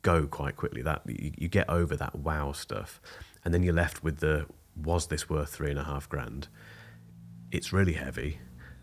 go 0.02 0.26
quite 0.26 0.56
quickly. 0.56 0.82
That 0.82 1.02
you, 1.06 1.32
you 1.36 1.48
get 1.48 1.68
over 1.68 1.96
that 1.96 2.14
wow 2.16 2.52
stuff. 2.52 3.00
And 3.44 3.54
then 3.54 3.62
you're 3.62 3.74
left 3.74 4.02
with 4.02 4.18
the 4.18 4.46
was 4.76 5.08
this 5.08 5.28
worth 5.28 5.50
three 5.50 5.70
and 5.70 5.78
a 5.78 5.84
half 5.84 6.08
grand? 6.08 6.48
It's 7.50 7.72
really 7.72 7.94
heavy. 7.94 8.40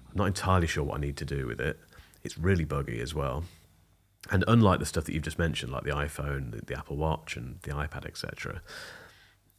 I'm 0.09 0.17
not 0.17 0.27
entirely 0.27 0.67
sure 0.67 0.83
what 0.83 0.97
i 0.97 1.01
need 1.01 1.17
to 1.17 1.25
do 1.25 1.45
with 1.45 1.59
it. 1.59 1.79
It's 2.23 2.37
really 2.37 2.65
buggy 2.65 2.99
as 2.99 3.13
well. 3.13 3.43
And 4.31 4.43
unlike 4.47 4.79
the 4.79 4.85
stuff 4.85 5.05
that 5.05 5.13
you've 5.13 5.23
just 5.23 5.37
mentioned 5.37 5.71
like 5.71 5.83
the 5.83 5.91
iphone 5.91 6.51
the, 6.51 6.65
the 6.65 6.77
apple 6.77 6.97
watch 6.97 7.37
and 7.37 7.59
the 7.61 7.71
ipad 7.71 8.05
etc 8.05 8.61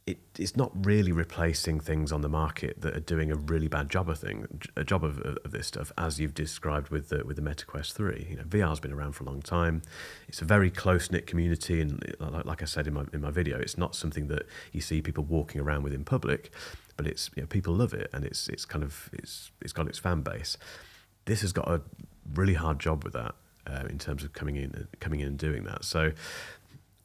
it, 0.07 0.19
it's 0.39 0.55
not 0.55 0.71
really 0.85 1.11
replacing 1.11 1.81
things 1.81 2.13
on 2.13 2.21
the 2.21 2.29
market 2.29 2.79
that 2.79 2.95
are 2.95 3.01
doing 3.01 3.29
a 3.29 3.35
really 3.35 3.67
bad 3.67 3.89
job 3.89 4.09
of 4.09 4.17
thing, 4.17 4.47
a 4.77 4.85
job 4.85 5.03
of, 5.03 5.19
of 5.19 5.51
this 5.51 5.67
stuff, 5.67 5.91
as 5.97 6.17
you've 6.17 6.33
described 6.33 6.89
with 6.89 7.09
the 7.09 7.25
with 7.25 7.35
the 7.35 7.41
MetaQuest 7.41 7.91
Three. 7.91 8.25
You 8.29 8.37
know, 8.37 8.43
VR's 8.43 8.79
been 8.79 8.93
around 8.93 9.11
for 9.11 9.25
a 9.25 9.27
long 9.27 9.41
time. 9.41 9.81
It's 10.29 10.41
a 10.41 10.45
very 10.45 10.71
close 10.71 11.11
knit 11.11 11.27
community, 11.27 11.81
and 11.81 12.01
like, 12.19 12.45
like 12.45 12.61
I 12.61 12.65
said 12.65 12.87
in 12.87 12.93
my 12.93 13.03
in 13.11 13.19
my 13.19 13.31
video, 13.31 13.59
it's 13.59 13.77
not 13.77 13.95
something 13.95 14.27
that 14.27 14.43
you 14.71 14.79
see 14.79 15.01
people 15.01 15.25
walking 15.25 15.59
around 15.59 15.83
with 15.83 15.93
in 15.93 16.05
public, 16.05 16.51
but 16.95 17.05
it's 17.05 17.29
you 17.35 17.43
know, 17.43 17.47
people 17.47 17.73
love 17.73 17.93
it, 17.93 18.09
and 18.13 18.23
it's 18.23 18.47
it's 18.47 18.63
kind 18.63 18.85
of 18.85 19.09
it's 19.11 19.51
it's 19.61 19.73
got 19.73 19.89
its 19.89 19.99
fan 19.99 20.21
base. 20.21 20.57
This 21.25 21.41
has 21.41 21.51
got 21.51 21.67
a 21.69 21.81
really 22.33 22.53
hard 22.53 22.79
job 22.79 23.03
with 23.03 23.11
that 23.11 23.35
uh, 23.67 23.83
in 23.89 23.97
terms 23.97 24.23
of 24.23 24.33
coming 24.33 24.55
in 24.55 24.87
coming 24.99 25.19
in 25.19 25.27
and 25.27 25.37
doing 25.37 25.63
that. 25.65 25.83
So 25.83 26.11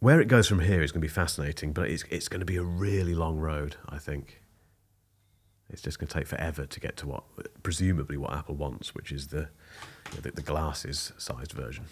where 0.02 0.20
it 0.20 0.26
goes 0.26 0.48
from 0.48 0.58
here 0.58 0.82
is 0.82 0.90
going 0.90 1.00
to 1.00 1.06
be 1.06 1.08
fascinating, 1.08 1.72
but 1.72 1.88
it's 1.88 2.02
it's 2.10 2.26
going 2.26 2.40
to 2.40 2.44
be 2.44 2.56
a 2.56 2.62
really 2.62 3.14
long 3.14 3.38
road. 3.38 3.76
I 3.88 3.98
think 3.98 4.42
it's 5.70 5.80
just 5.80 6.00
going 6.00 6.08
to 6.08 6.14
take 6.14 6.26
forever 6.26 6.66
to 6.66 6.80
get 6.80 6.96
to 6.98 7.06
what 7.06 7.22
presumably 7.62 8.16
what 8.16 8.32
Apple 8.32 8.56
wants, 8.56 8.96
which 8.96 9.12
is 9.12 9.28
the 9.28 9.48
you 10.10 10.16
know, 10.16 10.20
the, 10.22 10.32
the 10.32 10.42
glasses 10.42 11.12
sized 11.18 11.52
version. 11.52 11.84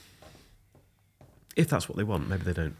If 1.54 1.68
that's 1.68 1.88
what 1.88 1.96
they 1.96 2.02
want, 2.02 2.28
maybe 2.28 2.42
they 2.42 2.52
don't. 2.52 2.74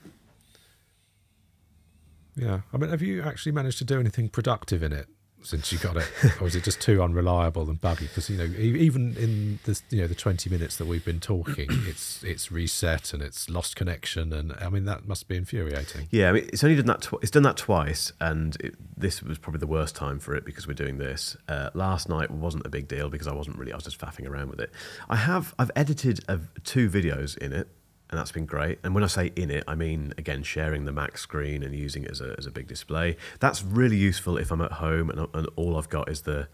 Yeah, 2.35 2.63
I 2.73 2.77
mean, 2.77 2.91
have 2.91 3.03
you 3.03 3.23
actually 3.23 3.53
managed 3.53 3.79
to 3.79 3.85
do 3.85 4.01
anything 4.01 4.31
productive 4.31 4.83
in 4.83 4.93
it 4.93 5.07
since 5.43 5.73
you 5.73 5.79
got 5.79 5.97
it, 5.97 6.09
or 6.41 6.47
is 6.47 6.55
it 6.55 6.65
just 6.65 6.81
too 6.81 7.03
unreliable 7.03 7.69
and 7.69 7.81
buggy? 7.81 8.07
Because 8.07 8.29
you 8.31 8.37
know, 8.37 8.45
even 8.45 9.17
in 9.17 9.59
the 9.65 9.81
you 9.91 10.03
know 10.03 10.07
the 10.07 10.15
twenty 10.15 10.51
minutes 10.51 10.77
that 10.77 10.87
we've 10.87 11.05
been 11.05 11.21
talking, 11.21 11.67
it's 11.87 12.23
it's 12.23 12.53
reset 12.53 13.13
and 13.13 13.23
it's 13.23 13.49
lost 13.49 13.77
connection, 13.77 14.33
and 14.33 14.53
I 14.61 14.69
mean 14.69 14.85
that 14.85 15.07
must 15.07 15.29
be 15.29 15.37
infuriating. 15.37 16.09
Yeah, 16.11 16.31
I 16.31 16.33
mean, 16.33 16.49
it's 16.53 16.63
only 16.65 16.77
done 16.77 16.87
that. 16.87 17.03
Tw- 17.03 17.23
it's 17.23 17.31
done 17.31 17.43
that 17.45 17.57
twice, 17.57 18.13
and 18.21 18.57
it, 18.61 18.75
this 18.97 19.23
was 19.23 19.39
probably 19.39 19.61
the 19.61 19.67
worst 19.67 19.95
time 19.97 20.19
for 20.19 20.35
it 20.35 20.45
because 20.45 20.67
we're 20.67 20.75
doing 20.75 20.99
this. 20.99 21.37
Uh, 21.49 21.71
last 21.75 22.09
night 22.09 22.31
wasn't 22.31 22.67
a 22.67 22.71
big 22.71 22.89
deal 22.89 23.09
because 23.09 23.27
I 23.27 23.35
wasn't 23.35 23.57
really. 23.59 23.73
I 23.73 23.77
was 23.77 23.85
just 23.85 23.99
faffing 23.99 24.29
around 24.29 24.51
with 24.51 24.61
it. 24.61 24.71
I 25.09 25.17
have. 25.17 25.55
I've 25.59 25.71
edited 25.77 26.21
a, 26.29 26.41
two 26.65 26.89
videos 26.91 27.37
in 27.39 27.53
it, 27.53 27.69
and 28.11 28.19
that's 28.19 28.33
been 28.33 28.47
great. 28.47 28.79
And 28.83 28.95
when 28.95 29.05
I 29.05 29.07
say 29.07 29.33
in 29.37 29.51
it, 29.51 29.65
I 29.67 29.75
mean 29.75 30.13
again 30.19 30.43
sharing 30.43 30.85
the 30.85 30.93
Mac 30.93 31.17
screen 31.17 31.63
and 31.63 31.75
using 31.75 32.05
it 32.05 32.11
as 32.11 32.21
a 32.21 32.35
as 32.37 32.47
a 32.47 32.51
big 32.51 32.67
display. 32.67 33.17
That's 33.39 33.63
really 33.63 33.97
useful 33.97 34.37
if 34.37 34.51
I'm 34.51 34.61
at 34.61 34.73
home 34.73 35.11
and, 35.11 35.27
and 35.33 35.49
all 35.57 35.77
I've 35.77 35.89
got 35.89 36.11
is 36.11 36.23
the 36.23 36.49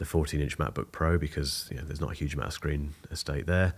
the 0.00 0.06
14 0.06 0.40
inch 0.40 0.56
MacBook 0.56 0.92
Pro 0.92 1.18
because 1.18 1.68
you 1.70 1.76
know, 1.76 1.84
there's 1.84 2.00
not 2.00 2.10
a 2.10 2.14
huge 2.14 2.32
amount 2.32 2.48
of 2.48 2.54
screen 2.54 2.94
estate 3.10 3.46
there. 3.46 3.74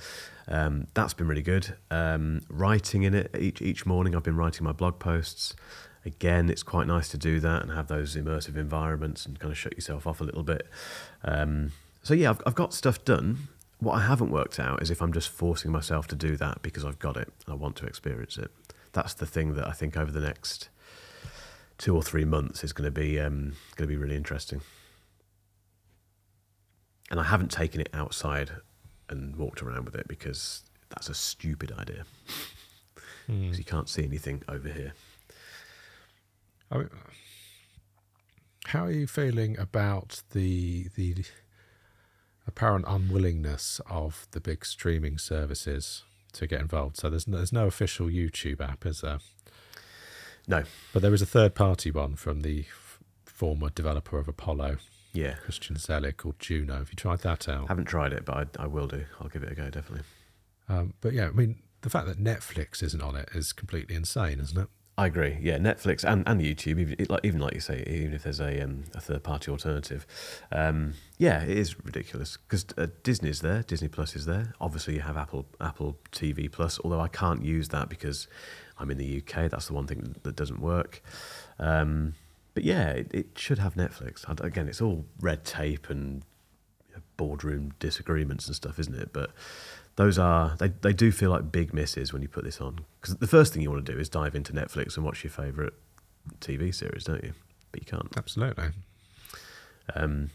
Um, 0.46 0.86
that's 0.94 1.14
been 1.14 1.26
really 1.26 1.42
good. 1.42 1.76
Um, 1.90 2.42
writing 2.48 3.02
in 3.02 3.12
it 3.12 3.34
each 3.38 3.60
each 3.60 3.86
morning, 3.86 4.14
I've 4.14 4.22
been 4.22 4.36
writing 4.36 4.64
my 4.64 4.72
blog 4.72 4.98
posts. 4.98 5.54
Again, 6.04 6.48
it's 6.50 6.64
quite 6.64 6.86
nice 6.88 7.08
to 7.10 7.18
do 7.18 7.38
that 7.40 7.62
and 7.62 7.70
have 7.72 7.86
those 7.86 8.16
immersive 8.16 8.56
environments 8.56 9.24
and 9.26 9.38
kind 9.38 9.52
of 9.52 9.58
shut 9.58 9.74
yourself 9.74 10.06
off 10.06 10.20
a 10.20 10.24
little 10.24 10.42
bit. 10.42 10.66
Um, 11.22 11.72
so 12.02 12.14
yeah, 12.14 12.30
I've, 12.30 12.42
I've 12.46 12.56
got 12.56 12.74
stuff 12.74 13.04
done. 13.04 13.48
What 13.82 13.94
I 13.94 14.02
haven't 14.02 14.30
worked 14.30 14.60
out 14.60 14.80
is 14.80 14.92
if 14.92 15.02
I'm 15.02 15.12
just 15.12 15.28
forcing 15.28 15.72
myself 15.72 16.06
to 16.08 16.14
do 16.14 16.36
that 16.36 16.62
because 16.62 16.84
I've 16.84 17.00
got 17.00 17.16
it 17.16 17.32
and 17.44 17.52
I 17.52 17.56
want 17.56 17.74
to 17.76 17.86
experience 17.86 18.38
it. 18.38 18.52
That's 18.92 19.12
the 19.12 19.26
thing 19.26 19.54
that 19.54 19.66
I 19.66 19.72
think 19.72 19.96
over 19.96 20.12
the 20.12 20.20
next 20.20 20.68
two 21.78 21.96
or 21.96 22.00
three 22.00 22.24
months 22.24 22.62
is 22.62 22.72
going 22.72 22.84
to 22.84 22.92
be 22.92 23.18
um, 23.18 23.56
going 23.74 23.88
to 23.88 23.92
be 23.92 23.96
really 23.96 24.14
interesting. 24.14 24.60
And 27.10 27.18
I 27.18 27.24
haven't 27.24 27.50
taken 27.50 27.80
it 27.80 27.88
outside 27.92 28.52
and 29.08 29.34
walked 29.34 29.62
around 29.62 29.86
with 29.86 29.96
it 29.96 30.06
because 30.06 30.62
that's 30.88 31.08
a 31.08 31.14
stupid 31.14 31.72
idea. 31.76 32.04
Because 33.26 33.58
you 33.58 33.64
can't 33.64 33.88
see 33.88 34.04
anything 34.04 34.44
over 34.48 34.68
here. 34.68 34.92
How 38.66 38.84
are 38.84 38.92
you 38.92 39.08
feeling 39.08 39.58
about 39.58 40.22
the 40.30 40.86
the 40.94 41.24
apparent 42.46 42.84
unwillingness 42.88 43.80
of 43.88 44.26
the 44.32 44.40
big 44.40 44.64
streaming 44.64 45.18
services 45.18 46.02
to 46.34 46.46
get 46.46 46.60
involved? 46.60 46.96
So 46.96 47.10
there's 47.10 47.26
no, 47.28 47.36
there's 47.38 47.52
no 47.52 47.66
official 47.66 48.06
YouTube 48.06 48.60
app, 48.60 48.84
is 48.86 49.00
there? 49.00 49.18
No, 50.48 50.64
But 50.92 51.02
there 51.02 51.14
is 51.14 51.22
a 51.22 51.26
third 51.26 51.54
party 51.54 51.90
one 51.92 52.16
from 52.16 52.40
the 52.40 52.60
f- 52.68 52.98
former 53.24 53.70
developer 53.70 54.18
of 54.18 54.26
Apollo, 54.26 54.78
yeah, 55.12 55.34
Christian 55.34 55.76
Selig, 55.76 56.16
called 56.16 56.38
Juno. 56.40 56.78
Have 56.78 56.88
you 56.90 56.96
tried 56.96 57.20
that 57.20 57.48
out? 57.48 57.68
haven't 57.68 57.84
tried 57.84 58.12
it, 58.12 58.24
but 58.24 58.50
I, 58.58 58.64
I 58.64 58.66
will 58.66 58.88
do. 58.88 59.04
I'll 59.20 59.28
give 59.28 59.42
it 59.44 59.52
a 59.52 59.54
go 59.54 59.70
definitely. 59.70 60.04
Um, 60.68 60.94
but 61.00 61.12
yeah, 61.12 61.26
I 61.28 61.30
mean, 61.30 61.60
the 61.82 61.90
fact 61.90 62.06
that 62.06 62.18
Netflix 62.18 62.82
isn't 62.82 63.00
on 63.02 63.14
it 63.14 63.28
is 63.34 63.52
completely 63.52 63.94
insane, 63.94 64.40
isn't 64.40 64.58
it? 64.58 64.68
I 64.98 65.06
agree. 65.06 65.38
Yeah, 65.40 65.56
Netflix 65.56 66.04
and, 66.04 66.22
and 66.28 66.40
YouTube, 66.40 66.78
even 66.78 67.06
like 67.08 67.20
even 67.24 67.40
like 67.40 67.54
you 67.54 67.60
say, 67.60 67.82
even 67.86 68.12
if 68.12 68.24
there's 68.24 68.40
a 68.40 68.60
um, 68.62 68.84
a 68.94 69.00
third 69.00 69.22
party 69.22 69.50
alternative, 69.50 70.06
um, 70.52 70.94
yeah, 71.16 71.42
it 71.42 71.56
is 71.56 71.82
ridiculous 71.82 72.36
because 72.36 72.66
uh, 72.76 72.88
Disney's 73.02 73.40
there, 73.40 73.62
Disney 73.62 73.88
Plus 73.88 74.14
is 74.14 74.26
there. 74.26 74.52
Obviously, 74.60 74.94
you 74.94 75.00
have 75.00 75.16
Apple 75.16 75.46
Apple 75.60 75.96
TV 76.12 76.50
Plus, 76.52 76.78
although 76.84 77.00
I 77.00 77.08
can't 77.08 77.42
use 77.42 77.68
that 77.70 77.88
because 77.88 78.28
I'm 78.78 78.90
in 78.90 78.98
the 78.98 79.22
UK. 79.26 79.50
That's 79.50 79.66
the 79.66 79.72
one 79.72 79.86
thing 79.86 80.14
that 80.24 80.36
doesn't 80.36 80.60
work. 80.60 81.02
Um, 81.58 82.14
but 82.52 82.62
yeah, 82.64 82.90
it, 82.90 83.10
it 83.14 83.26
should 83.36 83.58
have 83.58 83.74
Netflix. 83.74 84.24
I- 84.28 84.46
Again, 84.46 84.68
it's 84.68 84.82
all 84.82 85.06
red 85.20 85.44
tape 85.46 85.88
and 85.88 86.22
boardroom 87.16 87.72
disagreements 87.78 88.46
and 88.46 88.54
stuff, 88.56 88.78
isn't 88.78 88.94
it? 88.94 89.10
But 89.14 89.30
those 89.96 90.18
are 90.18 90.56
they, 90.58 90.68
they 90.68 90.92
do 90.92 91.12
feel 91.12 91.30
like 91.30 91.52
big 91.52 91.74
misses 91.74 92.12
when 92.12 92.22
you 92.22 92.28
put 92.28 92.44
this 92.44 92.60
on 92.60 92.84
because 93.00 93.16
the 93.16 93.26
first 93.26 93.52
thing 93.52 93.62
you 93.62 93.70
want 93.70 93.84
to 93.84 93.92
do 93.92 93.98
is 93.98 94.08
dive 94.08 94.34
into 94.34 94.52
Netflix 94.52 94.96
and 94.96 95.04
watch 95.04 95.22
your 95.22 95.30
favorite 95.30 95.74
TV 96.40 96.74
series, 96.74 97.04
don't 97.04 97.22
you? 97.22 97.32
But 97.70 97.80
you 97.80 97.86
can't. 97.86 98.08
Absolutely. 98.16 98.64
Um, 99.94 100.30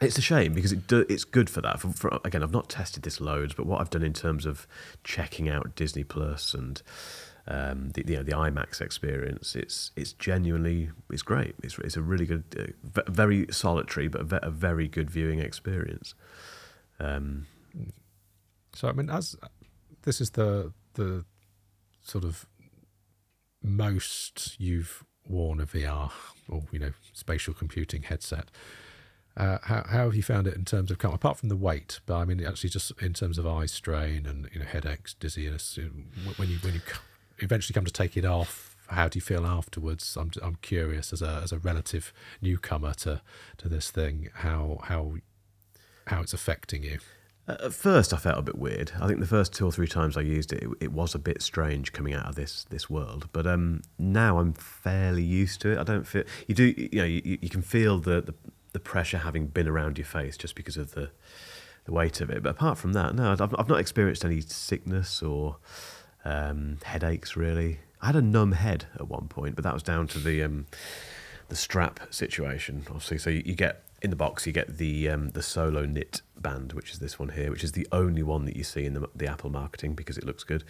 it's 0.00 0.18
a 0.18 0.22
shame 0.22 0.52
because 0.52 0.72
it 0.72 0.86
do, 0.86 1.06
it's 1.08 1.24
good 1.24 1.48
for 1.48 1.60
that. 1.62 1.80
For, 1.80 1.88
for, 1.88 2.20
again, 2.24 2.42
I've 2.42 2.52
not 2.52 2.68
tested 2.68 3.02
this 3.02 3.20
loads, 3.20 3.54
but 3.54 3.66
what 3.66 3.80
I've 3.80 3.90
done 3.90 4.02
in 4.02 4.12
terms 4.12 4.46
of 4.46 4.66
checking 5.04 5.48
out 5.48 5.74
Disney 5.74 6.04
Plus 6.04 6.54
and 6.54 6.82
um, 7.48 7.90
the 7.90 8.04
you 8.06 8.16
know 8.16 8.22
the 8.22 8.32
IMAX 8.32 8.80
experience, 8.80 9.54
it's 9.54 9.92
it's 9.96 10.12
genuinely 10.12 10.90
it's 11.10 11.22
great. 11.22 11.54
It's 11.62 11.78
it's 11.78 11.96
a 11.96 12.02
really 12.02 12.26
good, 12.26 12.44
uh, 12.58 12.72
ve- 12.82 13.10
very 13.12 13.46
solitary 13.50 14.08
but 14.08 14.26
a 14.44 14.50
very 14.50 14.88
good 14.88 15.10
viewing 15.10 15.38
experience. 15.40 16.14
Um, 16.98 17.46
So 18.76 18.88
I 18.88 18.92
mean, 18.92 19.08
as 19.08 19.36
this 20.02 20.20
is 20.20 20.30
the 20.30 20.72
the 20.94 21.24
sort 22.02 22.24
of 22.24 22.46
most 23.62 24.60
you've 24.60 25.02
worn 25.28 25.60
a 25.60 25.66
VR 25.66 26.12
or 26.48 26.62
you 26.70 26.78
know 26.78 26.92
spatial 27.12 27.54
computing 27.54 28.02
headset. 28.02 28.50
Uh, 29.34 29.58
how 29.62 29.84
how 29.88 30.04
have 30.04 30.14
you 30.14 30.22
found 30.22 30.46
it 30.46 30.54
in 30.54 30.64
terms 30.64 30.90
of 30.90 31.02
apart 31.02 31.38
from 31.38 31.48
the 31.48 31.56
weight, 31.56 32.00
but 32.04 32.16
I 32.16 32.24
mean 32.26 32.44
actually 32.44 32.70
just 32.70 32.92
in 33.00 33.14
terms 33.14 33.38
of 33.38 33.46
eye 33.46 33.66
strain 33.66 34.26
and 34.26 34.48
you 34.52 34.60
know 34.60 34.66
headaches, 34.66 35.14
dizziness. 35.14 35.78
When 36.36 36.50
you 36.50 36.58
when 36.58 36.74
you 36.74 36.80
eventually 37.38 37.74
come 37.74 37.86
to 37.86 37.92
take 37.92 38.16
it 38.16 38.26
off, 38.26 38.76
how 38.88 39.08
do 39.08 39.16
you 39.16 39.22
feel 39.22 39.46
afterwards? 39.46 40.16
I'm 40.20 40.30
I'm 40.42 40.56
curious 40.56 41.14
as 41.14 41.22
a 41.22 41.40
as 41.42 41.50
a 41.50 41.58
relative 41.58 42.12
newcomer 42.42 42.92
to 42.94 43.22
to 43.56 43.68
this 43.70 43.90
thing, 43.90 44.28
how 44.34 44.80
how 44.84 45.14
how 46.08 46.20
it's 46.20 46.34
affecting 46.34 46.82
you. 46.82 46.98
At 47.48 47.72
first, 47.72 48.12
I 48.12 48.16
felt 48.16 48.38
a 48.38 48.42
bit 48.42 48.58
weird. 48.58 48.90
I 49.00 49.06
think 49.06 49.20
the 49.20 49.26
first 49.26 49.52
two 49.52 49.66
or 49.66 49.70
three 49.70 49.86
times 49.86 50.16
I 50.16 50.22
used 50.22 50.52
it, 50.52 50.64
it, 50.64 50.68
it 50.80 50.92
was 50.92 51.14
a 51.14 51.18
bit 51.18 51.42
strange 51.42 51.92
coming 51.92 52.12
out 52.12 52.26
of 52.26 52.34
this 52.34 52.64
this 52.70 52.90
world. 52.90 53.28
But 53.32 53.46
um, 53.46 53.82
now 53.98 54.38
I'm 54.38 54.52
fairly 54.52 55.22
used 55.22 55.60
to 55.60 55.70
it. 55.70 55.78
I 55.78 55.84
don't 55.84 56.06
feel 56.06 56.24
you 56.48 56.54
do. 56.56 56.74
You 56.76 56.98
know, 56.98 57.04
you, 57.04 57.38
you 57.40 57.48
can 57.48 57.62
feel 57.62 57.98
the, 57.98 58.20
the 58.20 58.34
the 58.72 58.80
pressure 58.80 59.18
having 59.18 59.46
been 59.46 59.68
around 59.68 59.96
your 59.96 60.06
face 60.06 60.36
just 60.36 60.56
because 60.56 60.76
of 60.76 60.92
the 60.92 61.10
the 61.84 61.92
weight 61.92 62.20
of 62.20 62.30
it. 62.30 62.42
But 62.42 62.50
apart 62.50 62.78
from 62.78 62.94
that, 62.94 63.14
no, 63.14 63.30
I've 63.32 63.40
I've 63.40 63.68
not 63.68 63.78
experienced 63.78 64.24
any 64.24 64.40
sickness 64.40 65.22
or 65.22 65.58
um, 66.24 66.78
headaches 66.82 67.36
really. 67.36 67.78
I 68.02 68.06
had 68.06 68.16
a 68.16 68.22
numb 68.22 68.52
head 68.52 68.86
at 68.96 69.08
one 69.08 69.28
point, 69.28 69.54
but 69.54 69.62
that 69.62 69.72
was 69.72 69.84
down 69.84 70.08
to 70.08 70.18
the 70.18 70.42
um, 70.42 70.66
the 71.48 71.56
strap 71.56 72.00
situation. 72.10 72.82
Obviously, 72.88 73.18
so 73.18 73.30
you, 73.30 73.42
you 73.46 73.54
get 73.54 73.85
in 74.02 74.10
the 74.10 74.16
box, 74.16 74.46
you 74.46 74.52
get 74.52 74.78
the 74.78 75.08
um, 75.08 75.30
the 75.30 75.42
solo 75.42 75.86
knit 75.86 76.22
band, 76.38 76.72
which 76.74 76.92
is 76.92 76.98
this 76.98 77.18
one 77.18 77.30
here, 77.30 77.50
which 77.50 77.64
is 77.64 77.72
the 77.72 77.86
only 77.92 78.22
one 78.22 78.44
that 78.44 78.56
you 78.56 78.64
see 78.64 78.84
in 78.84 78.94
the, 78.94 79.08
the 79.14 79.26
Apple 79.26 79.50
marketing 79.50 79.94
because 79.94 80.18
it 80.18 80.24
looks 80.24 80.44
good. 80.44 80.64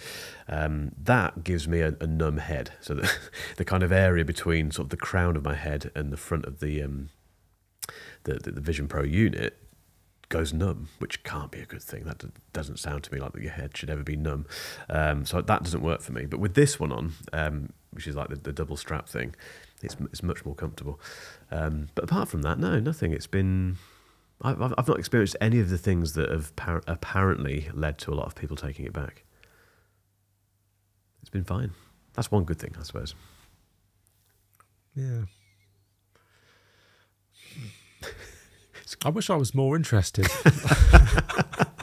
Um, 0.49 0.93
that 1.03 1.43
gives 1.43 1.67
me 1.67 1.81
a, 1.81 1.95
a 2.01 2.07
numb 2.07 2.39
head, 2.39 2.73
so 2.81 2.95
the, 2.95 3.13
the 3.57 3.65
kind 3.65 3.83
of 3.83 3.93
area 3.93 4.25
between 4.25 4.71
sort 4.71 4.87
of 4.87 4.91
the 4.91 4.97
crown 4.97 5.37
of 5.37 5.45
my 5.45 5.55
head 5.55 5.91
and 5.95 6.13
the 6.13 6.17
front 6.17 6.45
of 6.45 6.61
the 6.61 6.83
um, 6.83 7.11
the, 8.25 8.35
the, 8.35 8.53
the 8.53 8.61
Vision 8.61 8.89
Pro 8.89 9.03
unit 9.03 9.59
goes 10.29 10.53
numb, 10.53 10.89
which 10.99 11.23
can't 11.23 11.51
be 11.51 11.61
a 11.61 11.67
good 11.67 11.83
thing. 11.83 12.05
That 12.05 12.25
doesn't 12.53 12.79
sound 12.79 13.05
to 13.05 13.15
me 13.15 13.21
like 13.21 13.33
that 13.33 13.43
your 13.43 13.53
head 13.53 13.77
should 13.77 13.91
ever 13.91 14.03
be 14.03 14.17
numb. 14.17 14.47
Um, 14.89 15.25
so 15.25 15.41
that 15.41 15.63
doesn't 15.63 15.83
work 15.83 16.01
for 16.01 16.13
me. 16.13 16.27
But 16.27 16.41
with 16.41 16.55
this 16.55 16.81
one 16.81 16.93
on, 16.93 17.13
um, 17.33 17.73
which 17.91 18.07
is 18.07 18.17
like 18.17 18.29
the, 18.29 18.37
the 18.37 18.53
double 18.53 18.77
strap 18.77 19.09
thing, 19.09 19.35
it's 19.83 19.97
it's 20.13 20.23
much 20.23 20.45
more 20.45 20.55
comfortable. 20.55 21.01
Um, 21.51 21.89
but 21.95 22.05
apart 22.05 22.29
from 22.29 22.43
that, 22.43 22.59
no, 22.59 22.79
nothing. 22.81 23.13
It's 23.13 23.27
been. 23.27 23.77
I've, 24.43 24.61
I've 24.61 24.87
not 24.89 24.99
experienced 24.99 25.35
any 25.41 25.61
of 25.61 25.71
the 25.71 25.79
things 25.79 26.13
that 26.13 26.31
have 26.31 26.55
par- 26.57 26.83
apparently 26.87 27.71
led 27.73 27.97
to 27.99 28.13
a 28.13 28.15
lot 28.15 28.27
of 28.27 28.35
people 28.35 28.55
taking 28.55 28.85
it 28.85 28.93
back. 28.93 29.25
It's 31.23 31.31
been 31.31 31.45
fine. 31.45 31.71
That's 32.13 32.31
one 32.31 32.45
good 32.45 32.59
thing, 32.59 32.75
I 32.79 32.83
suppose. 32.83 33.15
Yeah. 34.95 35.23
I 39.05 39.09
wish 39.09 39.31
I 39.31 39.37
was 39.37 39.55
more 39.55 39.75
interested. 39.75 40.27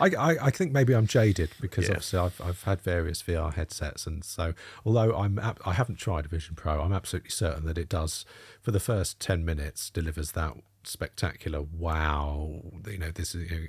I, 0.00 0.06
I, 0.06 0.46
I 0.46 0.50
think 0.50 0.72
maybe 0.72 0.94
I'm 0.94 1.06
jaded 1.06 1.50
because 1.60 1.84
Yeah. 1.84 1.92
obviously 1.92 2.18
I've, 2.18 2.40
I've 2.40 2.62
had 2.64 2.80
various 2.80 3.22
VR 3.22 3.52
headsets, 3.54 4.06
and 4.06 4.24
so 4.24 4.54
although 4.84 5.16
I'm 5.16 5.38
I 5.64 5.72
haven't 5.72 5.96
tried 5.96 6.26
a 6.26 6.28
Vision 6.28 6.54
Pro, 6.54 6.80
I'm 6.80 6.92
absolutely 6.92 7.30
certain 7.30 7.64
that 7.66 7.78
it 7.78 7.88
does 7.88 8.24
for 8.60 8.70
the 8.70 8.80
first 8.80 9.20
ten 9.20 9.44
minutes 9.44 9.90
delivers 9.90 10.32
that 10.32 10.54
spectacular 10.84 11.60
wow. 11.62 12.62
You 12.86 12.98
know 12.98 13.10
this 13.10 13.34
is 13.34 13.50
you 13.50 13.56
know, 13.60 13.66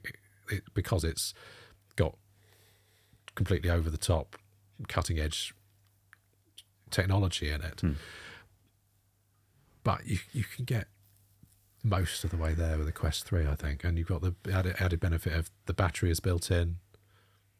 it, 0.52 0.64
because 0.74 1.04
it's 1.04 1.34
got 1.96 2.16
completely 3.36 3.70
over 3.70 3.90
the 3.90 3.98
top, 3.98 4.36
cutting 4.88 5.20
edge 5.20 5.54
technology 6.92 7.50
in 7.50 7.62
it. 7.62 7.82
Hmm. 7.82 7.92
But 9.84 10.06
you 10.06 10.18
you 10.34 10.44
can 10.44 10.66
get 10.66 10.88
most 11.84 12.24
of 12.24 12.30
the 12.30 12.38
way 12.38 12.54
there 12.54 12.78
with 12.78 12.86
the 12.86 12.92
Quest 12.92 13.26
Three, 13.26 13.48
I 13.48 13.56
think, 13.56 13.84
and 13.84 13.98
you've 13.98 14.08
got 14.08 14.22
the 14.22 14.36
added, 14.52 14.76
added 14.80 15.00
benefit 15.00 15.34
of 15.34 15.50
the 15.66 15.74
battery 15.74 16.12
is 16.12 16.20
built 16.20 16.52
in. 16.52 16.78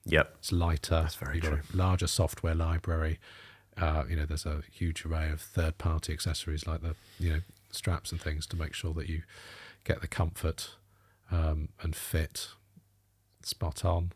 Yep. 0.06 0.36
It's 0.40 0.52
lighter. 0.52 1.02
That's 1.02 1.16
very 1.16 1.36
You've 1.36 1.44
got 1.44 1.54
a 1.54 1.62
larger 1.74 2.08
software 2.08 2.56
library. 2.56 3.20
Uh, 3.78 4.04
you 4.10 4.16
know, 4.16 4.26
there's 4.26 4.46
a 4.46 4.64
huge 4.72 5.06
array 5.06 5.30
of 5.30 5.40
third-party 5.40 6.12
accessories 6.12 6.68
like 6.68 6.82
the 6.82 6.96
you 7.20 7.34
know 7.34 7.40
straps 7.72 8.12
and 8.12 8.20
things 8.20 8.46
to 8.48 8.58
make 8.58 8.74
sure 8.74 8.94
that 8.94 9.08
you 9.08 9.22
get 9.84 10.02
the 10.02 10.08
comfort 10.08 10.72
um, 11.32 11.70
and 11.82 11.96
fit 11.96 12.50
spot 13.44 13.86
on. 13.86 14.12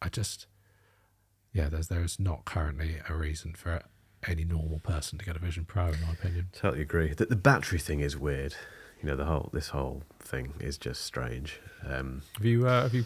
I 0.00 0.08
just, 0.08 0.46
yeah, 1.52 1.68
there's 1.68 1.88
there 1.88 2.02
is 2.02 2.18
not 2.18 2.44
currently 2.44 2.96
a 3.08 3.14
reason 3.14 3.54
for 3.54 3.82
any 4.26 4.44
normal 4.44 4.80
person 4.80 5.18
to 5.18 5.24
get 5.24 5.36
a 5.36 5.38
Vision 5.38 5.64
Pro, 5.64 5.86
in 5.88 6.00
my 6.02 6.12
opinion. 6.12 6.48
Totally 6.52 6.82
agree. 6.82 7.12
The, 7.14 7.26
the 7.26 7.36
battery 7.36 7.78
thing 7.78 8.00
is 8.00 8.16
weird. 8.16 8.54
You 9.02 9.08
know, 9.08 9.16
the 9.16 9.26
whole 9.26 9.50
this 9.52 9.68
whole 9.68 10.02
thing 10.18 10.54
is 10.58 10.76
just 10.76 11.02
strange. 11.02 11.60
Um, 11.86 12.22
Have 12.36 12.44
you 12.44 12.66
uh, 12.66 12.82
have 12.82 12.94
you 12.94 13.04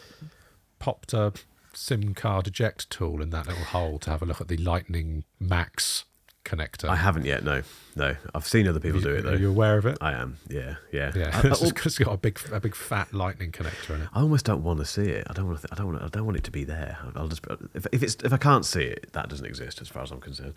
popped 0.78 1.12
a 1.12 1.32
SIM 1.74 2.14
card 2.14 2.46
eject 2.46 2.88
tool 2.90 3.20
in 3.22 3.30
that 3.30 3.46
little 3.46 3.64
hole 3.64 3.98
to 4.00 4.10
have 4.10 4.22
a 4.22 4.24
look 4.26 4.40
at 4.40 4.48
the 4.48 4.56
Lightning 4.56 5.24
Max 5.38 6.04
connector? 6.44 6.88
I 6.88 6.96
haven't 6.96 7.24
yet. 7.24 7.44
No, 7.44 7.62
no. 7.96 8.16
I've 8.34 8.46
seen 8.46 8.66
other 8.68 8.80
people 8.80 9.00
you- 9.00 9.04
do 9.06 9.14
it 9.14 9.22
though. 9.22 9.32
Are 9.32 9.36
you 9.36 9.48
aware 9.50 9.78
of 9.78 9.86
it? 9.86 9.98
I 10.00 10.12
am. 10.12 10.38
Yeah, 10.48 10.76
yeah. 10.92 11.12
Yeah, 11.14 11.30
I, 11.32 11.48
I, 11.48 11.50
it's 11.50 11.62
it's 11.62 11.98
got 11.98 12.12
a 12.12 12.16
big 12.16 12.38
a 12.52 12.60
big 12.60 12.74
fat 12.74 13.12
Lightning 13.12 13.52
connector 13.52 13.94
in 13.94 14.02
it. 14.02 14.08
I 14.12 14.20
almost 14.20 14.44
don't 14.44 14.62
want 14.62 14.80
to 14.80 14.84
see 14.84 15.02
it. 15.08 15.26
I 15.28 15.32
don't 15.32 15.46
want 15.46 15.60
to. 15.62 15.68
I 15.72 15.74
don't 15.74 15.86
want. 15.86 16.02
I 16.02 16.08
don't 16.08 16.24
want 16.24 16.36
it 16.36 16.44
to 16.44 16.50
be 16.50 16.64
there. 16.64 16.98
I'll 17.14 17.28
just. 17.28 17.44
If, 17.74 17.86
if 17.92 18.02
it's 18.02 18.16
if 18.24 18.32
I 18.32 18.38
can't 18.38 18.64
see 18.64 18.84
it, 18.84 19.12
that 19.12 19.28
doesn't 19.28 19.46
exist 19.46 19.80
as 19.80 19.88
far 19.88 20.02
as 20.02 20.10
I'm 20.10 20.20
concerned. 20.20 20.54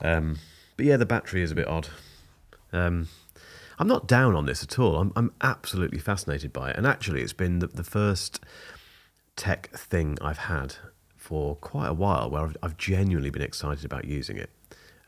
Um, 0.00 0.38
but 0.76 0.86
yeah, 0.86 0.96
the 0.96 1.06
battery 1.06 1.42
is 1.42 1.50
a 1.50 1.54
bit 1.54 1.66
odd. 1.68 1.88
Um, 2.72 3.08
I'm 3.78 3.88
not 3.88 4.06
down 4.06 4.34
on 4.34 4.46
this 4.46 4.62
at 4.62 4.78
all. 4.78 4.96
I'm 4.96 5.12
I'm 5.16 5.32
absolutely 5.42 5.98
fascinated 5.98 6.52
by 6.52 6.70
it, 6.70 6.76
and 6.76 6.86
actually, 6.86 7.22
it's 7.22 7.32
been 7.32 7.58
the, 7.58 7.66
the 7.66 7.84
first 7.84 8.40
tech 9.36 9.70
thing 9.76 10.16
I've 10.22 10.38
had 10.38 10.76
for 11.16 11.56
quite 11.56 11.88
a 11.88 11.92
while 11.92 12.30
where 12.30 12.42
I've, 12.42 12.56
I've 12.62 12.76
genuinely 12.78 13.30
been 13.30 13.42
excited 13.42 13.84
about 13.84 14.04
using 14.06 14.36
it 14.36 14.48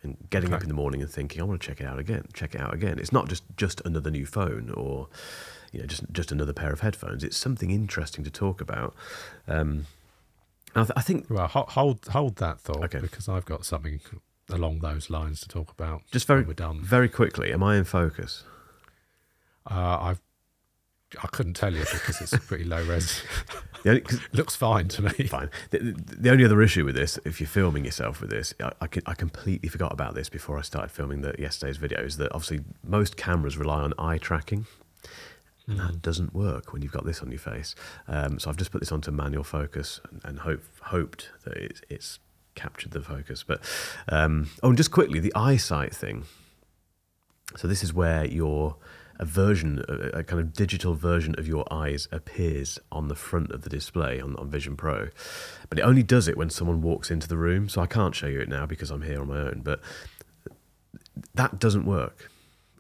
and 0.08 0.30
getting 0.30 0.52
up 0.52 0.62
in 0.62 0.68
the 0.68 0.74
morning 0.74 1.00
and 1.02 1.10
thinking 1.10 1.40
I 1.40 1.44
want 1.44 1.60
to 1.60 1.66
check 1.66 1.80
it 1.80 1.86
out 1.86 1.98
again, 1.98 2.24
check 2.32 2.54
it 2.54 2.60
out 2.60 2.74
again. 2.74 2.98
It's 2.98 3.12
not 3.12 3.28
just 3.28 3.44
just 3.56 3.80
another 3.84 4.10
new 4.10 4.26
phone 4.26 4.70
or 4.74 5.08
you 5.72 5.80
know 5.80 5.86
just 5.86 6.02
just 6.12 6.32
another 6.32 6.52
pair 6.52 6.72
of 6.72 6.80
headphones. 6.80 7.22
It's 7.24 7.36
something 7.36 7.70
interesting 7.70 8.24
to 8.24 8.30
talk 8.30 8.60
about. 8.60 8.94
Um, 9.46 9.86
I, 10.74 10.80
th- 10.82 10.92
I 10.96 11.00
think 11.02 11.30
Well, 11.30 11.46
ho- 11.48 11.66
hold 11.68 12.06
hold 12.08 12.36
that 12.36 12.60
thought 12.60 12.84
Okay. 12.84 13.00
because 13.00 13.28
I've 13.28 13.44
got 13.46 13.64
something 13.64 14.00
along 14.50 14.78
those 14.80 15.10
lines 15.10 15.40
to 15.40 15.48
talk 15.48 15.70
about. 15.70 16.02
just 16.10 16.26
very 16.26 16.40
when 16.40 16.48
we're 16.48 16.54
done. 16.54 16.80
very 16.82 17.08
quickly. 17.08 17.52
Am 17.52 17.62
I 17.62 17.76
in 17.76 17.84
focus? 17.84 18.44
Uh, 19.70 19.98
I've 20.00 20.20
I 21.22 21.26
couldn't 21.28 21.54
tell 21.54 21.72
you 21.72 21.80
because 21.80 22.20
it's 22.20 22.36
pretty 22.46 22.64
low 22.64 22.84
res. 22.84 23.22
Only, 23.86 24.02
Looks 24.32 24.54
fine 24.56 24.88
to 24.88 25.02
me. 25.02 25.10
fine. 25.28 25.50
The, 25.70 25.78
the, 25.78 26.16
the 26.16 26.30
only 26.30 26.44
other 26.44 26.60
issue 26.60 26.84
with 26.84 26.96
this, 26.96 27.18
if 27.24 27.40
you're 27.40 27.48
filming 27.48 27.84
yourself 27.84 28.20
with 28.20 28.28
this, 28.30 28.52
I, 28.60 28.72
I, 28.82 28.86
can- 28.88 29.04
I 29.06 29.14
completely 29.14 29.68
forgot 29.68 29.92
about 29.92 30.14
this 30.14 30.28
before 30.28 30.58
I 30.58 30.62
started 30.62 30.90
filming 30.90 31.20
the 31.22 31.34
yesterday's 31.38 31.76
video. 31.76 32.00
Is 32.02 32.16
that 32.18 32.32
obviously 32.32 32.60
most 32.82 33.16
cameras 33.16 33.56
rely 33.56 33.80
on 33.80 33.94
eye 33.98 34.18
tracking. 34.18 34.66
And 35.66 35.78
that 35.80 36.00
doesn't 36.02 36.34
work 36.34 36.72
when 36.72 36.80
you've 36.82 36.92
got 36.92 37.04
this 37.04 37.20
on 37.20 37.30
your 37.30 37.38
face. 37.38 37.74
Um, 38.08 38.38
so 38.38 38.48
I've 38.50 38.56
just 38.56 38.72
put 38.72 38.80
this 38.80 38.90
onto 38.90 39.10
manual 39.10 39.44
focus 39.44 40.00
and, 40.10 40.20
and 40.24 40.38
hope, 40.40 40.62
hoped 40.80 41.28
that 41.44 41.56
it's, 41.58 41.80
it's 41.90 42.18
captured 42.54 42.92
the 42.92 43.00
focus. 43.02 43.42
But 43.44 43.60
um, 44.08 44.48
oh, 44.62 44.68
and 44.68 44.76
just 44.78 44.90
quickly, 44.90 45.20
the 45.20 45.32
eyesight 45.36 45.94
thing. 45.94 46.24
So 47.56 47.68
this 47.68 47.82
is 47.84 47.92
where 47.94 48.24
your 48.24 48.76
a 49.18 49.24
version, 49.24 49.84
a, 49.88 50.18
a, 50.18 50.24
kind 50.24 50.40
of 50.40 50.52
digital 50.52 50.94
version 50.94 51.34
of 51.38 51.48
your 51.48 51.64
eyes 51.72 52.06
appears 52.12 52.78
on 52.92 53.08
the 53.08 53.14
front 53.14 53.50
of 53.50 53.62
the 53.62 53.70
display 53.70 54.20
on, 54.20 54.36
on 54.36 54.48
Vision 54.48 54.76
Pro, 54.76 55.08
but 55.68 55.78
it 55.78 55.82
only 55.82 56.02
does 56.02 56.28
it 56.28 56.36
when 56.36 56.50
someone 56.50 56.82
walks 56.82 57.10
into 57.10 57.28
the 57.28 57.36
room. 57.36 57.68
So 57.68 57.80
I 57.80 57.86
can't 57.86 58.14
show 58.14 58.26
you 58.26 58.40
it 58.40 58.48
now 58.48 58.66
because 58.66 58.90
I'm 58.90 59.02
here 59.02 59.20
on 59.20 59.28
my 59.28 59.38
own. 59.38 59.62
But 59.64 59.80
that 61.34 61.58
doesn't 61.58 61.84
work. 61.84 62.30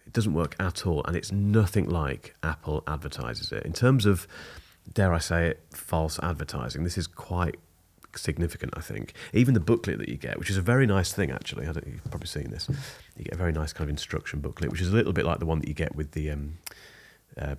It 0.06 0.12
doesn't 0.12 0.32
work 0.32 0.56
at 0.58 0.86
all, 0.86 1.02
and 1.04 1.16
it's 1.16 1.32
nothing 1.32 1.88
like 1.88 2.34
Apple 2.42 2.82
advertises 2.86 3.52
it 3.52 3.64
in 3.64 3.72
terms 3.72 4.06
of, 4.06 4.26
dare 4.92 5.12
I 5.12 5.18
say 5.18 5.48
it, 5.48 5.64
false 5.74 6.18
advertising. 6.22 6.84
This 6.84 6.96
is 6.96 7.06
quite 7.06 7.56
significant, 8.16 8.72
I 8.76 8.80
think. 8.80 9.12
Even 9.32 9.54
the 9.54 9.60
booklet 9.60 9.98
that 9.98 10.08
you 10.08 10.16
get, 10.16 10.38
which 10.38 10.50
is 10.50 10.56
a 10.56 10.62
very 10.62 10.86
nice 10.86 11.12
thing, 11.12 11.30
actually. 11.30 11.66
I 11.66 11.72
don't, 11.72 11.86
you've 11.86 12.04
probably 12.10 12.26
seen 12.26 12.50
this. 12.50 12.68
You 13.16 13.24
get 13.24 13.34
a 13.34 13.36
very 13.36 13.52
nice 13.52 13.72
kind 13.72 13.88
of 13.88 13.90
instruction 13.90 14.40
booklet, 14.40 14.70
which 14.70 14.80
is 14.80 14.88
a 14.88 14.94
little 14.94 15.12
bit 15.12 15.24
like 15.24 15.38
the 15.38 15.46
one 15.46 15.58
that 15.60 15.68
you 15.68 15.74
get 15.74 15.94
with 15.94 16.12
the 16.12 16.30
um, 16.30 16.58
uh, 17.40 17.56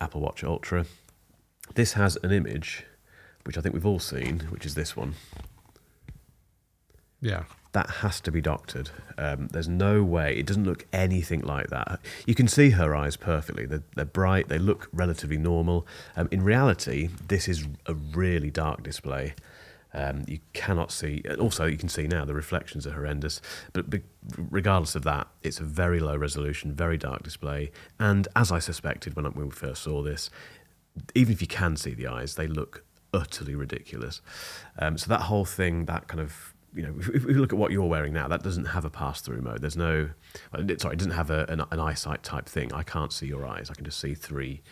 Apple 0.00 0.20
Watch 0.20 0.44
Ultra. 0.44 0.86
This 1.74 1.94
has 1.94 2.16
an 2.22 2.30
image, 2.32 2.84
which 3.44 3.58
I 3.58 3.60
think 3.60 3.74
we've 3.74 3.86
all 3.86 3.98
seen, 3.98 4.40
which 4.50 4.64
is 4.64 4.74
this 4.74 4.96
one. 4.96 5.14
Yeah. 7.20 7.44
That 7.72 7.90
has 7.90 8.20
to 8.22 8.30
be 8.30 8.40
doctored. 8.40 8.90
Um, 9.18 9.48
there's 9.48 9.68
no 9.68 10.02
way. 10.02 10.36
It 10.36 10.46
doesn't 10.46 10.64
look 10.64 10.86
anything 10.92 11.42
like 11.42 11.68
that. 11.68 12.00
You 12.24 12.34
can 12.34 12.48
see 12.48 12.70
her 12.70 12.94
eyes 12.94 13.16
perfectly. 13.16 13.66
They're, 13.66 13.82
they're 13.94 14.04
bright. 14.06 14.48
They 14.48 14.58
look 14.58 14.88
relatively 14.92 15.36
normal. 15.36 15.86
Um, 16.16 16.28
in 16.30 16.42
reality, 16.42 17.10
this 17.28 17.48
is 17.48 17.66
a 17.84 17.94
really 17.94 18.50
dark 18.50 18.82
display. 18.82 19.34
Um, 19.94 20.24
you 20.26 20.40
cannot 20.52 20.92
see. 20.92 21.22
Also, 21.38 21.64
you 21.66 21.78
can 21.78 21.88
see 21.88 22.06
now 22.06 22.24
the 22.24 22.34
reflections 22.34 22.86
are 22.86 22.92
horrendous. 22.92 23.40
But, 23.72 23.86
regardless 24.36 24.94
of 24.94 25.04
that, 25.04 25.28
it's 25.42 25.60
a 25.60 25.64
very 25.64 26.00
low 26.00 26.16
resolution, 26.16 26.74
very 26.74 26.98
dark 26.98 27.22
display. 27.22 27.70
And 27.98 28.28
as 28.36 28.52
I 28.52 28.58
suspected 28.58 29.16
when, 29.16 29.24
when 29.26 29.46
we 29.46 29.50
first 29.50 29.82
saw 29.82 30.02
this, 30.02 30.30
even 31.14 31.32
if 31.32 31.40
you 31.40 31.48
can 31.48 31.76
see 31.76 31.94
the 31.94 32.06
eyes, 32.06 32.34
they 32.34 32.46
look 32.46 32.84
utterly 33.12 33.54
ridiculous. 33.54 34.20
Um, 34.78 34.98
so 34.98 35.08
that 35.08 35.22
whole 35.22 35.44
thing, 35.44 35.86
that 35.86 36.08
kind 36.08 36.20
of 36.20 36.54
you 36.74 36.82
know, 36.82 36.94
if, 36.98 37.24
we 37.24 37.34
look 37.34 37.52
at 37.52 37.58
what 37.58 37.72
you're 37.72 37.86
wearing 37.86 38.12
now, 38.12 38.28
that 38.28 38.42
doesn't 38.42 38.66
have 38.66 38.84
a 38.84 38.90
pass-through 38.90 39.40
mode. 39.40 39.62
There's 39.62 39.76
no, 39.76 40.10
sorry, 40.52 40.94
it 40.94 40.98
doesn't 40.98 41.12
have 41.12 41.30
a, 41.30 41.46
an, 41.48 41.62
an 41.70 41.80
eyesight 41.80 42.22
type 42.22 42.46
thing. 42.46 42.72
I 42.72 42.82
can't 42.82 43.12
see 43.12 43.26
your 43.26 43.46
eyes. 43.46 43.70
I 43.70 43.74
can 43.74 43.84
just 43.84 43.98
see 43.98 44.14
three 44.14 44.62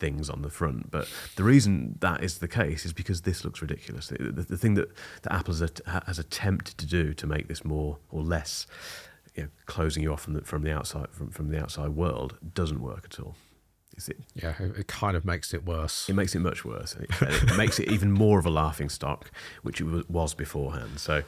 things 0.00 0.28
on 0.28 0.42
the 0.42 0.50
front. 0.50 0.90
But 0.90 1.08
the 1.36 1.44
reason 1.44 1.96
that 2.00 2.24
is 2.24 2.38
the 2.38 2.48
case 2.48 2.84
is 2.84 2.92
because 2.92 3.20
this 3.22 3.44
looks 3.44 3.60
ridiculous. 3.60 4.08
The, 4.08 4.32
the, 4.32 4.42
the 4.42 4.56
thing 4.56 4.74
that, 4.74 4.90
that 5.22 5.32
Apple 5.32 5.54
has, 5.54 5.70
has, 6.06 6.18
attempted 6.18 6.78
to 6.78 6.86
do 6.86 7.14
to 7.14 7.26
make 7.26 7.46
this 7.46 7.64
more 7.64 7.98
or 8.10 8.22
less 8.22 8.66
you 9.36 9.44
know, 9.44 9.48
closing 9.66 10.02
you 10.02 10.12
off 10.12 10.22
from 10.22 10.32
the, 10.32 10.40
from 10.40 10.62
the 10.62 10.72
outside 10.72 11.08
from, 11.12 11.30
from 11.30 11.50
the 11.50 11.60
outside 11.60 11.90
world 11.90 12.36
doesn't 12.54 12.80
work 12.80 13.04
at 13.04 13.20
all. 13.20 13.36
It, 14.08 14.18
yeah, 14.34 14.54
it 14.58 14.86
kind 14.86 15.14
of 15.14 15.26
makes 15.26 15.52
it 15.52 15.66
worse. 15.66 16.08
It 16.08 16.14
makes 16.14 16.34
it 16.34 16.38
much 16.40 16.64
worse. 16.64 16.96
It, 16.96 17.10
it 17.20 17.56
makes 17.56 17.78
it 17.78 17.92
even 17.92 18.10
more 18.10 18.38
of 18.38 18.46
a 18.46 18.50
laughing 18.50 18.88
stock, 18.88 19.30
which 19.62 19.80
it 19.80 20.10
was 20.10 20.32
beforehand. 20.32 20.98
So 20.98 21.22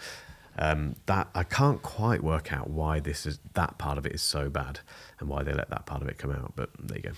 um, 0.59 0.97
that 1.05 1.29
I 1.35 1.43
can't 1.43 1.83
quite 1.83 2.23
work 2.23 2.51
out 2.51 2.71
why 2.71 2.99
this 2.99 3.27
is 3.27 3.41
that 3.55 3.77
part 3.77 3.99
of 3.99 4.07
it 4.07 4.13
is 4.13 4.23
so 4.23 4.49
bad 4.49 4.81
and 5.21 5.29
why 5.29 5.43
they 5.43 5.53
let 5.53 5.69
that 5.69 5.85
part 5.85 6.01
of 6.01 6.09
it 6.09 6.17
come 6.17 6.31
out. 6.31 6.55
But 6.57 6.71
there 6.79 6.97
you 6.97 7.03
go 7.03 7.13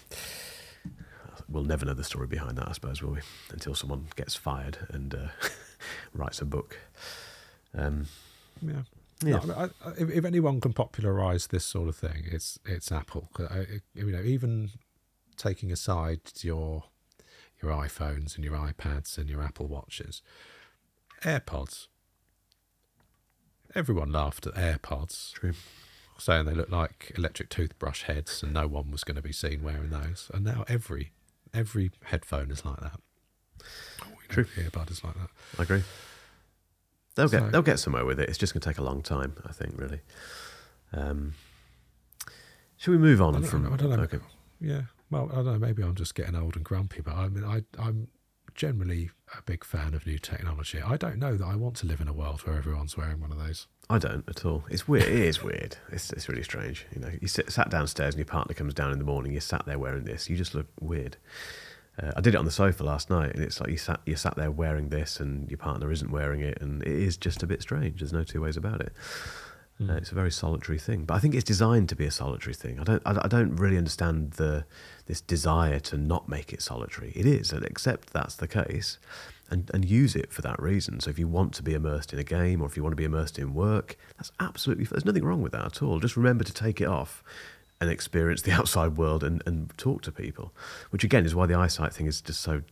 we'll 1.49 1.65
never 1.65 1.85
know 1.85 1.95
the 1.95 2.05
story 2.05 2.27
behind 2.27 2.57
that, 2.59 2.69
I 2.69 2.73
suppose, 2.73 3.03
will 3.03 3.13
we? 3.13 3.21
Until 3.51 3.75
someone 3.75 4.07
gets 4.17 4.35
fired 4.35 4.79
and 4.89 5.15
uh, 5.15 5.29
writes 6.15 6.41
a 6.41 6.45
book. 6.45 6.79
Um, 7.77 8.07
yeah. 8.63 8.83
Yeah. 9.23 9.41
No, 9.45 9.55
I, 9.55 9.65
I, 9.89 9.93
if, 9.97 10.25
anyone 10.25 10.61
can 10.61 10.73
popularise 10.73 11.47
this 11.47 11.65
sort 11.65 11.89
of 11.89 11.97
thing, 11.97 12.25
it's 12.31 12.59
it's 12.67 12.91
Apple. 12.91 13.31
I, 13.39 13.67
you 13.95 14.11
know, 14.11 14.23
even 14.23 14.71
taking 15.37 15.73
aside 15.73 16.21
your 16.43 16.85
your 17.63 17.73
iPhones 17.73 18.37
and 18.37 18.45
your 18.45 18.57
iPads 18.57 19.17
and 19.17 19.31
your 19.31 19.43
Apple 19.43 19.67
Watches, 19.67 20.21
AirPods. 21.23 21.87
Everyone 23.75 24.13
laughed 24.13 24.47
at 24.47 24.55
AirPods. 24.55 25.33
True. 25.33 25.55
Saying 26.19 26.45
they 26.45 26.55
looked 26.55 26.71
like 26.71 27.13
electric 27.17 27.49
toothbrush 27.49 28.03
heads 28.05 28.43
and 28.43 28.53
no 28.53 28.69
one 28.69 28.91
was 28.93 29.03
going 29.03 29.17
to 29.17 29.23
be 29.23 29.33
seen 29.33 29.65
wearing 29.65 29.91
those. 29.91 30.31
And 30.33 30.45
now 30.45 30.65
every 30.69 31.11
every 31.55 31.91
headphone 32.05 32.51
is 32.51 32.65
like 32.65 32.81
that. 32.81 33.01
Oh, 34.03 34.07
True. 34.29 34.45
Earbud 34.57 34.91
is 34.91 35.05
like 35.05 35.15
that. 35.15 35.31
I 35.59 35.63
agree. 35.63 35.83
They'll 37.15 37.29
so, 37.29 37.41
get 37.41 37.53
they'll 37.53 37.63
get 37.63 37.79
somewhere 37.79 38.05
with 38.05 38.19
it. 38.21 38.29
It's 38.29 38.39
just 38.39 38.53
going 38.53 38.61
to 38.61 38.69
take 38.69 38.79
a 38.79 38.83
long 38.83 39.03
time, 39.03 39.35
I 39.47 39.53
think. 39.53 39.75
Really. 39.77 40.01
Um, 40.93 41.35
should 42.77 42.91
we 42.91 42.99
move 42.99 43.23
on 43.23 43.43
from? 43.45 43.73
I 43.73 43.77
don't 43.77 43.91
know. 43.91 44.03
Okay. 44.03 44.19
Yeah. 44.61 44.83
Well, 45.11 45.31
I 45.33 45.37
don't 45.37 45.47
know. 45.47 45.59
Maybe 45.59 45.83
I'm 45.83 45.95
just 45.95 46.15
getting 46.15 46.35
old 46.35 46.57
and 46.57 46.65
grumpy, 46.65 47.01
but 47.01 47.15
I 47.15 47.29
mean, 47.29 47.45
I, 47.45 47.63
I'm 47.79 48.09
generally 48.55 49.11
a 49.37 49.43
big 49.43 49.65
fan 49.65 49.95
of 49.95 50.07
new 50.07 50.19
technology. 50.19 50.81
I 50.81 50.97
don't 50.97 51.19
know 51.19 51.37
that 51.37 51.45
I 51.45 51.57
want 51.57 51.77
to 51.77 51.87
live 51.87 52.01
in 52.01 52.09
a 52.09 52.13
world 52.13 52.41
where 52.47 52.57
everyone's 52.57 52.97
wearing 52.97 53.21
one 53.21 53.31
of 53.31 53.39
those. 53.39 53.67
I 53.91 53.99
don't 53.99 54.29
at 54.29 54.45
all. 54.45 54.65
It's 54.71 54.89
weird. 54.89 55.05
It 55.05 55.13
is 55.13 55.43
weird. 55.43 55.77
It's, 55.93 56.13
it's 56.13 56.29
really 56.29 56.43
strange. 56.43 56.87
You 56.95 57.01
know, 57.01 57.11
you 57.21 57.29
sit, 57.29 57.51
sat 57.51 57.71
downstairs 57.71 58.15
and 58.15 58.19
your 58.19 58.27
partner 58.27 58.55
comes 58.55 58.75
down 58.75 58.93
in 58.93 58.99
the 58.99 59.05
morning. 59.05 59.33
You 59.33 59.41
sat 59.41 59.67
there 59.67 59.79
wearing 59.79 60.05
this. 60.05 60.31
You 60.31 60.37
just 60.37 60.55
look 60.55 60.67
weird. 60.81 61.17
Uh, 62.03 62.13
I 62.17 62.21
did 62.21 62.35
it 62.35 62.39
on 62.39 62.45
the 62.45 62.51
sofa 62.51 62.83
last 62.83 63.09
night, 63.09 63.35
and 63.35 63.45
it's 63.45 63.61
like 63.61 63.71
you 63.71 63.77
sat 63.77 64.01
you 64.05 64.17
sat 64.17 64.37
there 64.37 64.51
wearing 64.51 64.89
this, 64.89 65.21
and 65.21 65.49
your 65.49 65.59
partner 65.59 65.93
isn't 65.93 66.11
wearing 66.11 66.41
it, 66.41 66.59
and 66.61 66.83
it 66.83 66.89
is 66.89 67.17
just 67.17 67.43
a 67.43 67.47
bit 67.47 67.63
strange. 67.63 68.01
There's 68.01 68.13
no 68.13 68.25
two 68.25 68.41
ways 68.41 68.57
about 68.57 68.81
it. 68.81 68.93
Mm. 69.81 69.91
Uh, 69.91 69.95
it's 69.95 70.11
a 70.11 70.15
very 70.15 70.33
solitary 70.33 70.79
thing, 70.79 71.05
but 71.05 71.15
I 71.15 71.19
think 71.21 71.35
it's 71.35 71.45
designed 71.45 71.89
to 71.91 71.97
be 71.97 72.05
a 72.05 72.11
solitary 72.11 72.55
thing. 72.55 72.81
I 72.81 72.85
don't 72.85 73.03
I, 73.07 73.21
I 73.23 73.29
don't 73.29 73.55
really 73.57 73.77
understand 73.77 74.33
the 74.33 74.65
this 75.07 75.21
desire 75.21 75.79
to 75.81 75.97
not 75.97 76.29
make 76.29 76.53
it 76.53 76.63
solitary. 76.63 77.13
It 77.15 77.27
is, 77.27 77.53
and 77.53 77.65
accept 77.65 78.13
that's 78.13 78.35
the 78.37 78.49
case 78.49 78.99
and, 79.51 79.71
and 79.75 79.85
use 79.85 80.17
it 80.17 80.33
for 80.33 80.43
that 80.43 80.61
reason. 80.61 81.01
So 81.01 81.11
if 81.11 81.19
you 81.19 81.29
want 81.29 81.53
to 81.55 81.63
be 81.63 81.75
immersed 81.75 82.13
in 82.13 82.19
a 82.19 82.25
game 82.25 82.63
or 82.63 82.67
if 82.67 82.77
you 82.77 82.83
want 82.83 82.93
to 82.93 82.97
be 82.97 83.05
immersed 83.05 83.39
in 83.39 83.55
work, 83.55 83.97
that's 84.17 84.33
absolutely, 84.41 84.85
there's 84.85 85.05
nothing 85.05 85.25
wrong 85.25 85.43
with 85.43 85.53
that 85.53 85.65
at 85.65 85.83
all. 85.83 86.01
Just 86.01 86.17
remember 86.17 86.45
to 86.45 86.53
take 86.53 86.81
it 86.81 86.87
off 86.87 87.23
and 87.81 87.91
experience 87.91 88.43
the 88.43 88.53
outside 88.59 88.97
world 88.97 89.23
and, 89.23 89.43
and 89.47 89.77
talk 89.77 90.03
to 90.03 90.13
people, 90.13 90.53
which 90.91 91.05
again 91.05 91.25
is 91.25 91.35
why 91.35 91.47
the 91.47 91.55
eyesight 91.55 91.93
thing 91.93 92.07
is 92.07 92.21
just 92.21 92.41
so 92.41 92.63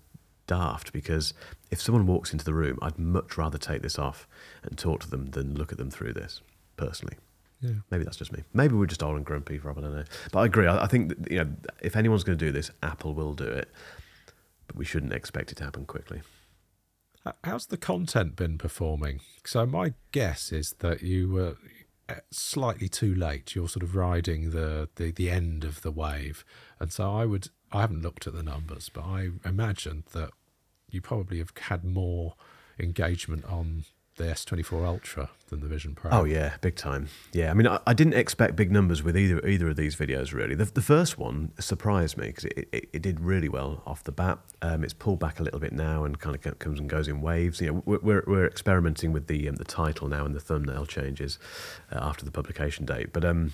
daft 0.46 0.92
because 0.92 1.34
if 1.70 1.80
someone 1.80 2.06
walks 2.06 2.32
into 2.32 2.44
the 2.44 2.54
room, 2.54 2.78
I'd 2.82 2.98
much 2.98 3.36
rather 3.36 3.58
take 3.58 3.82
this 3.82 3.98
off 3.98 4.26
and 4.62 4.76
talk 4.76 5.00
to 5.00 5.10
them 5.10 5.30
than 5.30 5.54
look 5.54 5.72
at 5.72 5.78
them 5.78 5.90
through 5.90 6.14
this, 6.14 6.40
personally. 6.76 7.16
Yeah. 7.60 7.74
Maybe 7.90 8.02
that's 8.04 8.16
just 8.16 8.32
me. 8.32 8.42
Maybe 8.52 8.74
we're 8.74 8.86
just 8.86 9.02
old 9.02 9.16
and 9.16 9.24
grumpy, 9.24 9.58
Rob. 9.58 9.78
I 9.78 9.82
don't 9.82 9.94
know. 9.94 10.04
But 10.32 10.40
I 10.40 10.46
agree. 10.46 10.66
I, 10.66 10.84
I 10.84 10.86
think 10.88 11.10
that, 11.10 11.30
you 11.30 11.38
know, 11.38 11.52
if 11.80 11.94
anyone's 11.94 12.24
going 12.24 12.36
to 12.36 12.44
do 12.44 12.50
this, 12.50 12.72
Apple 12.82 13.14
will 13.14 13.34
do 13.34 13.44
it. 13.44 13.70
But 14.66 14.76
we 14.76 14.84
shouldn't 14.84 15.12
expect 15.12 15.52
it 15.52 15.56
to 15.56 15.64
happen 15.64 15.86
quickly. 15.86 16.22
How's 17.44 17.66
the 17.66 17.76
content 17.76 18.36
been 18.36 18.58
performing? 18.58 19.20
So 19.44 19.64
my 19.64 19.94
guess 20.10 20.50
is 20.50 20.74
that 20.80 21.02
you 21.02 21.30
were 21.30 21.56
uh, 22.08 22.16
slightly 22.30 22.88
too 22.88 23.14
late. 23.14 23.54
You're 23.54 23.68
sort 23.68 23.84
of 23.84 23.94
riding 23.94 24.50
the, 24.50 24.88
the, 24.96 25.12
the 25.12 25.30
end 25.30 25.62
of 25.62 25.82
the 25.82 25.92
wave, 25.92 26.44
and 26.80 26.92
so 26.92 27.12
I 27.14 27.26
would. 27.26 27.48
I 27.70 27.80
haven't 27.80 28.02
looked 28.02 28.26
at 28.26 28.34
the 28.34 28.42
numbers, 28.42 28.90
but 28.92 29.04
I 29.04 29.30
imagine 29.44 30.04
that 30.12 30.30
you 30.90 31.00
probably 31.00 31.38
have 31.38 31.52
had 31.56 31.84
more 31.84 32.34
engagement 32.78 33.46
on 33.46 33.84
the 34.22 34.32
S24 34.32 34.86
Ultra 34.86 35.30
than 35.48 35.60
the 35.60 35.66
Vision 35.66 35.94
Pro. 35.94 36.10
Oh 36.10 36.24
yeah, 36.24 36.54
big 36.60 36.76
time. 36.76 37.08
Yeah, 37.32 37.50
I 37.50 37.54
mean, 37.54 37.66
I, 37.66 37.78
I 37.86 37.94
didn't 37.94 38.14
expect 38.14 38.56
big 38.56 38.70
numbers 38.70 39.02
with 39.02 39.16
either 39.16 39.44
either 39.46 39.68
of 39.70 39.76
these 39.76 39.96
videos. 39.96 40.32
Really, 40.32 40.54
the, 40.54 40.64
the 40.64 40.82
first 40.82 41.18
one 41.18 41.52
surprised 41.58 42.16
me 42.16 42.28
because 42.28 42.44
it, 42.44 42.68
it, 42.72 42.88
it, 42.92 43.02
did 43.02 43.20
really 43.20 43.48
well 43.48 43.82
off 43.86 44.04
the 44.04 44.12
bat. 44.12 44.38
Um, 44.62 44.84
it's 44.84 44.94
pulled 44.94 45.18
back 45.18 45.40
a 45.40 45.42
little 45.42 45.60
bit 45.60 45.72
now 45.72 46.04
and 46.04 46.18
kind 46.18 46.34
of 46.34 46.58
comes 46.58 46.78
and 46.78 46.88
goes 46.88 47.08
in 47.08 47.20
waves. 47.20 47.60
You 47.60 47.72
know, 47.72 47.82
we're 47.84 48.24
we're, 48.26 48.46
experimenting 48.46 49.12
with 49.12 49.26
the 49.26 49.48
um, 49.48 49.56
the 49.56 49.64
title 49.64 50.08
now 50.08 50.24
and 50.24 50.34
the 50.34 50.40
thumbnail 50.40 50.86
changes 50.86 51.38
uh, 51.90 51.98
after 52.00 52.24
the 52.24 52.30
publication 52.30 52.86
date, 52.86 53.12
but 53.12 53.24
um, 53.24 53.52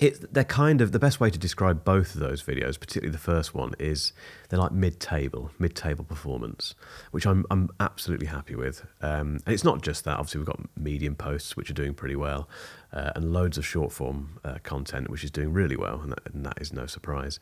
it, 0.00 0.32
they're 0.32 0.44
kind 0.44 0.80
of 0.80 0.92
the 0.92 0.98
best 0.98 1.20
way 1.20 1.28
to 1.28 1.38
describe 1.38 1.84
both 1.84 2.14
of 2.14 2.20
those 2.20 2.42
videos, 2.42 2.80
particularly 2.80 3.12
the 3.12 3.18
first 3.18 3.54
one, 3.54 3.74
is 3.78 4.14
they're 4.48 4.58
like 4.58 4.72
mid-table, 4.72 5.50
mid-table 5.58 6.04
performance, 6.04 6.74
which 7.10 7.26
I'm 7.26 7.44
I'm 7.50 7.68
absolutely 7.78 8.26
happy 8.26 8.54
with. 8.54 8.86
Um, 9.02 9.40
and 9.44 9.52
it's 9.52 9.64
not 9.64 9.82
just 9.82 10.04
that. 10.04 10.18
Obviously, 10.18 10.38
we've 10.38 10.46
got 10.46 10.60
medium 10.78 11.14
posts 11.14 11.56
which 11.56 11.68
are 11.70 11.74
doing 11.74 11.92
pretty 11.92 12.16
well, 12.16 12.48
uh, 12.92 13.12
and 13.14 13.32
loads 13.32 13.58
of 13.58 13.66
short-form 13.66 14.40
uh, 14.44 14.58
content 14.62 15.10
which 15.10 15.24
is 15.24 15.30
doing 15.30 15.52
really 15.52 15.76
well, 15.76 16.00
and 16.00 16.12
that, 16.12 16.20
and 16.32 16.46
that 16.46 16.58
is 16.58 16.72
no 16.72 16.86
surprise. 16.86 17.38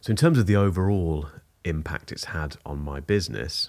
So, 0.00 0.10
in 0.10 0.16
terms 0.16 0.38
of 0.38 0.46
the 0.46 0.56
overall 0.56 1.28
impact 1.64 2.10
it's 2.12 2.24
had 2.24 2.56
on 2.64 2.78
my 2.78 3.00
business, 3.00 3.68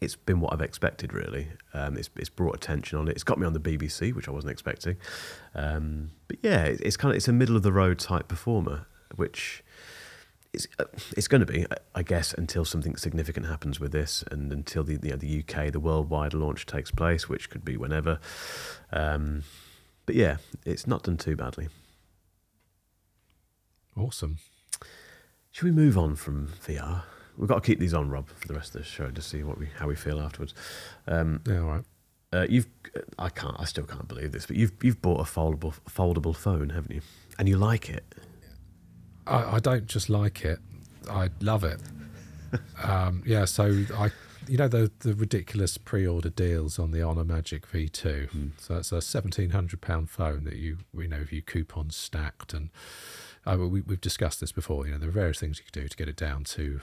it's 0.00 0.16
been 0.16 0.40
what 0.40 0.52
I've 0.52 0.60
expected, 0.60 1.12
really. 1.12 1.48
Um, 1.74 1.96
it's, 1.96 2.10
it's 2.16 2.28
brought 2.28 2.54
attention 2.54 2.98
on 2.98 3.08
it. 3.08 3.12
It's 3.12 3.24
got 3.24 3.38
me 3.38 3.46
on 3.46 3.52
the 3.52 3.60
BBC, 3.60 4.14
which 4.14 4.28
I 4.28 4.30
wasn't 4.30 4.52
expecting. 4.52 4.96
Um, 5.54 6.10
but 6.28 6.38
yeah, 6.42 6.64
it's 6.64 6.96
kind 6.96 7.10
of 7.10 7.16
it's 7.16 7.28
a 7.28 7.32
middle 7.32 7.56
of 7.56 7.62
the 7.62 7.72
road 7.72 7.98
type 7.98 8.28
performer, 8.28 8.86
which 9.16 9.62
it's 10.52 10.66
uh, 10.78 10.84
it's 11.16 11.28
going 11.28 11.40
to 11.44 11.46
be, 11.46 11.66
I 11.94 12.02
guess, 12.02 12.32
until 12.32 12.64
something 12.64 12.96
significant 12.96 13.46
happens 13.46 13.80
with 13.80 13.92
this, 13.92 14.24
and 14.30 14.52
until 14.52 14.84
the 14.84 14.98
you 15.02 15.10
know, 15.10 15.16
the 15.16 15.40
UK, 15.40 15.72
the 15.72 15.80
worldwide 15.80 16.34
launch 16.34 16.66
takes 16.66 16.90
place, 16.90 17.28
which 17.28 17.50
could 17.50 17.64
be 17.64 17.76
whenever. 17.76 18.20
Um, 18.92 19.42
but 20.06 20.14
yeah, 20.14 20.38
it's 20.64 20.86
not 20.86 21.02
done 21.02 21.16
too 21.16 21.36
badly. 21.36 21.68
Awesome. 23.96 24.38
Should 25.50 25.64
we 25.64 25.72
move 25.72 25.98
on 25.98 26.14
from 26.14 26.48
VR? 26.64 27.02
We've 27.38 27.48
got 27.48 27.62
to 27.62 27.66
keep 27.66 27.78
these 27.78 27.94
on, 27.94 28.10
Rob, 28.10 28.28
for 28.28 28.48
the 28.48 28.54
rest 28.54 28.74
of 28.74 28.82
the 28.82 28.86
show 28.86 29.10
to 29.10 29.22
see 29.22 29.42
what 29.42 29.58
we 29.58 29.66
how 29.78 29.86
we 29.86 29.94
feel 29.94 30.20
afterwards. 30.20 30.54
Um, 31.06 31.40
Yeah, 31.46 31.60
all 31.60 31.66
right. 31.68 31.84
uh, 32.32 32.46
you've, 32.48 32.66
I 33.18 33.28
can't, 33.30 33.54
I 33.58 33.64
still 33.64 33.84
can't 33.84 34.08
believe 34.08 34.32
this, 34.32 34.44
but 34.46 34.56
you've 34.56 34.72
you've 34.82 35.00
bought 35.00 35.20
a 35.20 35.24
foldable 35.24 35.74
foldable 35.88 36.34
phone, 36.36 36.70
haven't 36.70 36.92
you? 36.94 37.00
And 37.38 37.48
you 37.48 37.56
like 37.56 37.88
it. 37.88 38.04
I, 39.26 39.56
I 39.56 39.58
don't 39.60 39.86
just 39.86 40.10
like 40.10 40.44
it; 40.44 40.58
I 41.10 41.30
love 41.40 41.64
it. 41.64 41.80
um, 42.82 43.22
yeah, 43.26 43.44
so 43.44 43.84
I, 43.94 44.10
you 44.48 44.56
know, 44.56 44.68
the 44.68 44.90
the 45.00 45.14
ridiculous 45.14 45.78
pre-order 45.78 46.30
deals 46.30 46.78
on 46.78 46.90
the 46.90 47.02
Honor 47.02 47.24
Magic 47.24 47.70
V2. 47.70 48.50
So 48.58 48.76
it's 48.78 48.90
a 48.90 49.00
seventeen 49.00 49.50
hundred 49.50 49.80
pound 49.80 50.10
phone 50.10 50.44
that 50.44 50.56
you, 50.56 50.78
you 50.96 51.06
know, 51.08 51.18
if 51.20 51.32
you 51.32 51.42
coupon 51.42 51.90
stacked, 51.90 52.52
and 52.52 52.70
uh, 53.46 53.56
we, 53.58 53.82
we've 53.82 54.00
discussed 54.00 54.40
this 54.40 54.50
before. 54.50 54.86
You 54.86 54.92
know, 54.94 54.98
there 54.98 55.08
are 55.10 55.12
various 55.12 55.38
things 55.38 55.58
you 55.58 55.64
could 55.64 55.80
do 55.80 55.86
to 55.88 55.96
get 55.96 56.08
it 56.08 56.16
down 56.16 56.44
to 56.44 56.80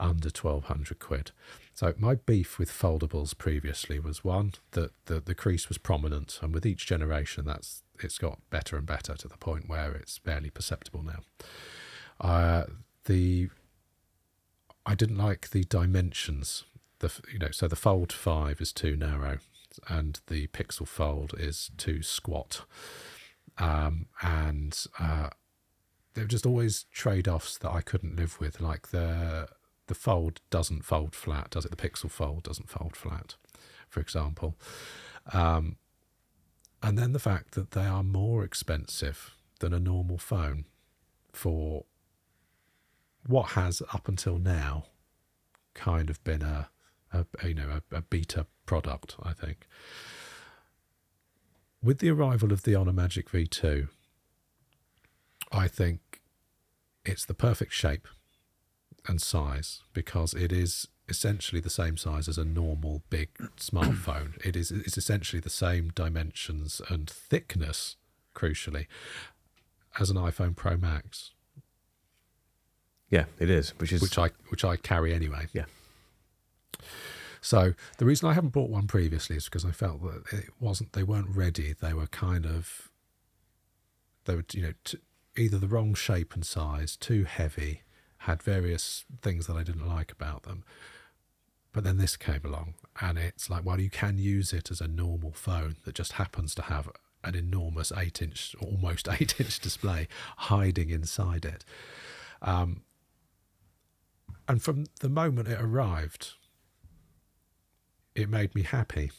under 0.00 0.30
twelve 0.30 0.64
hundred 0.64 0.98
quid. 0.98 1.30
So 1.74 1.94
my 1.98 2.14
beef 2.14 2.58
with 2.58 2.70
foldables 2.70 3.36
previously 3.36 3.98
was 3.98 4.24
one 4.24 4.52
that 4.72 4.92
the 5.06 5.20
the 5.20 5.34
crease 5.34 5.68
was 5.68 5.78
prominent, 5.78 6.38
and 6.42 6.54
with 6.54 6.66
each 6.66 6.86
generation, 6.86 7.44
that's 7.44 7.82
it's 8.00 8.18
got 8.18 8.38
better 8.50 8.76
and 8.76 8.86
better 8.86 9.14
to 9.14 9.28
the 9.28 9.36
point 9.36 9.68
where 9.68 9.92
it's 9.92 10.18
barely 10.18 10.50
perceptible 10.50 11.02
now. 11.02 11.20
Uh, 12.20 12.64
the 13.04 13.50
I 14.86 14.94
didn't 14.94 15.18
like 15.18 15.50
the 15.50 15.64
dimensions. 15.64 16.64
The 16.98 17.12
you 17.32 17.38
know 17.38 17.50
so 17.50 17.68
the 17.68 17.76
Fold 17.76 18.12
Five 18.12 18.60
is 18.60 18.72
too 18.72 18.96
narrow, 18.96 19.38
and 19.88 20.20
the 20.28 20.46
Pixel 20.48 20.86
Fold 20.86 21.34
is 21.38 21.70
too 21.76 22.02
squat, 22.02 22.64
um, 23.58 24.06
and 24.22 24.86
uh, 24.98 25.30
there 26.14 26.24
were 26.24 26.28
just 26.28 26.46
always 26.46 26.84
trade 26.92 27.26
offs 27.28 27.58
that 27.58 27.70
I 27.70 27.80
couldn't 27.80 28.16
live 28.16 28.38
with. 28.40 28.60
Like 28.60 28.88
the 28.88 29.48
the 29.86 29.94
Fold 29.94 30.40
doesn't 30.50 30.84
fold 30.84 31.14
flat, 31.14 31.50
does 31.50 31.64
it? 31.64 31.70
The 31.70 31.76
Pixel 31.76 32.10
Fold 32.10 32.44
doesn't 32.44 32.70
fold 32.70 32.96
flat, 32.96 33.36
for 33.88 34.00
example. 34.00 34.56
Um, 35.32 35.76
and 36.82 36.98
then 36.98 37.12
the 37.12 37.18
fact 37.18 37.52
that 37.52 37.70
they 37.70 37.86
are 37.86 38.02
more 38.02 38.44
expensive 38.44 39.36
than 39.60 39.72
a 39.72 39.80
normal 39.80 40.18
phone 40.18 40.66
for 41.32 41.84
what 43.26 43.50
has 43.52 43.82
up 43.92 44.08
until 44.08 44.38
now 44.38 44.84
kind 45.72 46.10
of 46.10 46.22
been 46.24 46.42
a, 46.42 46.68
a 47.12 47.24
you 47.48 47.54
know 47.54 47.80
a, 47.92 47.96
a 47.96 48.02
beta 48.02 48.46
product 48.66 49.16
i 49.22 49.32
think 49.32 49.66
with 51.82 51.98
the 51.98 52.10
arrival 52.10 52.52
of 52.52 52.62
the 52.62 52.74
honor 52.74 52.92
magic 52.92 53.30
v2 53.30 53.88
i 55.50 55.66
think 55.66 56.20
it's 57.04 57.24
the 57.24 57.34
perfect 57.34 57.72
shape 57.72 58.06
and 59.06 59.20
size 59.20 59.82
because 59.92 60.34
it 60.34 60.52
is 60.52 60.88
essentially 61.08 61.60
the 61.60 61.70
same 61.70 61.96
size 61.96 62.28
as 62.28 62.38
a 62.38 62.44
normal 62.44 63.02
big 63.10 63.28
smartphone 63.58 64.42
it 64.44 64.56
is 64.56 64.70
it's 64.70 64.96
essentially 64.96 65.40
the 65.40 65.50
same 65.50 65.90
dimensions 65.94 66.80
and 66.88 67.08
thickness 67.10 67.96
crucially 68.34 68.86
as 70.00 70.10
an 70.10 70.16
iphone 70.16 70.56
pro 70.56 70.76
max 70.76 71.32
Yeah, 73.10 73.26
it 73.38 73.48
is, 73.50 73.70
which 73.78 73.92
is 73.92 74.02
which 74.02 74.18
I 74.18 74.30
which 74.48 74.64
I 74.64 74.76
carry 74.76 75.14
anyway. 75.14 75.46
Yeah. 75.52 75.66
So 77.40 77.74
the 77.98 78.04
reason 78.06 78.28
I 78.28 78.32
haven't 78.32 78.52
bought 78.52 78.70
one 78.70 78.86
previously 78.88 79.36
is 79.36 79.44
because 79.44 79.64
I 79.64 79.70
felt 79.70 80.02
that 80.02 80.32
it 80.36 80.50
wasn't 80.58 80.94
they 80.94 81.04
weren't 81.04 81.28
ready. 81.28 81.74
They 81.80 81.92
were 81.92 82.08
kind 82.08 82.44
of 82.46 82.90
they 84.24 84.34
were 84.34 84.44
you 84.52 84.62
know 84.62 84.72
t- 84.82 84.98
either 85.36 85.58
the 85.58 85.68
wrong 85.68 85.94
shape 85.94 86.34
and 86.34 86.44
size, 86.44 86.96
too 86.96 87.22
heavy, 87.24 87.82
had 88.24 88.42
various 88.42 89.04
things 89.22 89.46
that 89.46 89.56
I 89.56 89.62
didn't 89.62 89.86
like 89.86 90.10
about 90.10 90.44
them. 90.44 90.64
But 91.72 91.84
then 91.84 91.98
this 91.98 92.16
came 92.16 92.40
along, 92.44 92.74
and 93.00 93.18
it's 93.18 93.50
like, 93.50 93.64
well, 93.64 93.80
you 93.80 93.90
can 93.90 94.16
use 94.16 94.52
it 94.52 94.70
as 94.70 94.80
a 94.80 94.88
normal 94.88 95.32
phone 95.32 95.76
that 95.84 95.94
just 95.94 96.12
happens 96.12 96.54
to 96.54 96.62
have 96.62 96.88
an 97.22 97.34
enormous 97.34 97.92
eight-inch, 97.96 98.54
almost 98.60 99.08
eight-inch 99.20 99.58
display 99.60 100.08
hiding 100.36 100.90
inside 100.90 101.44
it. 101.44 101.64
Um, 102.40 102.82
and 104.48 104.62
from 104.62 104.86
the 105.00 105.08
moment 105.08 105.48
it 105.48 105.60
arrived, 105.60 106.32
it 108.14 108.28
made 108.28 108.54
me 108.54 108.62
happy. 108.62 109.10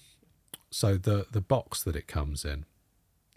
So 0.71 0.97
the 0.97 1.27
the 1.31 1.41
box 1.41 1.83
that 1.83 1.95
it 1.95 2.07
comes 2.07 2.45
in 2.45 2.65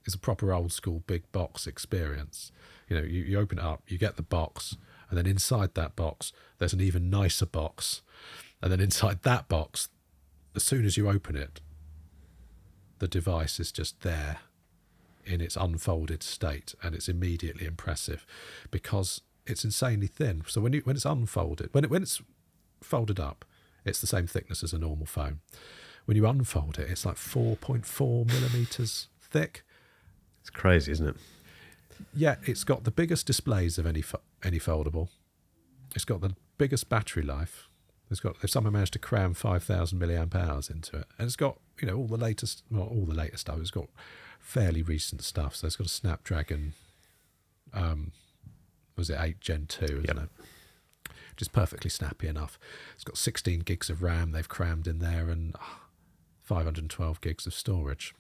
is 0.05 0.15
a 0.15 0.19
proper 0.19 0.53
old 0.53 0.73
school 0.73 1.03
big 1.07 1.31
box 1.33 1.67
experience. 1.67 2.53
You 2.89 2.97
know, 2.97 3.03
you, 3.03 3.23
you 3.23 3.39
open 3.39 3.59
it 3.59 3.65
up, 3.65 3.83
you 3.87 3.99
get 3.99 4.17
the 4.17 4.23
box, 4.23 4.77
and 5.09 5.19
then 5.19 5.27
inside 5.27 5.75
that 5.75 5.97
box, 5.97 6.33
there's 6.59 6.73
an 6.73 6.81
even 6.81 7.11
nicer 7.11 7.47
box. 7.47 8.03
And 8.63 8.73
then 8.73 8.81
inside 8.81 9.23
that 9.23 9.49
box, 9.49 9.89
as 10.55 10.65
soon 10.65 10.85
as 10.85 10.97
you 10.97 11.09
open 11.09 11.37
it, 11.37 11.61
the 12.99 13.09
device 13.09 13.61
is 13.61 13.71
just 13.71 14.01
there 14.01 14.39
in 15.25 15.41
its 15.41 15.57
unfolded 15.57 16.23
state 16.23 16.75
and 16.83 16.95
it's 16.95 17.09
immediately 17.09 17.67
impressive 17.67 18.27
because 18.71 19.21
it's 19.47 19.65
insanely 19.65 20.07
thin. 20.07 20.43
So 20.47 20.61
when 20.61 20.73
you 20.73 20.81
when 20.85 20.97
it's 20.97 21.05
unfolded, 21.05 21.73
when 21.73 21.85
it 21.85 21.91
when 21.91 22.03
it's 22.03 22.21
folded 22.83 23.21
up, 23.21 23.45
it's 23.85 24.01
the 24.01 24.07
same 24.07 24.27
thickness 24.27 24.63
as 24.63 24.73
a 24.73 24.79
normal 24.79 25.07
phone. 25.07 25.41
When 26.05 26.17
you 26.17 26.27
unfold 26.27 26.79
it, 26.79 26.89
it's 26.91 27.05
like 27.05 27.17
4.4 27.17 28.27
millimeters 28.27 29.09
thick. 29.21 29.63
it's 30.41 30.51
crazy, 30.51 30.93
isn't 30.93 31.07
it? 31.07 31.17
Yeah, 32.15 32.37
it's 32.45 32.65
got 32.65 32.85
the 32.85 32.91
biggest 32.91 33.27
displays 33.27 33.79
of 33.79 33.87
any 33.87 34.03
fo- 34.03 34.21
any 34.43 34.59
foldable. 34.59 35.09
It's 35.95 36.05
got 36.05 36.21
the 36.21 36.35
biggest 36.59 36.89
battery 36.89 37.23
life. 37.23 37.69
It's 38.11 38.21
got 38.21 38.41
they've 38.41 38.51
somehow 38.51 38.71
managed 38.71 38.95
to 38.95 38.99
cram 38.99 39.35
five 39.35 39.65
thousand 39.65 39.99
milliamp 40.01 40.35
hours 40.35 40.71
into 40.71 40.97
it, 40.99 41.07
and 41.19 41.27
it's 41.27 41.37
got 41.37 41.59
you 41.81 41.89
know 41.89 41.97
all 41.97 42.07
the 42.07 42.17
latest, 42.17 42.63
well, 42.71 42.85
all 42.87 43.05
the 43.05 43.15
latest 43.15 43.43
stuff. 43.43 43.59
It's 43.61 43.71
got 43.71 43.89
fairly 44.41 44.83
recent 44.83 45.23
stuff. 45.23 45.57
So 45.57 45.67
it's 45.67 45.77
got 45.77 45.87
a 45.87 45.91
Snapdragon, 45.91 46.73
um, 47.75 48.13
was 48.97 49.11
it 49.11 49.19
eight 49.21 49.41
Gen 49.41 49.67
two, 49.67 49.85
isn't 49.85 50.07
Yep. 50.07 50.17
it? 50.17 50.31
Which 51.33 51.43
is 51.43 51.49
perfectly 51.49 51.91
snappy 51.91 52.27
enough. 52.29 52.59
It's 52.95 53.05
got 53.05 53.17
sixteen 53.19 53.61
gigs 53.61 53.91
of 53.91 54.03
RAM 54.03 54.33
they've 54.33 54.49
crammed 54.49 54.87
in 54.87 54.99
there, 55.01 55.29
and 55.29 55.55
five 56.43 56.65
hundred 56.65 56.83
and 56.85 56.91
twelve 56.91 57.21
gigs 57.21 57.47
of 57.47 57.55
storage. 57.55 58.15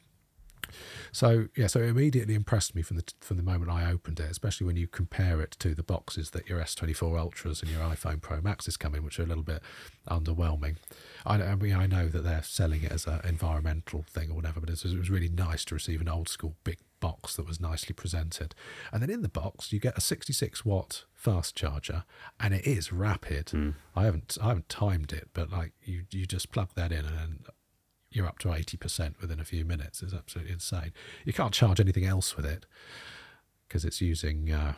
So 1.13 1.47
yeah, 1.57 1.67
so 1.67 1.81
it 1.81 1.89
immediately 1.89 2.35
impressed 2.35 2.75
me 2.75 2.83
from 2.83 2.97
the 2.97 3.05
from 3.21 3.37
the 3.37 3.43
moment 3.43 3.71
I 3.71 3.91
opened 3.91 4.21
it, 4.21 4.31
especially 4.31 4.67
when 4.67 4.77
you 4.77 4.87
compare 4.87 5.41
it 5.41 5.53
to 5.61 5.75
the 5.75 5.83
boxes 5.83 6.31
that 6.31 6.49
your 6.49 6.61
S24 6.61 7.19
Ultras 7.19 7.63
and 7.63 7.71
your 7.71 7.81
iPhone 7.81 8.21
Pro 8.21 8.41
Maxes 8.41 8.77
come 8.77 8.95
in, 8.95 9.03
which 9.03 9.19
are 9.19 9.25
a 9.25 9.27
little 9.27 9.43
bit 9.43 9.63
underwhelming. 10.09 10.77
I, 11.25 11.43
I 11.43 11.55
mean, 11.55 11.75
I 11.75 11.87
know 11.87 12.09
that 12.09 12.25
they're 12.25 12.43
selling 12.43 12.83
it 12.83 12.93
as 12.93 13.07
an 13.07 13.21
environmental 13.25 14.05
thing 14.09 14.31
or 14.31 14.35
whatever, 14.35 14.61
but 14.61 14.69
it 14.69 14.83
was, 14.83 14.93
it 14.93 14.99
was 14.99 15.11
really 15.11 15.29
nice 15.29 15.65
to 15.67 15.75
receive 15.75 16.01
an 16.01 16.09
old 16.09 16.29
school 16.29 16.57
big 16.65 16.79
box 17.01 17.37
that 17.37 17.47
was 17.47 17.61
nicely 17.61 17.95
presented. 17.95 18.55
And 18.93 19.03
then 19.03 19.11
in 19.11 19.23
the 19.23 19.29
box, 19.29 19.73
you 19.73 19.81
get 19.81 19.97
a 19.97 20.01
66 20.01 20.65
watt 20.65 21.05
fast 21.15 21.57
charger, 21.57 22.05
and 22.41 22.55
it 22.55 22.67
is 22.67 22.93
rapid. 22.93 23.51
Hmm. 23.51 23.71
I 23.95 24.05
haven't 24.05 24.37
I 24.43 24.49
haven't 24.49 24.69
timed 24.69 25.13
it, 25.13 25.29
but 25.33 25.51
like 25.51 25.73
you 25.83 26.05
you 26.11 26.27
just 26.27 26.51
plug 26.51 26.71
that 26.75 26.93
in 26.93 27.05
and. 27.05 27.47
You're 28.11 28.27
up 28.27 28.39
to 28.41 28.49
80% 28.49 29.21
within 29.21 29.41
a 29.41 29.45
few 29.45 29.65
minutes. 29.65 30.03
It's 30.03 30.15
absolutely 30.15 30.53
insane. 30.53 30.93
You 31.25 31.33
can't 31.33 31.53
charge 31.53 31.81
anything 31.81 32.05
else 32.05 32.37
with 32.37 32.47
it 32.47 32.67
because 33.67 33.85
it's 33.85 34.01
using, 34.01 34.51
uh, 34.51 34.75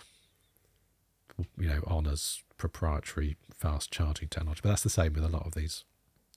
you 1.58 1.68
know, 1.68 1.82
Honor's 1.86 2.42
proprietary 2.56 3.36
fast 3.56 3.90
charging 3.90 4.28
technology. 4.28 4.60
But 4.62 4.70
that's 4.70 4.82
the 4.82 4.90
same 4.90 5.12
with 5.12 5.24
a 5.24 5.28
lot 5.28 5.46
of 5.46 5.54
these 5.54 5.84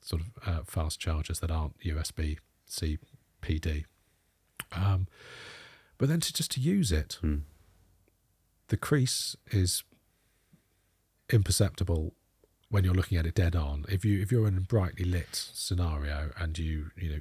sort 0.01 0.21
of 0.21 0.27
uh, 0.47 0.61
fast 0.65 0.99
chargers 0.99 1.39
that 1.39 1.49
aren't 1.51 1.79
USB 1.79 2.37
C 2.65 2.99
PD. 3.41 3.85
Um, 4.71 5.07
but 5.97 6.09
then 6.09 6.19
to 6.19 6.33
just 6.33 6.51
to 6.51 6.59
use 6.59 6.91
it, 6.91 7.19
the 8.67 8.77
crease 8.77 9.35
is 9.51 9.83
imperceptible 11.31 12.13
when 12.73 12.83
you're 12.83 12.95
looking 12.95 13.19
at 13.19 13.25
it 13.27 13.35
dead 13.35 13.55
on. 13.55 13.85
If 13.87 14.03
you 14.03 14.19
if 14.19 14.31
you're 14.31 14.47
in 14.47 14.57
a 14.57 14.61
brightly 14.61 15.05
lit 15.05 15.27
scenario 15.53 16.31
and 16.39 16.57
you 16.57 16.89
you 16.97 17.09
know 17.09 17.19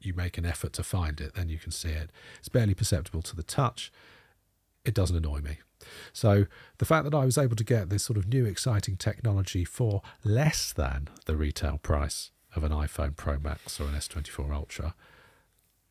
you 0.00 0.14
make 0.14 0.38
an 0.38 0.46
effort 0.46 0.72
to 0.72 0.82
find 0.82 1.20
it, 1.20 1.34
then 1.34 1.50
you 1.50 1.58
can 1.58 1.70
see 1.70 1.90
it. 1.90 2.10
It's 2.38 2.48
barely 2.48 2.72
perceptible 2.72 3.20
to 3.22 3.36
the 3.36 3.42
touch. 3.42 3.92
It 4.86 4.94
doesn't 4.94 5.16
annoy 5.16 5.40
me. 5.40 5.58
So 6.14 6.46
the 6.78 6.86
fact 6.86 7.04
that 7.04 7.14
I 7.14 7.26
was 7.26 7.36
able 7.36 7.56
to 7.56 7.64
get 7.64 7.90
this 7.90 8.04
sort 8.04 8.16
of 8.16 8.26
new 8.26 8.46
exciting 8.46 8.96
technology 8.96 9.66
for 9.66 10.00
less 10.24 10.72
than 10.72 11.08
the 11.26 11.36
retail 11.36 11.76
price 11.76 12.30
of 12.54 12.64
an 12.64 12.72
iPhone 12.72 13.16
Pro 13.16 13.38
Max 13.38 13.78
or 13.78 13.88
an 13.88 13.94
S24 13.94 14.50
Ultra 14.50 14.94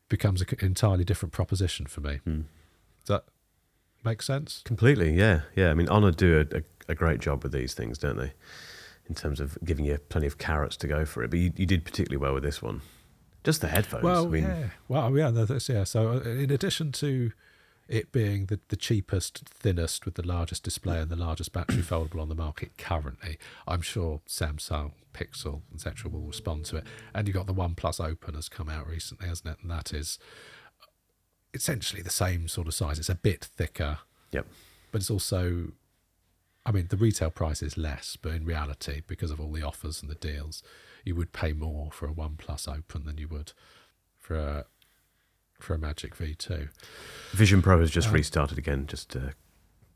becomes 0.08 0.40
an 0.40 0.48
entirely 0.62 1.04
different 1.04 1.32
proposition 1.32 1.86
for 1.86 2.00
me. 2.00 2.16
Hmm. 2.24 2.40
Does 3.04 3.08
that 3.08 3.24
make 4.04 4.20
sense? 4.20 4.62
Completely, 4.64 5.12
yeah, 5.12 5.42
yeah. 5.54 5.70
I 5.70 5.74
mean, 5.74 5.88
Honor 5.88 6.10
do 6.10 6.38
a, 6.40 6.56
a, 6.56 6.62
a 6.88 6.94
great 6.96 7.20
job 7.20 7.44
with 7.44 7.52
these 7.52 7.72
things, 7.72 7.98
don't 7.98 8.16
they? 8.16 8.32
In 9.08 9.14
terms 9.14 9.38
of 9.40 9.56
giving 9.64 9.84
you 9.84 9.98
plenty 10.08 10.26
of 10.26 10.36
carrots 10.38 10.76
to 10.78 10.88
go 10.88 11.04
for 11.04 11.22
it. 11.22 11.30
But 11.30 11.38
you, 11.38 11.52
you 11.56 11.64
did 11.66 11.84
particularly 11.84 12.16
well 12.16 12.34
with 12.34 12.42
this 12.42 12.60
one. 12.60 12.82
Just 13.44 13.60
the 13.60 13.68
headphones. 13.68 14.02
Well, 14.02 14.26
I 14.26 14.28
mean, 14.28 14.42
yeah. 14.42 14.68
Well, 14.88 15.16
yeah, 15.16 15.30
that's, 15.30 15.68
yeah. 15.68 15.84
So, 15.84 16.14
uh, 16.14 16.28
in 16.28 16.50
addition 16.50 16.90
to 16.92 17.30
it 17.88 18.10
being 18.10 18.46
the, 18.46 18.58
the 18.66 18.74
cheapest, 18.74 19.48
thinnest, 19.48 20.04
with 20.04 20.14
the 20.16 20.26
largest 20.26 20.64
display 20.64 20.98
and 20.98 21.08
the 21.08 21.14
largest 21.14 21.52
battery 21.52 21.82
foldable 21.82 22.20
on 22.20 22.28
the 22.28 22.34
market 22.34 22.76
currently, 22.78 23.38
I'm 23.68 23.80
sure 23.82 24.22
Samsung, 24.28 24.90
Pixel, 25.14 25.62
etc., 25.72 26.10
will 26.10 26.22
respond 26.22 26.64
to 26.64 26.78
it. 26.78 26.84
And 27.14 27.28
you've 27.28 27.36
got 27.36 27.46
the 27.46 27.54
OnePlus 27.54 28.04
Open 28.04 28.34
has 28.34 28.48
come 28.48 28.68
out 28.68 28.88
recently, 28.88 29.28
hasn't 29.28 29.48
it? 29.50 29.58
And 29.62 29.70
that 29.70 29.92
is 29.94 30.18
essentially 31.54 32.02
the 32.02 32.10
same 32.10 32.48
sort 32.48 32.66
of 32.66 32.74
size. 32.74 32.98
It's 32.98 33.08
a 33.08 33.14
bit 33.14 33.44
thicker, 33.44 33.98
Yep. 34.32 34.46
but 34.90 35.00
it's 35.00 35.10
also, 35.10 35.68
I 36.66 36.72
mean, 36.72 36.88
the 36.90 36.96
retail 36.96 37.30
price 37.30 37.62
is 37.62 37.78
less, 37.78 38.18
but 38.20 38.32
in 38.32 38.44
reality, 38.44 39.02
because 39.06 39.30
of 39.30 39.40
all 39.40 39.52
the 39.52 39.62
offers 39.62 40.02
and 40.02 40.10
the 40.10 40.16
deals, 40.16 40.62
you 41.04 41.14
would 41.14 41.32
pay 41.32 41.52
more 41.52 41.90
for 41.92 42.06
a 42.06 42.12
OnePlus 42.12 42.66
Open 42.68 43.04
than 43.04 43.16
you 43.18 43.28
would 43.28 43.52
for 44.18 44.34
a 44.36 44.64
for 45.60 45.74
a 45.74 45.78
Magic 45.78 46.16
V2. 46.16 46.68
Vision 47.32 47.62
Pro 47.62 47.80
has 47.80 47.90
just 47.90 48.10
restarted 48.10 48.58
again, 48.58 48.86
just 48.86 49.14
uh, 49.16 49.30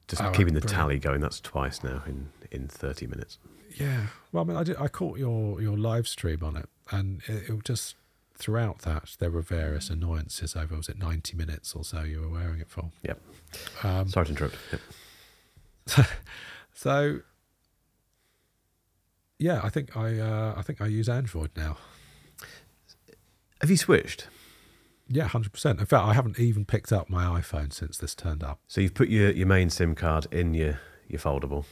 just 0.08 0.22
Oh, 0.22 0.30
keeping 0.30 0.54
the 0.54 0.60
brilliant. 0.60 0.70
tally 0.80 0.98
going. 0.98 1.20
That's 1.20 1.40
twice 1.40 1.82
now 1.84 2.02
in, 2.06 2.30
in 2.50 2.66
30 2.68 3.06
minutes. 3.08 3.38
Yeah, 3.76 4.06
well, 4.32 4.44
I 4.44 4.46
mean, 4.46 4.56
I 4.56 4.62
did, 4.62 4.76
I 4.78 4.88
caught 4.88 5.18
your 5.18 5.60
your 5.60 5.76
live 5.76 6.06
stream 6.08 6.42
on 6.42 6.56
it, 6.56 6.68
and 6.90 7.20
it, 7.26 7.48
it 7.50 7.64
just 7.64 7.96
throughout 8.34 8.78
that 8.80 9.16
there 9.18 9.30
were 9.30 9.42
various 9.42 9.90
annoyances 9.90 10.56
over 10.56 10.76
was 10.76 10.88
it 10.88 10.98
ninety 10.98 11.36
minutes 11.36 11.74
or 11.74 11.84
so 11.84 12.02
you 12.04 12.20
were 12.20 12.28
wearing 12.28 12.60
it 12.60 12.70
for. 12.70 12.90
Yep. 13.02 13.20
Um, 13.82 14.08
Sorry 14.08 14.26
to 14.26 14.32
interrupt. 14.32 14.56
Yep. 14.72 14.80
so 16.80 17.20
yeah, 19.38 19.60
I 19.62 19.68
think 19.68 19.94
I 19.98 20.18
uh, 20.18 20.54
I 20.56 20.62
think 20.62 20.80
I 20.80 20.86
use 20.86 21.10
Android 21.10 21.50
now. 21.54 21.76
Have 23.60 23.68
you 23.68 23.76
switched? 23.76 24.28
Yeah, 25.06 25.24
hundred 25.28 25.52
percent. 25.52 25.78
In 25.78 25.84
fact, 25.84 26.04
I 26.04 26.14
haven't 26.14 26.38
even 26.38 26.64
picked 26.64 26.90
up 26.90 27.10
my 27.10 27.24
iPhone 27.38 27.70
since 27.70 27.98
this 27.98 28.14
turned 28.14 28.42
up. 28.42 28.60
So 28.66 28.80
you've 28.80 28.94
put 28.94 29.10
your, 29.10 29.30
your 29.30 29.46
main 29.46 29.68
SIM 29.68 29.94
card 29.94 30.26
in 30.30 30.54
your, 30.54 30.80
your 31.06 31.20
foldable, 31.20 31.66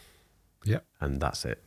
Yep. 0.65 0.85
and 1.01 1.21
that's 1.23 1.47
it. 1.47 1.63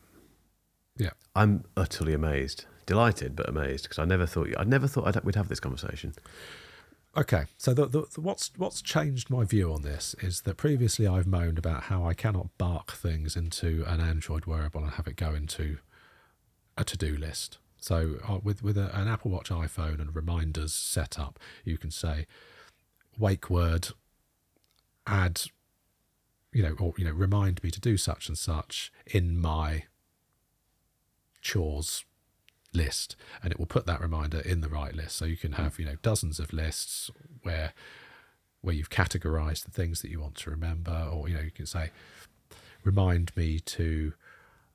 Yeah. 0.96 1.10
I'm 1.34 1.64
utterly 1.76 2.14
amazed, 2.14 2.66
delighted, 2.86 3.34
but 3.34 3.48
amazed 3.48 3.84
because 3.84 3.98
I 3.98 4.04
never 4.04 4.24
thought 4.24 4.50
I 4.56 4.62
never 4.62 4.86
thought 4.86 5.08
I'd, 5.08 5.24
we'd 5.24 5.34
have 5.34 5.48
this 5.48 5.58
conversation. 5.58 6.14
Okay, 7.14 7.44
so 7.58 7.74
the, 7.74 7.86
the, 7.86 8.20
what's 8.20 8.50
what's 8.56 8.80
changed 8.80 9.28
my 9.28 9.44
view 9.44 9.70
on 9.70 9.82
this 9.82 10.14
is 10.22 10.42
that 10.42 10.56
previously 10.56 11.06
I've 11.06 11.26
moaned 11.26 11.58
about 11.58 11.84
how 11.84 12.06
I 12.06 12.14
cannot 12.14 12.56
bark 12.56 12.92
things 12.92 13.36
into 13.36 13.84
an 13.86 14.00
Android 14.00 14.46
wearable 14.46 14.82
and 14.82 14.92
have 14.92 15.06
it 15.06 15.16
go 15.16 15.34
into 15.34 15.76
a 16.78 16.84
to-do 16.84 17.14
list. 17.14 17.58
So 17.76 18.16
uh, 18.26 18.38
with 18.42 18.62
with 18.62 18.78
a, 18.78 18.96
an 18.98 19.08
Apple 19.08 19.30
Watch 19.30 19.50
iPhone 19.50 20.00
and 20.00 20.16
reminders 20.16 20.72
set 20.72 21.18
up, 21.18 21.38
you 21.64 21.76
can 21.76 21.90
say 21.90 22.26
wake 23.18 23.50
word, 23.50 23.88
add, 25.06 25.42
you 26.50 26.62
know, 26.62 26.76
or 26.78 26.94
you 26.96 27.04
know, 27.04 27.12
remind 27.12 27.62
me 27.62 27.70
to 27.70 27.80
do 27.80 27.98
such 27.98 28.28
and 28.28 28.38
such 28.38 28.90
in 29.04 29.38
my 29.38 29.84
chores 31.42 32.06
list 32.74 33.16
and 33.42 33.52
it 33.52 33.58
will 33.58 33.66
put 33.66 33.86
that 33.86 34.00
reminder 34.00 34.40
in 34.40 34.60
the 34.60 34.68
right 34.68 34.94
list. 34.94 35.16
So 35.16 35.24
you 35.24 35.36
can 35.36 35.52
have 35.52 35.78
you 35.78 35.84
know 35.84 35.96
dozens 36.02 36.38
of 36.38 36.52
lists 36.52 37.10
where 37.42 37.72
where 38.60 38.74
you've 38.74 38.90
categorized 38.90 39.64
the 39.64 39.70
things 39.70 40.02
that 40.02 40.10
you 40.10 40.20
want 40.20 40.36
to 40.36 40.50
remember 40.50 41.08
or 41.12 41.28
you 41.28 41.34
know 41.34 41.42
you 41.42 41.50
can 41.50 41.66
say 41.66 41.90
remind 42.84 43.36
me 43.36 43.58
to 43.60 44.12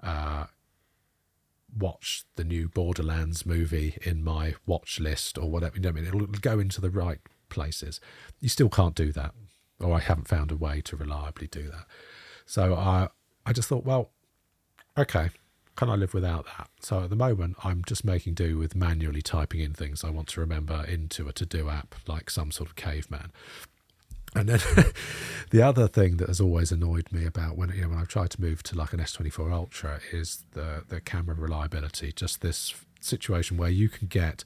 uh, 0.04 0.46
watch 1.78 2.24
the 2.36 2.44
new 2.44 2.68
borderlands 2.68 3.46
movie 3.46 3.98
in 4.04 4.24
my 4.24 4.56
watch 4.66 5.00
list 5.00 5.38
or 5.38 5.50
whatever 5.50 5.76
you 5.76 5.82
know 5.82 5.90
I 5.90 5.94
mean? 5.94 6.06
It'll 6.06 6.28
go 6.28 6.60
into 6.60 6.82
the 6.82 6.90
right 6.90 7.20
places. 7.50 8.00
You 8.40 8.50
still 8.50 8.70
can't 8.70 8.96
do 8.96 9.12
that 9.14 9.34
or 9.80 9.94
i 9.94 10.00
haven't 10.00 10.28
found 10.28 10.52
a 10.52 10.56
way 10.56 10.82
to 10.82 10.96
reliably 10.96 11.48
do 11.48 11.70
that. 11.70 11.86
So 12.46 12.76
i 12.76 13.10
i 13.46 13.54
just 13.54 13.70
thought 13.70 13.86
well 13.86 14.12
okay 14.98 15.30
can 15.78 15.90
I 15.90 15.96
live 15.96 16.14
without 16.14 16.46
that? 16.58 16.70
So 16.82 17.04
at 17.04 17.10
the 17.10 17.16
moment, 17.16 17.56
I'm 17.64 17.84
just 17.86 18.04
making 18.04 18.34
do 18.34 18.58
with 18.58 18.76
manually 18.76 19.22
typing 19.22 19.62
in 19.62 19.74
things 19.74 20.04
I 20.04 20.10
want 20.10 20.28
to 20.30 20.42
remember 20.42 20.84
into 20.84 21.30
a 21.30 21.34
to 21.34 21.46
do 21.46 21.70
app, 21.70 21.96
like 22.08 22.30
some 22.30 22.52
sort 22.52 22.68
of 22.68 22.76
caveman. 22.76 23.32
And 24.36 24.50
then 24.50 24.60
the 25.52 25.62
other 25.62 25.88
thing 25.88 26.18
that 26.18 26.28
has 26.28 26.42
always 26.42 26.72
annoyed 26.72 27.12
me 27.12 27.26
about 27.26 27.58
when 27.58 27.70
you 27.70 27.84
know 27.84 27.90
when 27.90 28.00
I've 28.00 28.08
tried 28.08 28.32
to 28.32 28.42
move 28.42 28.64
to 28.64 28.76
like 28.76 28.92
an 28.92 29.00
S24 29.00 29.54
Ultra 29.54 30.00
is 30.12 30.44
the 30.54 30.84
the 30.90 31.00
camera 31.00 31.36
reliability. 31.36 32.12
Just 32.12 32.42
this 32.42 32.74
situation 33.00 33.56
where 33.56 33.70
you 33.70 33.88
can 33.88 34.08
get 34.08 34.44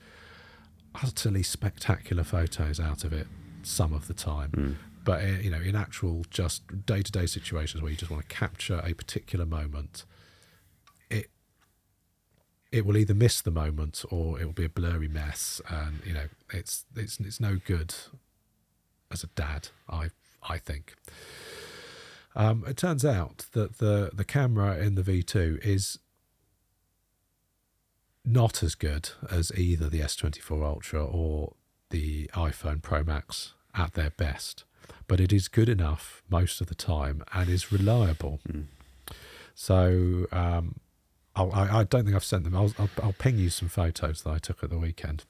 utterly 1.02 1.44
spectacular 1.44 2.24
photos 2.24 2.80
out 2.80 3.06
of 3.06 3.14
it 3.14 3.28
some 3.64 3.94
of 3.94 4.08
the 4.08 4.14
time. 4.14 4.52
But 5.04 5.24
uh, 5.24 5.28
you 5.42 5.50
know, 5.50 5.62
in 5.62 5.76
actual 5.78 6.26
just 6.30 6.86
day 6.86 7.02
to 7.02 7.12
day 7.12 7.26
situations 7.26 7.82
where 7.82 7.90
you 7.90 7.98
just 7.98 8.12
want 8.12 8.28
to 8.28 8.36
capture 8.36 8.82
a 8.84 8.94
particular 8.94 9.46
moment, 9.46 10.06
it 12.72 12.86
will 12.86 12.98
either 12.98 13.14
miss 13.14 13.42
the 13.42 13.52
moment 13.52 14.06
or 14.10 14.40
it 14.40 14.46
will 14.46 14.54
be 14.54 14.66
a 14.66 14.70
blurry 14.70 15.08
mess, 15.08 15.62
and 15.70 16.02
you 16.06 16.14
know, 16.14 16.28
it's 16.52 16.86
it's 16.96 17.20
it's 17.20 17.40
no 17.40 17.58
good 17.66 17.94
as 19.12 19.24
a 19.24 19.28
dad. 19.28 19.70
I 19.90 20.10
I 20.44 20.58
think. 20.58 20.96
Um, 22.34 22.64
it 22.66 22.78
turns 22.78 23.04
out 23.04 23.46
that 23.52 23.80
the 23.80 24.12
the 24.14 24.24
camera 24.24 24.78
in 24.78 24.96
the 24.96 25.02
V2 25.02 25.60
is 25.66 26.00
not 28.24 28.64
as 28.64 28.76
good 28.76 29.10
as 29.30 29.52
either 29.58 29.90
the 29.90 30.00
S24 30.00 30.64
Ultra 30.64 31.04
or 31.04 31.54
the 31.90 32.28
iPhone 32.34 32.82
Pro 32.82 33.04
Max 33.04 33.54
at 33.76 33.94
their 33.94 34.12
best, 34.12 34.64
but 35.08 35.20
it 35.20 35.34
is 35.34 35.48
good 35.48 35.68
enough 35.68 36.22
most 36.30 36.62
of 36.62 36.68
the 36.68 36.76
time 36.76 37.24
and 37.34 37.50
is 37.50 37.72
reliable. 37.72 38.40
So 39.56 40.28
um, 40.32 40.80
I'll, 41.36 41.52
I, 41.54 41.80
I 41.80 41.84
don't 41.84 42.04
think 42.04 42.16
I've 42.16 42.24
sent 42.24 42.44
them. 42.44 42.56
I'll, 42.56 42.74
I'll, 42.78 42.90
I'll 43.02 43.14
ping 43.14 43.38
you 43.38 43.50
some 43.50 43.70
photos 43.70 44.24
that 44.24 44.30
I 44.30 44.38
took 44.38 44.64
at 44.64 44.70
the 44.70 44.78
weekend 44.78 45.24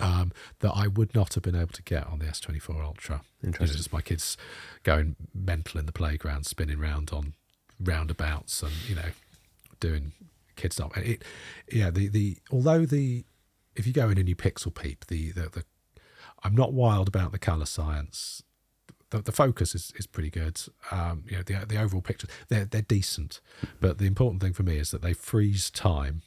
um, 0.00 0.32
that 0.60 0.72
I 0.74 0.86
would 0.86 1.14
not 1.14 1.34
have 1.34 1.42
been 1.42 1.56
able 1.56 1.72
to 1.72 1.82
get 1.82 2.06
on 2.06 2.18
the 2.18 2.26
S24 2.26 2.84
Ultra. 2.84 3.22
Interesting. 3.42 3.76
just 3.76 3.92
my 3.92 4.00
kids 4.00 4.36
going 4.82 5.16
mental 5.34 5.80
in 5.80 5.86
the 5.86 5.92
playground, 5.92 6.46
spinning 6.46 6.78
round 6.78 7.10
on 7.12 7.34
roundabouts, 7.80 8.62
and 8.62 8.72
you 8.88 8.94
know, 8.94 9.10
doing 9.80 10.12
kid 10.56 10.72
stuff. 10.72 10.92
And 10.96 11.04
It, 11.06 11.24
yeah, 11.70 11.90
the 11.90 12.08
the 12.08 12.38
although 12.50 12.84
the 12.84 13.24
if 13.76 13.86
you 13.86 13.92
go 13.92 14.08
in 14.08 14.18
and 14.18 14.28
you 14.28 14.36
pixel 14.36 14.74
peep, 14.74 15.06
the 15.06 15.32
the, 15.32 15.48
the 15.48 15.64
I'm 16.42 16.54
not 16.54 16.72
wild 16.72 17.08
about 17.08 17.32
the 17.32 17.38
color 17.38 17.66
science. 17.66 18.42
The, 19.10 19.22
the 19.22 19.32
focus 19.32 19.74
is, 19.74 19.92
is 19.96 20.06
pretty 20.06 20.30
good. 20.30 20.60
Um, 20.90 21.24
you 21.26 21.36
know, 21.36 21.42
the 21.42 21.64
the 21.66 21.80
overall 21.80 22.02
pictures 22.02 22.30
they're 22.48 22.64
they're 22.64 22.82
decent, 22.82 23.40
but 23.80 23.98
the 23.98 24.06
important 24.06 24.42
thing 24.42 24.52
for 24.52 24.62
me 24.62 24.76
is 24.76 24.90
that 24.90 25.02
they 25.02 25.12
freeze 25.12 25.70
time 25.70 26.22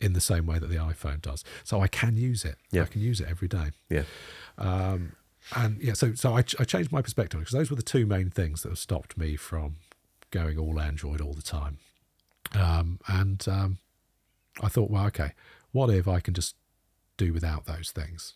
in 0.00 0.14
the 0.14 0.20
same 0.20 0.46
way 0.46 0.58
that 0.58 0.68
the 0.68 0.76
iPhone 0.76 1.20
does. 1.20 1.44
So 1.62 1.80
I 1.80 1.88
can 1.88 2.16
use 2.16 2.44
it. 2.44 2.56
Yeah. 2.70 2.82
I 2.82 2.86
can 2.86 3.02
use 3.02 3.20
it 3.20 3.28
every 3.28 3.48
day. 3.48 3.70
Yeah. 3.90 4.04
Um, 4.56 5.12
and 5.54 5.80
yeah, 5.80 5.92
so 5.92 6.14
so 6.14 6.34
I, 6.36 6.38
I 6.58 6.64
changed 6.64 6.92
my 6.92 7.02
perspective 7.02 7.40
because 7.40 7.52
those 7.52 7.70
were 7.70 7.76
the 7.76 7.82
two 7.82 8.06
main 8.06 8.30
things 8.30 8.62
that 8.62 8.70
have 8.70 8.78
stopped 8.78 9.16
me 9.18 9.36
from 9.36 9.76
going 10.30 10.58
all 10.58 10.80
Android 10.80 11.20
all 11.20 11.34
the 11.34 11.42
time. 11.42 11.78
Um, 12.52 12.98
and 13.06 13.46
um, 13.48 13.78
I 14.60 14.68
thought, 14.68 14.90
well, 14.90 15.06
okay, 15.06 15.32
what 15.72 15.90
if 15.90 16.08
I 16.08 16.20
can 16.20 16.34
just 16.34 16.56
do 17.16 17.32
without 17.32 17.66
those 17.66 17.90
things? 17.90 18.34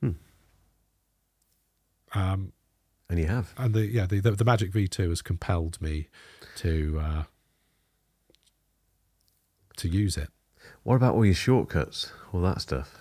Hmm. 0.00 0.10
Um, 2.14 2.52
And 3.08 3.18
you 3.18 3.26
have. 3.26 3.52
and 3.56 3.74
the 3.74 3.86
yeah 3.86 4.06
the, 4.06 4.20
the 4.20 4.32
the 4.32 4.44
Magic 4.44 4.72
V2 4.72 5.08
has 5.10 5.22
compelled 5.22 5.80
me 5.80 6.08
to 6.56 6.98
uh, 7.02 7.22
to 9.76 9.88
use 9.88 10.16
it. 10.16 10.28
What 10.82 10.96
about 10.96 11.14
all 11.14 11.24
your 11.24 11.34
shortcuts? 11.34 12.12
All 12.32 12.40
that 12.42 12.60
stuff. 12.60 12.96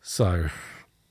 So 0.00 0.48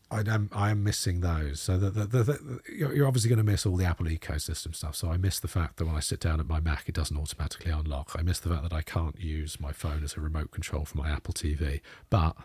I 0.10 0.20
am 0.22 0.50
I 0.54 0.72
am 0.72 0.84
missing 0.84 1.22
those. 1.22 1.60
So 1.62 1.78
the, 1.78 1.90
the, 1.90 2.06
the, 2.06 2.24
the, 2.24 2.60
you're 2.74 2.94
you're 2.96 3.08
obviously 3.08 3.30
going 3.30 3.38
to 3.46 3.52
miss 3.52 3.66
all 3.66 3.76
the 3.78 3.86
Apple 3.86 4.06
ecosystem 4.08 4.74
stuff. 4.76 4.96
So 4.96 5.12
I 5.12 5.18
miss 5.18 5.40
the 5.40 5.48
fact 5.48 5.78
that 5.78 5.86
when 5.86 5.96
I 5.96 6.00
sit 6.00 6.20
down 6.20 6.40
at 6.40 6.48
my 6.48 6.60
Mac, 6.60 6.88
it 6.88 6.96
doesn't 6.96 7.18
automatically 7.18 7.72
unlock. 7.72 8.16
I 8.18 8.22
miss 8.24 8.40
the 8.40 8.50
fact 8.50 8.64
that 8.64 8.74
I 8.74 8.82
can't 8.82 9.20
use 9.20 9.60
my 9.60 9.72
phone 9.72 10.04
as 10.04 10.16
a 10.16 10.22
remote 10.22 10.52
control 10.52 10.86
for 10.86 10.98
my 10.98 11.10
Apple 11.10 11.34
TV. 11.34 11.82
But 12.10 12.36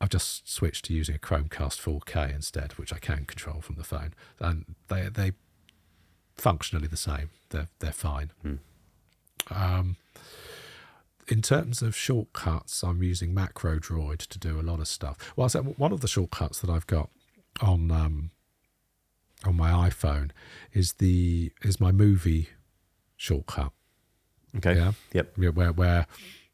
I've 0.00 0.08
just 0.10 0.48
switched 0.48 0.84
to 0.86 0.94
using 0.94 1.16
a 1.16 1.18
Chromecast 1.18 1.80
4K 1.80 2.34
instead, 2.34 2.72
which 2.72 2.92
I 2.92 2.98
can 2.98 3.24
control 3.24 3.60
from 3.60 3.76
the 3.76 3.84
phone, 3.84 4.14
and 4.38 4.64
they 4.88 5.08
they 5.08 5.32
functionally 6.36 6.86
the 6.86 6.96
same. 6.96 7.30
They're 7.50 7.68
they're 7.80 7.92
fine. 7.92 8.30
Um, 9.50 9.96
in 11.26 11.42
terms 11.42 11.82
of 11.82 11.94
shortcuts, 11.94 12.82
I'm 12.82 13.02
using 13.02 13.34
Macro 13.34 13.78
Droid 13.78 14.18
to 14.28 14.38
do 14.38 14.58
a 14.58 14.62
lot 14.62 14.80
of 14.80 14.88
stuff. 14.88 15.32
Well, 15.36 15.48
so 15.48 15.62
one 15.62 15.92
of 15.92 16.00
the 16.00 16.08
shortcuts 16.08 16.60
that 16.60 16.70
I've 16.70 16.86
got 16.86 17.10
on 17.60 17.90
um, 17.90 18.30
on 19.44 19.56
my 19.56 19.70
iPhone 19.88 20.30
is 20.72 20.94
the 20.94 21.52
is 21.62 21.80
my 21.80 21.92
movie 21.92 22.48
shortcut. 23.16 23.72
Okay. 24.56 24.76
Yeah. 24.76 24.92
Yep. 25.12 25.32
Yeah, 25.38 25.48
where 25.50 25.72
where 25.72 26.06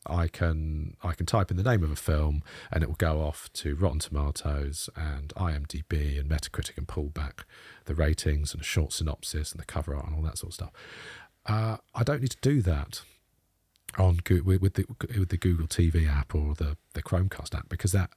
I 0.07 0.29
can 0.29 0.97
I 1.03 1.13
can 1.13 1.27
type 1.27 1.51
in 1.51 1.57
the 1.57 1.63
name 1.63 1.83
of 1.83 1.91
a 1.91 1.97
film 1.97 2.43
and 2.71 2.83
it 2.83 2.89
will 2.89 2.97
go 2.97 3.21
off 3.23 3.53
to 3.55 3.75
Rotten 3.75 3.99
Tomatoes 3.99 4.91
and 4.97 5.29
IMDb 5.35 6.19
and 6.19 6.29
Metacritic 6.29 6.77
and 6.77 6.87
pull 6.87 7.09
back 7.09 7.45
the 7.87 7.95
ratings 7.95 8.53
and 8.53 8.61
a 8.61 8.65
short 8.65 8.93
synopsis 8.93 9.53
and 9.53 9.61
the 9.61 9.67
cover 9.67 9.95
art 9.95 10.07
and 10.07 10.17
all 10.17 10.23
that 10.23 10.39
sort 10.39 10.51
of 10.51 10.55
stuff. 10.55 10.73
Uh, 11.47 11.77
I 11.95 12.03
don't 12.03 12.21
need 12.21 12.31
to 12.31 12.39
do 12.41 12.63
that 12.63 13.03
on 13.99 14.21
with 14.29 14.75
the 14.75 14.87
with 15.19 15.29
the 15.29 15.37
Google 15.37 15.67
TV 15.67 16.09
app 16.09 16.35
or 16.35 16.55
the 16.55 16.77
the 16.95 17.03
Chromecast 17.03 17.55
app 17.55 17.69
because 17.69 17.93
that 17.93 18.11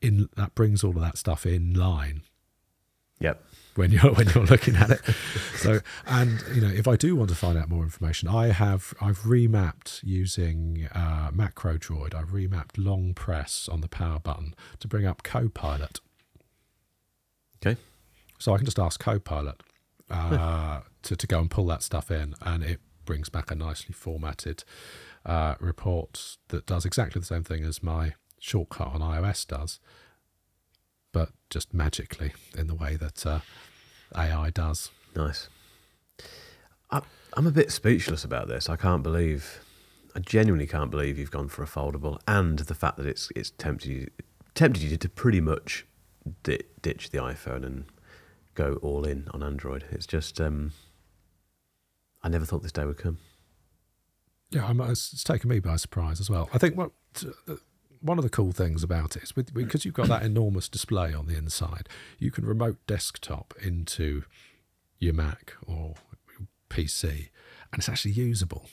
in 0.00 0.28
that 0.36 0.54
brings 0.54 0.84
all 0.84 0.90
of 0.90 1.00
that 1.00 1.18
stuff 1.18 1.46
in 1.46 1.74
line 1.74 2.22
Yep. 3.20 3.44
When 3.76 3.90
you're 3.90 4.12
when 4.14 4.28
you're 4.28 4.44
looking 4.44 4.76
at 4.76 4.90
it. 4.90 5.00
So, 5.64 5.80
and 6.06 6.44
you 6.54 6.60
know, 6.60 6.68
if 6.68 6.86
I 6.86 6.96
do 6.96 7.16
want 7.16 7.30
to 7.30 7.36
find 7.36 7.56
out 7.56 7.70
more 7.70 7.82
information, 7.82 8.28
I 8.28 8.48
have 8.48 8.92
I've 9.00 9.20
remapped 9.20 10.02
using 10.02 10.90
uh, 10.94 11.30
Macro 11.32 11.78
Droid. 11.78 12.14
I've 12.14 12.32
remapped 12.32 12.76
long 12.76 13.14
press 13.14 13.66
on 13.66 13.80
the 13.80 13.88
power 13.88 14.18
button 14.18 14.54
to 14.80 14.88
bring 14.88 15.06
up 15.06 15.22
Copilot. 15.22 16.00
Okay. 17.64 17.80
So 18.38 18.52
I 18.52 18.58
can 18.58 18.66
just 18.66 18.78
ask 18.78 19.00
Copilot 19.00 19.62
uh, 20.10 20.80
to 21.02 21.16
to 21.16 21.26
go 21.26 21.40
and 21.40 21.50
pull 21.50 21.66
that 21.66 21.82
stuff 21.82 22.10
in, 22.10 22.34
and 22.42 22.62
it 22.62 22.80
brings 23.06 23.30
back 23.30 23.50
a 23.50 23.54
nicely 23.54 23.94
formatted 23.94 24.64
uh, 25.24 25.54
report 25.60 26.36
that 26.48 26.66
does 26.66 26.84
exactly 26.84 27.20
the 27.20 27.26
same 27.26 27.44
thing 27.44 27.64
as 27.64 27.82
my 27.82 28.14
shortcut 28.38 28.88
on 28.88 29.00
iOS 29.00 29.46
does, 29.46 29.80
but 31.14 31.30
just 31.48 31.72
magically 31.72 32.34
in 32.58 32.66
the 32.66 32.74
way 32.74 32.96
that 32.96 33.24
uh, 33.24 33.40
AI 34.14 34.50
does. 34.50 34.90
Nice. 35.16 35.48
I, 36.90 37.00
I'm 37.34 37.46
a 37.46 37.52
bit 37.52 37.70
speechless 37.70 38.24
about 38.24 38.48
this. 38.48 38.68
I 38.68 38.76
can't 38.76 39.02
believe, 39.02 39.60
I 40.14 40.18
genuinely 40.18 40.66
can't 40.66 40.90
believe 40.90 41.16
you've 41.18 41.30
gone 41.30 41.48
for 41.48 41.62
a 41.62 41.66
foldable, 41.66 42.18
and 42.28 42.58
the 42.58 42.74
fact 42.74 42.98
that 42.98 43.06
it's 43.06 43.30
it's 43.34 43.50
tempted 43.50 43.88
you 43.88 44.10
tempted 44.54 44.82
you 44.82 44.96
to 44.96 45.08
pretty 45.08 45.40
much 45.40 45.86
di- 46.42 46.60
ditch 46.82 47.10
the 47.10 47.18
iPhone 47.18 47.64
and 47.64 47.84
go 48.54 48.78
all 48.82 49.04
in 49.04 49.28
on 49.32 49.42
Android. 49.42 49.84
It's 49.90 50.06
just, 50.06 50.40
um, 50.40 50.72
I 52.22 52.28
never 52.28 52.44
thought 52.44 52.62
this 52.62 52.72
day 52.72 52.84
would 52.84 52.98
come. 52.98 53.18
Yeah, 54.50 54.66
I'm, 54.66 54.80
it's, 54.80 55.12
it's 55.12 55.24
taken 55.24 55.50
me 55.50 55.58
by 55.58 55.76
surprise 55.76 56.20
as 56.20 56.30
well. 56.30 56.48
I 56.52 56.58
think 56.58 56.76
what 56.76 56.92
uh, 57.48 57.54
one 58.04 58.18
of 58.18 58.24
the 58.24 58.30
cool 58.30 58.52
things 58.52 58.82
about 58.82 59.16
it 59.16 59.22
is 59.22 59.34
with, 59.34 59.54
because 59.54 59.84
you've 59.84 59.94
got 59.94 60.08
that 60.08 60.22
enormous 60.22 60.68
display 60.68 61.14
on 61.14 61.26
the 61.26 61.36
inside, 61.36 61.88
you 62.18 62.30
can 62.30 62.44
remote 62.44 62.76
desktop 62.86 63.54
into 63.62 64.24
your 64.98 65.14
Mac 65.14 65.54
or 65.66 65.94
PC, 66.68 67.30
and 67.72 67.78
it's 67.78 67.88
actually 67.88 68.12
usable. 68.12 68.66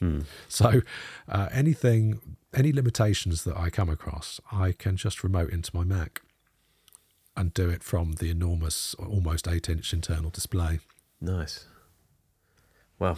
So 0.48 0.82
uh, 1.30 1.48
anything, 1.52 2.20
any 2.54 2.74
limitations 2.74 3.44
that 3.46 3.58
I 3.58 3.70
come 3.70 3.90
across, 3.90 4.42
I 4.52 4.74
can 4.74 4.98
just 4.98 5.24
remote 5.24 5.52
into 5.52 5.76
my 5.76 5.84
Mac 5.84 6.22
and 7.38 7.54
do 7.54 7.70
it 7.70 7.84
from 7.84 8.14
the 8.14 8.30
enormous, 8.30 8.94
almost 8.96 9.48
eight-inch 9.48 9.94
internal 9.94 10.30
display. 10.30 10.80
Nice. 11.22 11.66
Well, 13.00 13.18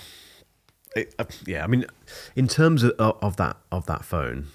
it, 0.95 1.15
uh, 1.17 1.25
yeah. 1.47 1.63
I 1.63 1.67
mean, 1.67 1.85
in 2.35 2.47
terms 2.47 2.83
of, 2.83 2.91
of 2.99 3.37
that 3.37 3.57
of 3.71 3.85
that 3.87 4.05
phone, 4.05 4.47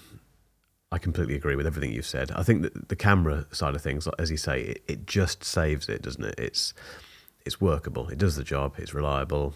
I 0.91 0.97
completely 0.97 1.35
agree 1.35 1.55
with 1.55 1.67
everything 1.67 1.91
you've 1.93 2.05
said. 2.05 2.31
I 2.31 2.43
think 2.43 2.63
that 2.63 2.89
the 2.89 2.95
camera 2.95 3.45
side 3.51 3.75
of 3.75 3.81
things, 3.81 4.07
as 4.17 4.31
you 4.31 4.37
say, 4.37 4.61
it, 4.61 4.83
it 4.87 5.07
just 5.07 5.43
saves 5.43 5.87
it, 5.87 6.01
doesn't 6.01 6.23
it? 6.23 6.35
It's 6.37 6.73
it's 7.45 7.61
workable. 7.61 8.09
It 8.09 8.17
does 8.17 8.35
the 8.35 8.43
job. 8.43 8.75
It's 8.77 8.93
reliable. 8.93 9.53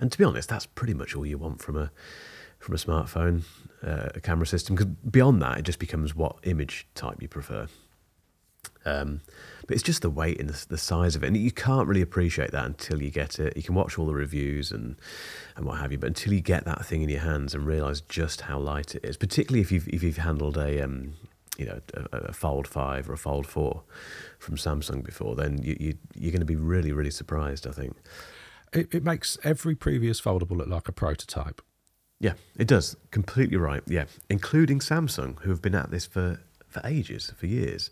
And 0.00 0.10
to 0.10 0.18
be 0.18 0.24
honest, 0.24 0.48
that's 0.48 0.66
pretty 0.66 0.94
much 0.94 1.14
all 1.14 1.24
you 1.24 1.38
want 1.38 1.62
from 1.62 1.76
a 1.76 1.90
from 2.58 2.74
a 2.74 2.78
smartphone, 2.78 3.44
uh, 3.82 4.08
a 4.14 4.20
camera 4.20 4.46
system. 4.46 4.74
Because 4.74 4.90
beyond 5.10 5.40
that, 5.42 5.58
it 5.58 5.62
just 5.62 5.78
becomes 5.78 6.14
what 6.14 6.36
image 6.42 6.86
type 6.94 7.22
you 7.22 7.28
prefer. 7.28 7.68
Um, 8.84 9.20
but 9.66 9.74
it's 9.74 9.82
just 9.82 10.02
the 10.02 10.10
weight 10.10 10.38
and 10.40 10.50
the, 10.50 10.66
the 10.68 10.78
size 10.78 11.16
of 11.16 11.24
it, 11.24 11.28
and 11.28 11.36
you 11.36 11.50
can't 11.50 11.88
really 11.88 12.02
appreciate 12.02 12.50
that 12.52 12.66
until 12.66 13.02
you 13.02 13.10
get 13.10 13.38
it. 13.38 13.56
You 13.56 13.62
can 13.62 13.74
watch 13.74 13.98
all 13.98 14.06
the 14.06 14.14
reviews 14.14 14.70
and 14.70 14.96
and 15.56 15.64
what 15.64 15.78
have 15.78 15.90
you, 15.92 15.98
but 15.98 16.08
until 16.08 16.32
you 16.34 16.40
get 16.40 16.64
that 16.64 16.84
thing 16.84 17.02
in 17.02 17.08
your 17.08 17.20
hands 17.20 17.54
and 17.54 17.66
realise 17.66 18.00
just 18.02 18.42
how 18.42 18.58
light 18.58 18.94
it 18.94 19.04
is, 19.04 19.16
particularly 19.16 19.60
if 19.60 19.72
you've 19.72 19.88
if 19.88 20.02
you've 20.02 20.18
handled 20.18 20.58
a 20.58 20.82
um, 20.84 21.14
you 21.56 21.64
know 21.64 21.80
a, 21.94 22.16
a 22.18 22.32
Fold 22.32 22.68
Five 22.68 23.08
or 23.08 23.14
a 23.14 23.18
Fold 23.18 23.46
Four 23.46 23.82
from 24.38 24.56
Samsung 24.56 25.02
before, 25.02 25.34
then 25.34 25.62
you, 25.62 25.76
you 25.80 25.94
you're 26.14 26.32
going 26.32 26.40
to 26.40 26.46
be 26.46 26.56
really 26.56 26.92
really 26.92 27.10
surprised. 27.10 27.66
I 27.66 27.70
think. 27.70 27.96
It, 28.74 28.92
it 28.92 29.04
makes 29.04 29.38
every 29.44 29.76
previous 29.76 30.20
foldable 30.20 30.56
look 30.56 30.66
like 30.66 30.88
a 30.88 30.92
prototype. 30.92 31.62
Yeah, 32.18 32.32
it 32.56 32.66
does. 32.66 32.96
Completely 33.12 33.56
right. 33.56 33.82
Yeah, 33.86 34.06
including 34.28 34.80
Samsung, 34.80 35.40
who 35.40 35.50
have 35.50 35.62
been 35.62 35.74
at 35.76 35.90
this 35.92 36.06
for, 36.06 36.40
for 36.66 36.80
ages, 36.84 37.32
for 37.36 37.46
years. 37.46 37.90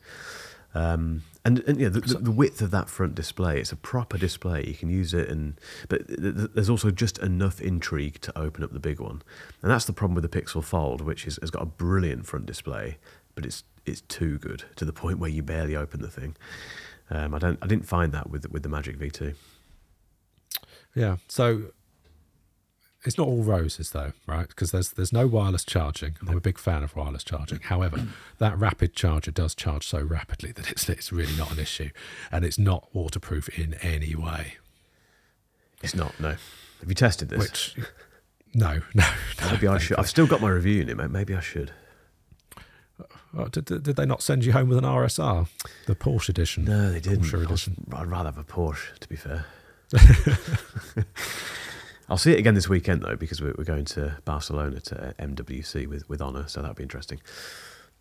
Um, 0.74 1.22
and 1.44 1.58
and 1.60 1.80
yeah, 1.80 1.88
the, 1.88 2.00
the, 2.00 2.30
width 2.30 2.62
of 2.62 2.70
that 2.70 2.88
front 2.88 3.14
display, 3.14 3.60
it's 3.60 3.72
a 3.72 3.76
proper 3.76 4.16
display. 4.16 4.64
You 4.66 4.74
can 4.74 4.88
use 4.88 5.12
it, 5.12 5.28
and 5.28 5.60
but 5.88 6.06
th- 6.08 6.20
th- 6.20 6.50
there's 6.54 6.70
also 6.70 6.90
just 6.90 7.18
enough 7.18 7.60
intrigue 7.60 8.20
to 8.22 8.38
open 8.38 8.64
up 8.64 8.72
the 8.72 8.80
big 8.80 9.00
one. 9.00 9.22
And 9.60 9.70
that's 9.70 9.84
the 9.84 9.92
problem 9.92 10.14
with 10.14 10.30
the 10.30 10.40
Pixel 10.40 10.64
Fold, 10.64 11.02
which 11.02 11.26
is, 11.26 11.38
has 11.40 11.50
got 11.50 11.62
a 11.62 11.66
brilliant 11.66 12.26
front 12.26 12.46
display, 12.46 12.98
but 13.34 13.44
it's 13.44 13.64
it's 13.84 14.00
too 14.02 14.38
good 14.38 14.64
to 14.76 14.84
the 14.84 14.92
point 14.92 15.18
where 15.18 15.30
you 15.30 15.42
barely 15.42 15.76
open 15.76 16.00
the 16.00 16.10
thing. 16.10 16.36
Um, 17.10 17.34
I 17.34 17.38
don't 17.38 17.58
I 17.60 17.66
didn't 17.66 17.86
find 17.86 18.12
that 18.12 18.30
with 18.30 18.50
with 18.50 18.62
the 18.62 18.68
Magic 18.68 18.98
V2. 18.98 19.34
Yeah. 20.94 21.16
So 21.28 21.72
it's 23.04 23.18
not 23.18 23.26
all 23.26 23.42
roses 23.42 23.90
though, 23.90 24.12
right? 24.26 24.48
Because 24.48 24.70
there's 24.70 24.90
there's 24.90 25.12
no 25.12 25.26
wireless 25.26 25.64
charging. 25.64 26.16
I'm 26.26 26.36
a 26.36 26.40
big 26.40 26.58
fan 26.58 26.82
of 26.82 26.94
wireless 26.94 27.24
charging. 27.24 27.60
However, 27.60 27.98
mm. 27.98 28.08
that 28.38 28.58
rapid 28.58 28.94
charger 28.94 29.30
does 29.30 29.54
charge 29.54 29.86
so 29.86 30.00
rapidly 30.00 30.52
that 30.52 30.70
it's 30.70 30.88
it's 30.88 31.12
really 31.12 31.36
not 31.36 31.52
an 31.52 31.58
issue, 31.58 31.90
and 32.30 32.44
it's 32.44 32.58
not 32.58 32.88
waterproof 32.92 33.48
in 33.58 33.74
any 33.74 34.14
way. 34.14 34.54
It's 35.82 35.94
not. 35.94 36.18
No. 36.20 36.36
Have 36.80 36.88
you 36.88 36.94
tested 36.94 37.28
this? 37.28 37.38
Which, 37.38 37.76
no, 38.54 38.80
no, 38.94 39.08
no. 39.40 39.50
Maybe 39.50 39.66
I 39.66 39.78
should. 39.78 39.98
I've 39.98 40.08
still 40.08 40.26
got 40.26 40.40
my 40.40 40.50
review 40.50 40.82
in 40.82 40.88
it. 40.88 40.96
mate. 40.96 41.10
Maybe 41.10 41.34
I 41.34 41.40
should. 41.40 41.72
Oh, 43.34 43.46
did, 43.46 43.64
did 43.64 43.82
did 43.82 43.96
they 43.96 44.06
not 44.06 44.22
send 44.22 44.44
you 44.44 44.52
home 44.52 44.68
with 44.68 44.78
an 44.78 44.84
RSR, 44.84 45.48
the 45.86 45.94
Porsche 45.96 46.28
edition? 46.28 46.64
No, 46.64 46.92
they 46.92 47.00
didn't. 47.00 47.24
Porsche 47.24 47.44
edition. 47.44 47.86
I'd 47.92 48.06
rather 48.06 48.30
have 48.30 48.38
a 48.38 48.44
Porsche, 48.44 48.98
to 48.98 49.08
be 49.08 49.16
fair. 49.16 49.46
I'll 52.12 52.18
see 52.18 52.32
it 52.32 52.38
again 52.38 52.54
this 52.54 52.68
weekend 52.68 53.00
though, 53.00 53.16
because 53.16 53.40
we're, 53.40 53.54
we're 53.56 53.64
going 53.64 53.86
to 53.86 54.18
Barcelona 54.26 54.80
to 54.80 55.14
MWC 55.18 55.86
with 55.86 56.06
with 56.10 56.20
Honor, 56.20 56.44
so 56.46 56.60
that'll 56.60 56.74
be 56.74 56.82
interesting. 56.82 57.22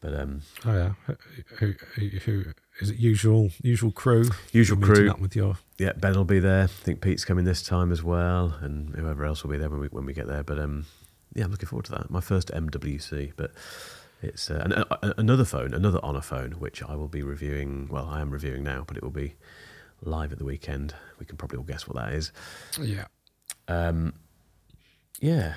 But 0.02 0.14
um, 0.14 0.42
Oh 0.66 0.74
yeah. 0.74 1.16
Who, 1.60 1.74
who, 1.96 2.08
who 2.26 2.44
is 2.82 2.90
it? 2.90 2.98
Usual 2.98 3.52
usual 3.62 3.94
crew. 3.94 4.26
Usual 4.52 4.78
crew. 4.82 5.10
Up 5.10 5.22
with 5.22 5.34
your 5.34 5.60
yeah, 5.78 5.94
Ben 5.94 6.14
will 6.14 6.26
be 6.26 6.40
there. 6.40 6.64
I 6.64 6.68
think 6.68 7.00
Pete's 7.00 7.24
coming 7.24 7.46
this 7.46 7.64
time 7.64 7.90
as 7.90 8.04
well, 8.04 8.54
and 8.60 8.94
whoever 8.96 9.24
else 9.24 9.44
will 9.44 9.52
be 9.52 9.58
there 9.58 9.70
when 9.70 9.80
we 9.80 9.88
when 9.88 10.06
we 10.06 10.12
get 10.12 10.28
there. 10.28 10.44
But 10.44 10.60
um, 10.60 10.88
yeah, 11.34 11.46
I'm 11.46 11.52
looking 11.52 11.70
forward 11.70 11.86
to 11.86 11.92
that. 11.94 12.10
My 12.10 12.20
first 12.20 12.50
MWC, 12.50 13.32
but 13.38 13.54
it's 14.22 14.52
uh, 14.52 14.62
an, 14.66 14.74
a, 14.74 15.14
another 15.20 15.46
phone, 15.46 15.74
another 15.74 16.02
Honor 16.04 16.20
phone, 16.20 16.52
which 16.60 16.84
I 16.84 16.98
will 16.98 17.08
be 17.08 17.24
reviewing. 17.24 17.88
Well, 17.90 18.10
I 18.10 18.20
am 18.20 18.32
reviewing 18.32 18.64
now, 18.64 18.84
but 18.86 18.98
it 18.98 19.04
will 19.04 19.10
be 19.10 19.36
live 20.04 20.34
at 20.34 20.38
the 20.38 20.46
weekend. 20.46 20.96
We 21.18 21.26
can 21.26 21.38
probably 21.38 21.60
all 21.60 21.64
guess 21.64 21.88
what 21.88 21.96
that 21.96 22.12
is. 22.12 22.34
yeah. 22.82 23.06
Um, 23.72 24.14
yeah, 25.20 25.54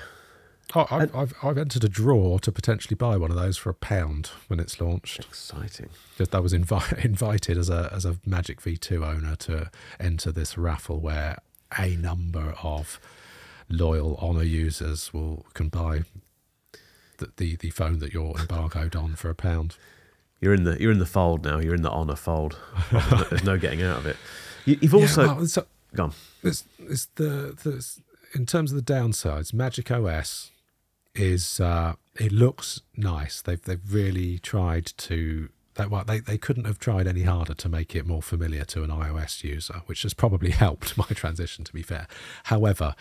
Oh, 0.73 0.85
I've, 0.91 1.15
I've 1.15 1.33
I've 1.43 1.57
entered 1.57 1.83
a 1.83 1.89
draw 1.89 2.37
to 2.39 2.51
potentially 2.51 2.95
buy 2.95 3.15
one 3.17 3.29
of 3.31 3.37
those 3.37 3.55
for 3.55 3.69
a 3.69 3.73
pound 3.73 4.31
when 4.47 4.59
it's 4.59 4.81
launched. 4.81 5.19
exciting. 5.19 5.89
Just 6.17 6.33
I 6.35 6.39
was 6.39 6.53
invi- 6.53 7.05
invited 7.05 7.57
as 7.57 7.69
a 7.69 7.89
as 7.93 8.03
a 8.03 8.17
Magic 8.25 8.59
V2 8.61 9.05
owner 9.05 9.35
to 9.37 9.69
enter 9.99 10.31
this 10.31 10.57
raffle 10.57 10.99
where 10.99 11.37
a 11.77 11.95
number 11.95 12.55
of 12.63 12.99
loyal 13.69 14.15
Honor 14.19 14.43
users 14.43 15.13
will 15.13 15.45
can 15.53 15.69
buy 15.69 16.01
the 17.19 17.29
the, 17.37 17.55
the 17.57 17.69
phone 17.69 17.99
that 17.99 18.13
you're 18.13 18.35
embargoed 18.37 18.95
on 18.95 19.15
for 19.15 19.29
a 19.29 19.35
pound. 19.35 19.77
You're 20.41 20.53
in 20.55 20.63
the 20.63 20.81
you're 20.81 20.91
in 20.91 20.99
the 20.99 21.05
fold 21.05 21.45
now. 21.45 21.59
You're 21.59 21.75
in 21.75 21.83
the 21.83 21.91
Honor 21.91 22.15
fold. 22.15 22.57
There's 22.91 23.11
no, 23.11 23.23
there's 23.29 23.43
no 23.43 23.57
getting 23.57 23.81
out 23.83 23.99
of 23.99 24.05
it. 24.07 24.17
You, 24.65 24.77
you've 24.81 24.95
also 25.01 25.21
yeah, 25.25 25.33
well, 25.35 25.65
gone. 25.95 26.13
it's, 26.43 26.65
it's 26.79 27.05
the, 27.15 27.55
the 27.63 27.87
in 28.35 28.45
terms 28.45 28.71
of 28.71 28.83
the 28.83 28.93
downsides, 28.93 29.53
Magic 29.53 29.89
OS 29.89 30.51
is 31.15 31.59
uh, 31.59 31.93
it 32.19 32.31
looks 32.31 32.81
nice. 32.95 33.41
They've 33.41 33.61
they've 33.61 33.93
really 33.93 34.37
tried 34.39 34.85
to 34.97 35.49
that 35.75 35.89
well, 35.89 36.03
they 36.03 36.19
they 36.19 36.37
couldn't 36.37 36.65
have 36.65 36.77
tried 36.77 37.07
any 37.07 37.23
harder 37.23 37.53
to 37.53 37.69
make 37.69 37.95
it 37.95 38.05
more 38.05 38.21
familiar 38.21 38.65
to 38.65 38.83
an 38.83 38.89
iOS 38.89 39.43
user, 39.43 39.81
which 39.85 40.03
has 40.03 40.13
probably 40.13 40.51
helped 40.65 40.97
my 40.97 41.05
transition. 41.05 41.63
To 41.63 41.73
be 41.73 41.81
fair, 41.81 42.07
however, 42.45 42.95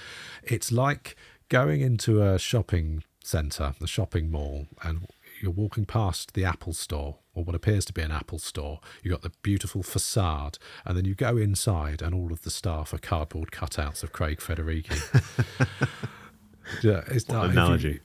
it's 0.44 0.70
like 0.70 1.16
going 1.48 1.80
into 1.80 2.22
a 2.22 2.38
shopping 2.38 3.02
center, 3.22 3.74
the 3.80 3.88
shopping 3.88 4.30
mall, 4.30 4.68
and 4.82 5.08
you're 5.40 5.50
walking 5.50 5.84
past 5.84 6.34
the 6.34 6.44
Apple 6.44 6.72
store 6.72 7.16
or 7.34 7.44
what 7.44 7.54
appears 7.54 7.84
to 7.86 7.92
be 7.92 8.02
an 8.02 8.10
Apple 8.12 8.38
store. 8.38 8.80
You've 9.02 9.12
got 9.12 9.22
the 9.22 9.32
beautiful 9.42 9.82
facade, 9.82 10.58
and 10.84 10.96
then 10.96 11.04
you 11.04 11.14
go 11.14 11.36
inside, 11.36 12.00
and 12.02 12.14
all 12.14 12.32
of 12.32 12.42
the 12.42 12.50
staff 12.50 12.92
are 12.92 12.98
cardboard 12.98 13.50
cutouts 13.50 14.02
of 14.02 14.12
Craig 14.12 14.38
Federighi. 14.38 14.84
yeah, 16.82 17.02
it's 17.08 17.26
What 17.28 17.34
not- 17.34 17.44
an 17.44 17.50
if 17.50 17.54
you- 17.56 17.60
analogy. 17.60 18.00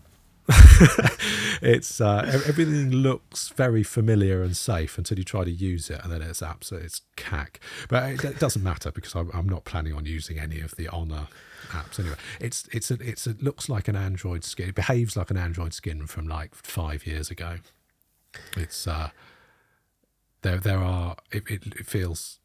it's 1.61 2.01
uh, 2.01 2.23
everything 2.47 2.89
looks 2.91 3.49
very 3.49 3.83
familiar 3.83 4.41
and 4.41 4.57
safe 4.57 4.97
until 4.97 5.17
you 5.19 5.23
try 5.23 5.43
to 5.43 5.51
use 5.51 5.91
it, 5.91 5.99
and 6.03 6.11
then 6.11 6.23
it's 6.23 6.41
absolute 6.41 6.83
it's 6.85 7.01
cack. 7.15 7.59
But 7.87 8.11
it, 8.13 8.23
it 8.23 8.39
doesn't 8.39 8.63
matter 8.63 8.91
because 8.91 9.13
I'm, 9.15 9.29
I'm 9.33 9.47
not 9.47 9.65
planning 9.65 9.93
on 9.93 10.07
using 10.07 10.39
any 10.39 10.59
of 10.61 10.75
the 10.75 10.87
Honor 10.87 11.27
apps 11.69 11.99
anyway. 11.99 12.15
It's 12.39 12.67
it's 12.71 12.89
a, 12.89 12.95
it's 12.95 13.27
a, 13.27 13.31
it 13.31 13.43
looks 13.43 13.69
like 13.69 13.87
an 13.87 13.95
Android 13.95 14.43
skin. 14.43 14.69
It 14.69 14.75
behaves 14.75 15.15
like 15.15 15.29
an 15.29 15.37
Android 15.37 15.73
skin 15.73 16.07
from 16.07 16.27
like 16.27 16.55
five 16.55 17.05
years 17.05 17.29
ago. 17.29 17.57
It's 18.55 18.87
uh, 18.87 19.09
there 20.41 20.57
there 20.57 20.79
are 20.79 21.15
it, 21.31 21.43
it, 21.49 21.65
it 21.67 21.85
feels 21.85 22.39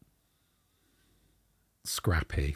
scrappy. 1.83 2.55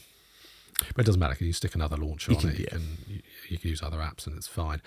But 0.96 1.02
it 1.02 1.06
doesn't 1.08 1.20
matter. 1.20 1.44
You 1.44 1.52
stick 1.52 1.76
another 1.76 1.98
launcher 1.98 2.32
on 2.32 2.40
can- 2.40 2.50
it. 2.52 2.60
You 2.60 2.66
yeah. 2.66 2.78
can 2.78 2.98
you, 3.08 3.22
you 3.50 3.58
can 3.58 3.70
use 3.70 3.84
other 3.84 3.98
apps 3.98 4.26
and 4.26 4.38
it's 4.38 4.48
fine. 4.48 4.82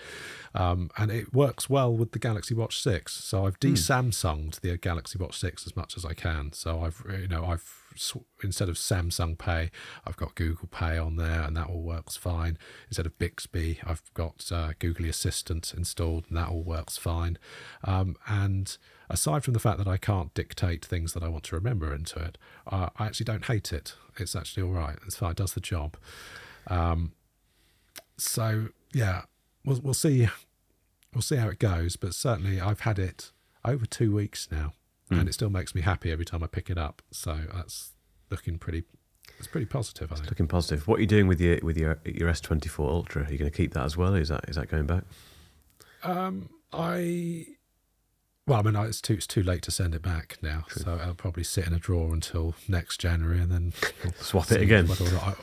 Um, 0.55 0.89
and 0.97 1.11
it 1.11 1.33
works 1.33 1.69
well 1.69 1.95
with 1.95 2.13
the 2.13 2.19
Galaxy 2.19 2.55
Watch 2.55 2.81
Six. 2.81 3.13
So 3.13 3.45
I've 3.45 3.59
de-Samsunged 3.59 4.61
the 4.61 4.75
Galaxy 4.77 5.19
Watch 5.19 5.37
Six 5.37 5.67
as 5.67 5.75
much 5.75 5.95
as 5.95 6.03
I 6.03 6.13
can. 6.13 6.51
So 6.51 6.81
I've 6.81 7.03
you 7.21 7.27
know 7.27 7.45
I've 7.45 7.82
instead 8.43 8.69
of 8.69 8.75
Samsung 8.75 9.37
Pay, 9.37 9.71
I've 10.05 10.17
got 10.17 10.35
Google 10.35 10.67
Pay 10.67 10.97
on 10.97 11.15
there, 11.15 11.41
and 11.41 11.55
that 11.57 11.67
all 11.67 11.81
works 11.81 12.15
fine. 12.15 12.57
Instead 12.87 13.05
of 13.05 13.17
Bixby, 13.17 13.79
I've 13.85 14.13
got 14.13 14.51
uh, 14.51 14.73
Google 14.79 15.07
Assistant 15.07 15.73
installed, 15.75 16.25
and 16.29 16.37
that 16.37 16.49
all 16.49 16.63
works 16.63 16.97
fine. 16.97 17.37
Um, 17.83 18.15
and 18.27 18.77
aside 19.09 19.43
from 19.43 19.53
the 19.53 19.59
fact 19.59 19.77
that 19.77 19.87
I 19.87 19.97
can't 19.97 20.33
dictate 20.33 20.85
things 20.85 21.13
that 21.13 21.23
I 21.23 21.27
want 21.27 21.43
to 21.45 21.55
remember 21.55 21.93
into 21.93 22.19
it, 22.19 22.37
uh, 22.67 22.89
I 22.97 23.05
actually 23.05 23.25
don't 23.25 23.45
hate 23.45 23.71
it. 23.73 23.95
It's 24.17 24.35
actually 24.35 24.63
all 24.63 24.73
right. 24.73 24.97
It's 25.05 25.17
fine. 25.17 25.31
It 25.31 25.37
does 25.37 25.53
the 25.53 25.61
job. 25.61 25.97
Um, 26.67 27.13
so 28.17 28.69
yeah, 28.93 29.23
we'll 29.65 29.79
we'll 29.81 29.93
see. 29.93 30.27
We'll 31.13 31.21
see 31.21 31.35
how 31.35 31.49
it 31.49 31.59
goes. 31.59 31.95
But 31.95 32.13
certainly, 32.13 32.59
I've 32.59 32.81
had 32.81 32.99
it 32.99 33.31
over 33.65 33.85
two 33.85 34.13
weeks 34.13 34.47
now, 34.51 34.73
and 35.19 35.29
it 35.29 35.33
still 35.33 35.49
makes 35.49 35.73
me 35.75 35.81
happy 35.81 36.11
every 36.11 36.25
time 36.25 36.43
I 36.43 36.47
pick 36.47 36.69
it 36.69 36.77
up. 36.77 37.01
So 37.11 37.39
that's 37.53 37.91
looking 38.29 38.57
pretty. 38.57 38.83
It's 39.39 39.47
pretty 39.47 39.65
positive. 39.65 40.11
I 40.11 40.15
think. 40.15 40.29
Looking 40.29 40.47
positive. 40.47 40.87
What 40.87 40.97
are 40.97 41.01
you 41.01 41.07
doing 41.07 41.27
with 41.27 41.39
your 41.41 41.59
with 41.63 41.77
your 41.77 41.99
your 42.05 42.29
S 42.29 42.41
twenty 42.41 42.69
four 42.69 42.89
Ultra? 42.89 43.25
Are 43.25 43.31
you 43.31 43.37
going 43.37 43.49
to 43.49 43.55
keep 43.55 43.73
that 43.73 43.83
as 43.85 43.97
well? 43.97 44.15
Is 44.15 44.29
that 44.29 44.45
is 44.47 44.55
that 44.55 44.69
going 44.69 44.85
back? 44.85 45.03
Um, 46.03 46.49
I. 46.71 47.45
Well, 48.45 48.59
I 48.59 48.61
mean, 48.61 48.75
it's 48.75 48.99
too 48.99 49.13
it's 49.13 49.27
too 49.27 49.41
late 49.41 49.61
to 49.63 49.71
send 49.71 49.95
it 49.95 50.01
back 50.01 50.37
now, 50.41 50.65
so 50.69 50.99
I'll 51.01 51.13
probably 51.13 51.45
sit 51.45 51.65
in 51.65 51.73
a 51.73 51.79
drawer 51.79 52.13
until 52.13 52.55
next 52.67 52.99
January, 52.99 53.39
and 53.39 53.49
then 53.49 53.73
Swap 54.19 54.51
it 54.51 54.61
again. 54.61 54.85
Whether 54.85 55.05
or 55.05 55.11
not 55.11 55.23
I, 55.23 55.33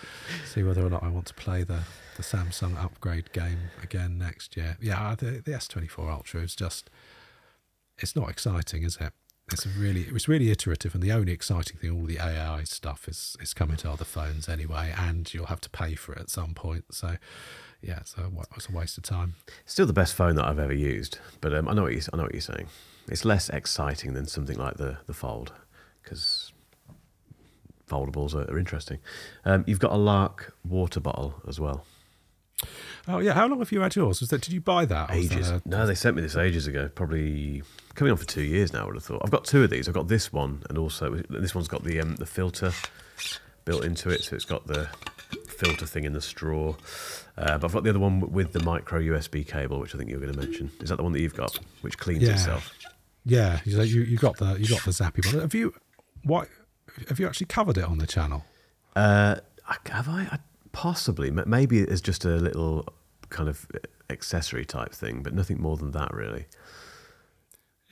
see 0.46 0.62
whether 0.62 0.84
or 0.84 0.88
not 0.88 1.02
I 1.02 1.08
want 1.08 1.26
to 1.26 1.34
play 1.34 1.62
the, 1.62 1.80
the 2.16 2.22
Samsung 2.22 2.82
upgrade 2.82 3.32
game 3.32 3.58
again 3.82 4.16
next 4.16 4.56
year. 4.56 4.78
Yeah, 4.80 5.14
the 5.14 5.42
the 5.44 5.52
S 5.52 5.68
twenty 5.68 5.88
four 5.88 6.10
Ultra 6.10 6.40
is 6.40 6.56
just 6.56 6.88
it's 8.02 8.16
not 8.16 8.28
exciting, 8.28 8.82
is 8.82 8.96
it? 9.00 9.12
It's 9.52 9.66
really 9.66 10.02
it 10.02 10.12
was 10.12 10.28
really 10.28 10.50
iterative, 10.50 10.94
and 10.94 11.02
the 11.02 11.12
only 11.12 11.32
exciting 11.32 11.76
thing, 11.76 11.90
all 11.90 12.04
the 12.06 12.18
AI 12.18 12.62
stuff, 12.64 13.08
is 13.08 13.36
is 13.40 13.52
coming 13.52 13.76
to 13.78 13.90
other 13.90 14.04
phones 14.04 14.48
anyway, 14.48 14.94
and 14.96 15.32
you'll 15.34 15.46
have 15.46 15.60
to 15.62 15.70
pay 15.70 15.94
for 15.94 16.12
it 16.14 16.20
at 16.20 16.30
some 16.30 16.54
point. 16.54 16.84
So, 16.92 17.16
yeah, 17.82 17.98
it's 17.98 18.14
a, 18.16 18.30
it's 18.56 18.68
a 18.68 18.72
waste 18.72 18.96
of 18.98 19.04
time. 19.04 19.34
Still 19.66 19.84
the 19.86 19.92
best 19.92 20.14
phone 20.14 20.36
that 20.36 20.44
I've 20.46 20.60
ever 20.60 20.72
used, 20.72 21.18
but 21.40 21.52
um, 21.54 21.68
I 21.68 21.74
know 21.74 21.82
what 21.82 21.92
you 21.92 22.00
I 22.12 22.16
know 22.16 22.22
what 22.22 22.32
you're 22.34 22.40
saying. 22.40 22.68
It's 23.08 23.24
less 23.24 23.48
exciting 23.50 24.14
than 24.14 24.26
something 24.26 24.56
like 24.56 24.76
the 24.76 24.98
the 25.06 25.12
Fold 25.14 25.52
because 26.02 26.52
foldables 27.88 28.34
are, 28.34 28.50
are 28.50 28.58
interesting. 28.58 29.00
Um, 29.44 29.64
you've 29.66 29.80
got 29.80 29.92
a 29.92 29.96
Larq 29.96 30.52
water 30.64 31.00
bottle 31.00 31.34
as 31.46 31.60
well. 31.60 31.84
Oh 33.08 33.18
yeah, 33.18 33.32
how 33.32 33.48
long 33.48 33.58
have 33.58 33.72
you 33.72 33.80
had 33.80 33.96
yours? 33.96 34.20
Was 34.20 34.30
that 34.30 34.40
did 34.42 34.54
you 34.54 34.60
buy 34.60 34.84
that? 34.84 35.10
was 35.10 35.28
that 35.28 35.34
Ages. 35.36 35.50
a- 35.50 35.62
No, 35.66 35.84
they 35.86 35.96
sent 35.96 36.14
me 36.14 36.22
this 36.22 36.36
ages 36.36 36.66
ago. 36.68 36.88
Probably 36.94 37.62
coming 37.94 38.10
on 38.10 38.16
for 38.16 38.24
two 38.26 38.42
years 38.42 38.72
now. 38.72 38.82
I 38.82 38.86
would 38.86 38.94
have 38.96 39.04
thought. 39.04 39.22
I've 39.24 39.30
got 39.30 39.44
two 39.44 39.62
of 39.62 39.70
these. 39.70 39.88
I've 39.88 39.94
got 39.94 40.08
this 40.08 40.32
one, 40.32 40.62
and 40.68 40.78
also 40.78 41.22
this 41.30 41.54
one's 41.54 41.68
got 41.68 41.84
the 41.84 42.00
um, 42.00 42.16
the 42.16 42.26
filter 42.26 42.72
built 43.64 43.84
into 43.84 44.10
it, 44.10 44.22
so 44.24 44.34
it's 44.36 44.44
got 44.44 44.66
the 44.66 44.88
filter 45.48 45.86
thing 45.86 46.04
in 46.04 46.12
the 46.12 46.20
straw. 46.20 46.74
Uh, 47.38 47.56
but 47.58 47.64
I've 47.64 47.72
got 47.72 47.84
the 47.84 47.90
other 47.90 47.98
one 47.98 48.20
with 48.32 48.52
the 48.52 48.60
micro 48.62 49.00
USB 49.00 49.46
cable, 49.46 49.78
which 49.80 49.94
I 49.94 49.98
think 49.98 50.10
you 50.10 50.16
were 50.18 50.22
going 50.26 50.34
to 50.34 50.40
mention. 50.40 50.70
Is 50.80 50.88
that 50.90 50.96
the 50.96 51.02
one 51.02 51.12
that 51.12 51.20
you've 51.20 51.34
got, 51.36 51.58
which 51.80 51.96
cleans 51.98 52.22
Yeah. 52.22 52.32
itself? 52.32 52.72
yeah, 53.24 53.60
you, 53.64 53.80
you 53.82 54.02
you 54.02 54.16
got 54.18 54.36
the 54.38 54.56
you 54.58 54.66
got 54.68 54.82
the 54.84 54.90
Zappy 54.90 55.24
one. 55.26 55.40
Have 55.40 55.54
you 55.54 55.72
what? 56.24 56.48
Have 57.08 57.18
you 57.20 57.26
actually 57.26 57.46
covered 57.46 57.78
it 57.78 57.84
on 57.84 57.98
the 57.98 58.06
channel? 58.06 58.44
Uh, 58.96 59.36
have 59.86 60.08
I? 60.08 60.28
I? 60.30 60.38
Possibly. 60.72 61.30
Maybe 61.30 61.80
it's 61.80 62.00
just 62.00 62.24
a 62.24 62.36
little 62.36 62.86
kind 63.28 63.48
of 63.48 63.66
accessory 64.10 64.64
type 64.64 64.92
thing, 64.92 65.22
but 65.22 65.32
nothing 65.34 65.60
more 65.60 65.76
than 65.76 65.92
that, 65.92 66.12
really. 66.12 66.46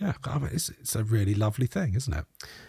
Yeah, 0.00 0.14
I 0.24 0.38
mean, 0.38 0.50
it's 0.52 0.70
it's 0.70 0.96
a 0.96 1.04
really 1.04 1.34
lovely 1.34 1.66
thing, 1.66 1.94
isn't 1.94 2.14
it? 2.14 2.24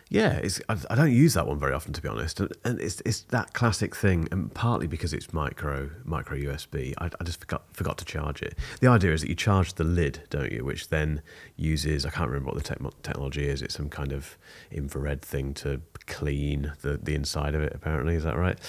Yeah, 0.09 0.34
it's, 0.34 0.59
I, 0.67 0.75
I 0.89 0.95
don't 0.95 1.13
use 1.13 1.36
that 1.36 1.47
one 1.47 1.57
very 1.57 1.73
often, 1.73 1.93
to 1.93 2.01
be 2.01 2.09
honest, 2.09 2.41
and, 2.41 2.51
and 2.65 2.82
it's 2.82 3.01
it's 3.05 3.21
that 3.29 3.53
classic 3.53 3.95
thing, 3.95 4.27
and 4.32 4.53
partly 4.53 4.86
because 4.86 5.13
it's 5.13 5.32
micro 5.32 5.89
micro 6.03 6.38
USB, 6.38 6.93
I, 6.97 7.05
I 7.05 7.23
just 7.23 7.39
forgot 7.39 7.63
forgot 7.73 7.97
to 7.99 8.05
charge 8.05 8.41
it. 8.41 8.57
The 8.82 8.88
idea 8.88 9.13
is 9.13 9.21
that 9.21 9.29
you 9.29 9.36
charge 9.36 9.75
the 9.75 9.86
lid, 9.86 10.23
don't 10.29 10.51
you, 10.51 10.65
which 10.65 10.89
then 10.89 11.21
uses 11.55 12.05
I 12.05 12.09
can't 12.09 12.27
remember 12.29 12.47
what 12.51 12.57
the 12.57 12.63
techno 12.63 12.91
technology 13.01 13.47
is. 13.47 13.61
It's 13.61 13.75
some 13.75 13.88
kind 13.88 14.11
of 14.11 14.38
infrared 14.69 15.21
thing 15.21 15.53
to 15.55 15.82
clean 16.07 16.73
the 16.82 16.97
the 16.97 17.15
inside 17.15 17.55
of 17.55 17.61
it. 17.61 17.71
Apparently, 17.73 18.15
is 18.15 18.25
that 18.25 18.38
right? 18.38 18.59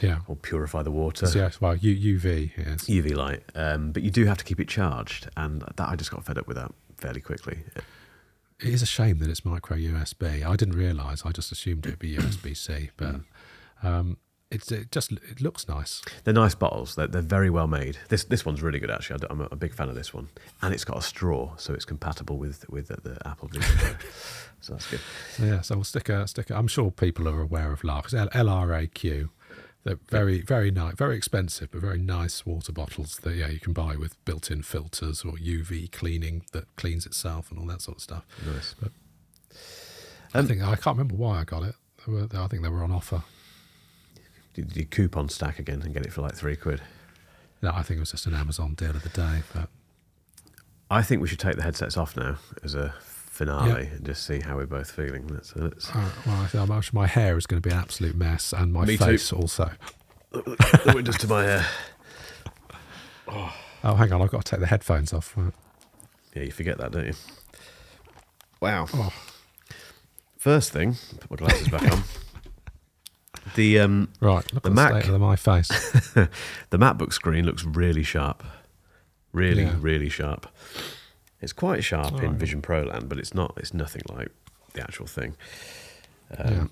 Yeah. 0.00 0.20
Or 0.26 0.34
purify 0.34 0.82
the 0.82 0.90
water. 0.90 1.26
So, 1.26 1.38
yes, 1.38 1.60
well, 1.60 1.76
U, 1.76 2.18
UV, 2.18 2.52
yes. 2.56 2.86
UV 2.86 3.14
light, 3.14 3.42
um, 3.54 3.92
but 3.92 4.02
you 4.02 4.10
do 4.10 4.24
have 4.24 4.38
to 4.38 4.44
keep 4.44 4.58
it 4.58 4.66
charged, 4.66 5.28
and 5.36 5.62
that 5.76 5.88
I 5.88 5.94
just 5.94 6.10
got 6.10 6.24
fed 6.24 6.38
up 6.38 6.48
with 6.48 6.56
that 6.56 6.72
fairly 6.96 7.20
quickly. 7.20 7.58
It 8.62 8.68
is 8.68 8.82
a 8.82 8.86
shame 8.86 9.18
that 9.18 9.30
it's 9.30 9.44
micro 9.44 9.76
USB. 9.76 10.44
I 10.44 10.56
didn't 10.56 10.76
realise. 10.76 11.24
I 11.24 11.32
just 11.32 11.50
assumed 11.50 11.86
it 11.86 11.90
would 11.90 11.98
be 11.98 12.16
USB 12.16 12.56
C, 12.56 12.90
but 12.96 13.16
um, 13.82 14.18
it's 14.50 14.70
it 14.72 14.90
just 14.90 15.12
it 15.12 15.40
looks 15.40 15.68
nice. 15.68 16.02
They're 16.24 16.34
nice 16.34 16.54
bottles. 16.54 16.94
They're, 16.94 17.06
they're 17.06 17.22
very 17.22 17.50
well 17.50 17.66
made. 17.66 17.98
This 18.08 18.24
this 18.24 18.44
one's 18.44 18.62
really 18.62 18.78
good 18.78 18.90
actually. 18.90 19.20
I, 19.28 19.32
am 19.32 19.40
a, 19.40 19.48
a 19.52 19.56
big 19.56 19.74
fan 19.74 19.88
of 19.88 19.94
this 19.94 20.12
one, 20.12 20.28
and 20.60 20.74
it's 20.74 20.84
got 20.84 20.98
a 20.98 21.02
straw, 21.02 21.56
so 21.56 21.72
it's 21.72 21.84
compatible 21.84 22.36
with 22.36 22.68
with 22.68 22.88
the, 22.88 23.00
the 23.00 23.18
Apple 23.26 23.48
so 24.60 24.74
that's 24.74 24.90
good. 24.90 25.00
Yeah, 25.40 25.60
so 25.60 25.76
we'll 25.76 25.84
stick 25.84 26.08
a 26.08 26.26
stick. 26.26 26.50
A, 26.50 26.56
I'm 26.56 26.68
sure 26.68 26.90
people 26.90 27.28
are 27.28 27.40
aware 27.40 27.72
of 27.72 27.82
Larq. 27.82 28.10
LRAQ. 28.10 29.30
They're 29.84 29.98
very 30.08 30.42
very 30.42 30.70
nice, 30.70 30.94
very 30.94 31.16
expensive, 31.16 31.70
but 31.70 31.80
very 31.80 31.98
nice 31.98 32.44
water 32.44 32.72
bottles 32.72 33.16
that 33.22 33.34
yeah 33.34 33.48
you 33.48 33.60
can 33.60 33.72
buy 33.72 33.96
with 33.96 34.22
built-in 34.24 34.62
filters 34.62 35.24
or 35.24 35.32
UV 35.32 35.90
cleaning 35.90 36.44
that 36.52 36.64
cleans 36.76 37.06
itself 37.06 37.50
and 37.50 37.58
all 37.58 37.66
that 37.66 37.80
sort 37.80 37.96
of 37.98 38.02
stuff. 38.02 38.26
Nice. 38.46 38.74
but 38.80 38.92
I 40.34 40.42
think 40.42 40.62
I 40.62 40.76
can't 40.76 40.98
remember 40.98 41.16
why 41.16 41.40
I 41.40 41.44
got 41.44 41.62
it. 41.62 41.74
They 42.06 42.12
were, 42.12 42.28
I 42.32 42.46
think 42.46 42.62
they 42.62 42.68
were 42.68 42.84
on 42.84 42.92
offer. 42.92 43.22
Did 44.54 44.76
you 44.76 44.84
coupon 44.84 45.28
stack 45.28 45.58
again 45.58 45.82
and 45.82 45.94
get 45.94 46.04
it 46.04 46.12
for 46.12 46.22
like 46.22 46.34
three 46.34 46.56
quid? 46.56 46.82
No, 47.62 47.72
I 47.74 47.82
think 47.82 47.98
it 47.98 48.00
was 48.00 48.10
just 48.10 48.26
an 48.26 48.34
Amazon 48.34 48.74
deal 48.74 48.90
of 48.90 49.02
the 49.02 49.08
day. 49.10 49.42
But 49.54 49.68
I 50.90 51.02
think 51.02 51.20
we 51.22 51.28
should 51.28 51.38
take 51.38 51.56
the 51.56 51.62
headsets 51.62 51.96
off 51.96 52.16
now 52.16 52.36
as 52.62 52.74
a 52.74 52.94
finale 53.44 53.84
Yeah. 53.84 53.96
and 53.96 54.04
just 54.04 54.26
see 54.26 54.40
how 54.40 54.56
we're 54.56 54.66
both 54.66 54.90
feeling. 54.90 55.26
Let's, 55.28 55.54
uh, 55.56 55.70
uh, 55.94 56.10
well, 56.26 56.72
I 56.72 56.80
my 56.92 57.06
hair 57.06 57.36
is 57.38 57.46
going 57.46 57.60
to 57.62 57.66
be 57.68 57.72
an 57.74 57.80
absolute 57.80 58.14
mess, 58.16 58.52
and 58.52 58.72
my 58.72 58.84
Me 58.84 58.96
too. 58.96 59.04
face 59.04 59.32
also. 59.32 59.70
the 60.30 60.92
windows 60.94 61.16
to 61.18 61.26
my 61.28 61.42
hair. 61.44 61.66
Oh, 63.82 63.94
hang 63.94 64.12
on, 64.12 64.20
I've 64.20 64.30
got 64.30 64.44
to 64.44 64.50
take 64.50 64.60
the 64.60 64.66
headphones 64.66 65.14
off. 65.14 65.32
Right. 65.38 65.54
Yeah, 66.34 66.42
you 66.42 66.50
forget 66.52 66.76
that, 66.78 66.92
don't 66.92 67.06
you? 67.06 67.14
Wow. 68.60 68.86
Oh. 68.92 69.10
First 70.36 70.70
thing, 70.72 70.96
put 71.20 71.30
my 71.30 71.36
glasses 71.46 71.68
back 71.68 71.90
on. 71.90 72.02
The 73.54 73.78
um, 73.80 74.08
Right, 74.20 74.44
look 74.52 74.62
The 74.64 74.68
at 74.68 74.74
the 74.74 74.82
Mac. 74.92 75.02
state 75.04 75.14
of 75.14 75.20
my 75.20 75.34
face. 75.34 75.68
the 76.12 76.28
MacBook 76.78 77.12
screen 77.14 77.46
looks 77.46 77.64
really 77.64 78.02
sharp, 78.02 78.44
really, 79.32 79.62
Yeah. 79.62 79.76
really 79.80 80.10
sharp. 80.10 80.46
It's 81.40 81.52
quite 81.52 81.82
sharp 81.82 82.08
in 82.12 82.14
Alright. 82.14 82.32
Vision 82.32 82.60
Pro 82.62 82.82
land, 82.82 83.08
but 83.08 83.18
it's 83.18 83.32
not. 83.34 83.54
It's 83.56 83.72
nothing 83.72 84.02
like 84.10 84.28
the 84.74 84.82
actual 84.82 85.06
thing. 85.06 85.36
Um, 86.36 86.70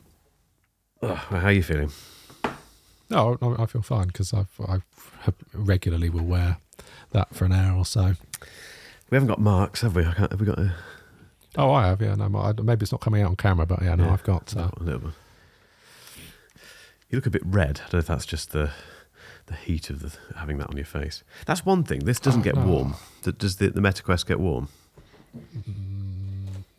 ugh, 1.03 1.17
how 1.17 1.47
are 1.47 1.53
you 1.53 1.63
feeling? 1.63 1.91
No, 3.11 3.39
no, 3.41 3.57
I 3.59 3.65
feel 3.67 3.81
fine 3.83 4.09
because 4.09 4.35
I've 4.35 4.49
regularly 5.55 6.11
will 6.11 6.25
wear 6.25 6.59
that 7.13 7.35
for 7.35 7.47
an 7.47 7.53
hour 7.53 7.77
or 7.79 7.87
so. 7.87 8.15
We 9.11 9.17
haven't 9.17 9.29
got 9.29 9.41
marks, 9.41 9.81
have 9.81 9.97
we? 9.97 10.05
I 10.05 10.13
can't, 10.13 10.31
have 10.31 10.41
we 10.41 10.47
got 10.47 10.59
a, 10.59 10.75
Oh, 11.57 11.73
I 11.73 11.87
have, 11.87 12.03
yeah. 12.03 12.15
No, 12.15 12.29
maybe 12.63 12.83
it's 12.83 12.93
not 12.93 13.01
coming 13.01 13.23
out 13.23 13.29
on 13.31 13.37
camera, 13.37 13.65
but 13.65 13.83
yeah, 13.83 13.95
no, 13.95 14.05
Yeah. 14.05 14.13
I've 14.13 14.23
got. 14.23 14.55
Uh, 14.55 14.69
a 14.77 14.83
little 14.83 15.01
bit? 15.01 15.11
You 17.09 17.17
look 17.17 17.27
a 17.27 17.31
bit 17.31 17.43
red. 17.45 17.79
I 17.79 17.83
don't 17.85 17.93
know 17.95 17.99
if 18.01 18.07
that's 18.07 18.27
just 18.27 18.51
the 18.51 18.71
the 19.49 19.55
heat 19.57 19.91
of 19.91 20.01
the, 20.01 20.13
having 20.39 20.59
that 20.59 20.69
on 20.71 20.77
your 20.77 20.87
face. 20.87 21.23
That's 21.47 21.67
one 21.67 21.83
thing. 21.85 22.01
This 22.01 22.21
doesn't 22.21 22.41
Oh, 22.41 22.45
get 22.45 22.55
no. 22.55 22.67
warm. 22.67 22.95
Does 23.39 23.57
the, 23.57 23.69
the 23.71 23.81
MetaQuest 23.81 24.25
get 24.27 24.39
warm? 24.41 24.69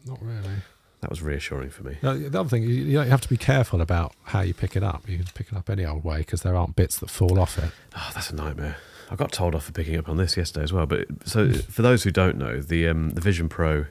Not 0.05 0.17
really. 0.21 0.55
That 1.01 1.09
was 1.09 1.21
reassuring 1.21 1.69
for 1.69 1.83
me. 1.83 1.97
No, 2.01 2.17
the 2.17 2.39
other 2.39 2.49
thing, 2.49 2.63
you, 2.63 2.69
you 2.69 2.99
have 2.99 3.21
to 3.21 3.29
be 3.29 3.37
careful 3.37 3.79
about 3.79 4.13
how 4.23 4.41
you 4.41 4.53
pick 4.53 4.75
it 4.75 4.83
up. 4.83 5.07
You 5.07 5.17
can 5.17 5.27
pick 5.33 5.47
it 5.51 5.57
up 5.57 5.69
any 5.69 5.85
old 5.85 6.03
way 6.03 6.19
because 6.19 6.41
there 6.41 6.55
aren't 6.55 6.75
bits 6.75 6.99
that 6.99 7.09
fall 7.09 7.39
off 7.39 7.57
it. 7.57 7.71
Oh, 7.95 8.11
that's 8.13 8.29
a 8.31 8.35
nightmare. 8.35 8.77
I 9.09 9.15
got 9.15 9.31
told 9.31 9.55
off 9.55 9.65
for 9.65 9.71
picking 9.71 9.97
up 9.97 10.09
on 10.09 10.17
this 10.17 10.35
yesterday 10.35 10.63
as 10.63 10.73
well. 10.73 10.85
But 10.85 11.07
so 11.25 11.51
for 11.53 11.81
those 11.81 12.03
who 12.03 12.11
don't 12.11 12.37
know, 12.37 12.59
the 12.61 12.87
um, 12.87 13.11
the 13.11 13.21
Vision 13.21 13.47
Pro 13.49 13.85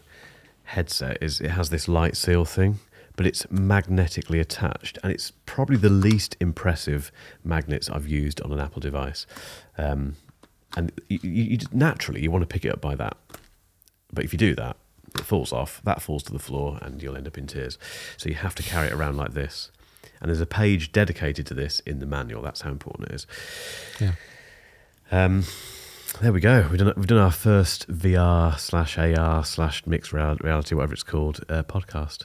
headset 0.64 1.16
is 1.22 1.40
it 1.40 1.50
has 1.52 1.70
this 1.70 1.88
light 1.88 2.14
seal 2.16 2.44
thing, 2.44 2.78
but 3.18 3.26
it's 3.26 3.50
magnetically 3.50 4.38
attached, 4.38 4.96
and 5.02 5.10
it's 5.10 5.32
probably 5.44 5.76
the 5.76 5.90
least 5.90 6.36
impressive 6.38 7.10
magnets 7.42 7.90
I've 7.90 8.06
used 8.06 8.40
on 8.42 8.52
an 8.52 8.60
Apple 8.60 8.78
device. 8.78 9.26
Um, 9.76 10.14
and 10.76 10.92
you, 11.08 11.18
you, 11.24 11.42
you 11.42 11.58
naturally 11.72 12.22
you 12.22 12.30
want 12.30 12.42
to 12.42 12.46
pick 12.46 12.64
it 12.64 12.70
up 12.70 12.80
by 12.80 12.94
that, 12.94 13.16
but 14.12 14.24
if 14.24 14.32
you 14.32 14.38
do 14.38 14.54
that, 14.54 14.76
it 15.16 15.22
falls 15.22 15.52
off. 15.52 15.82
That 15.82 16.00
falls 16.00 16.22
to 16.24 16.32
the 16.32 16.38
floor, 16.38 16.78
and 16.80 17.02
you'll 17.02 17.16
end 17.16 17.26
up 17.26 17.36
in 17.36 17.48
tears. 17.48 17.76
So 18.16 18.28
you 18.28 18.36
have 18.36 18.54
to 18.54 18.62
carry 18.62 18.86
it 18.86 18.92
around 18.92 19.16
like 19.16 19.34
this. 19.34 19.72
And 20.20 20.28
there's 20.28 20.40
a 20.40 20.46
page 20.46 20.92
dedicated 20.92 21.44
to 21.46 21.54
this 21.54 21.80
in 21.80 21.98
the 21.98 22.06
manual. 22.06 22.40
That's 22.40 22.60
how 22.60 22.70
important 22.70 23.08
it 23.08 23.14
is. 23.16 23.26
Yeah. 24.00 24.12
Um, 25.10 25.42
there 26.20 26.32
we 26.32 26.38
go. 26.38 26.68
We've 26.70 26.78
done 26.78 26.92
we've 26.96 27.08
done 27.08 27.18
our 27.18 27.32
first 27.32 27.90
VR 27.90 28.56
slash 28.56 28.96
AR 28.96 29.44
slash 29.44 29.84
mixed 29.86 30.12
reality, 30.12 30.76
whatever 30.76 30.92
it's 30.92 31.02
called, 31.02 31.40
uh, 31.48 31.64
podcast. 31.64 32.22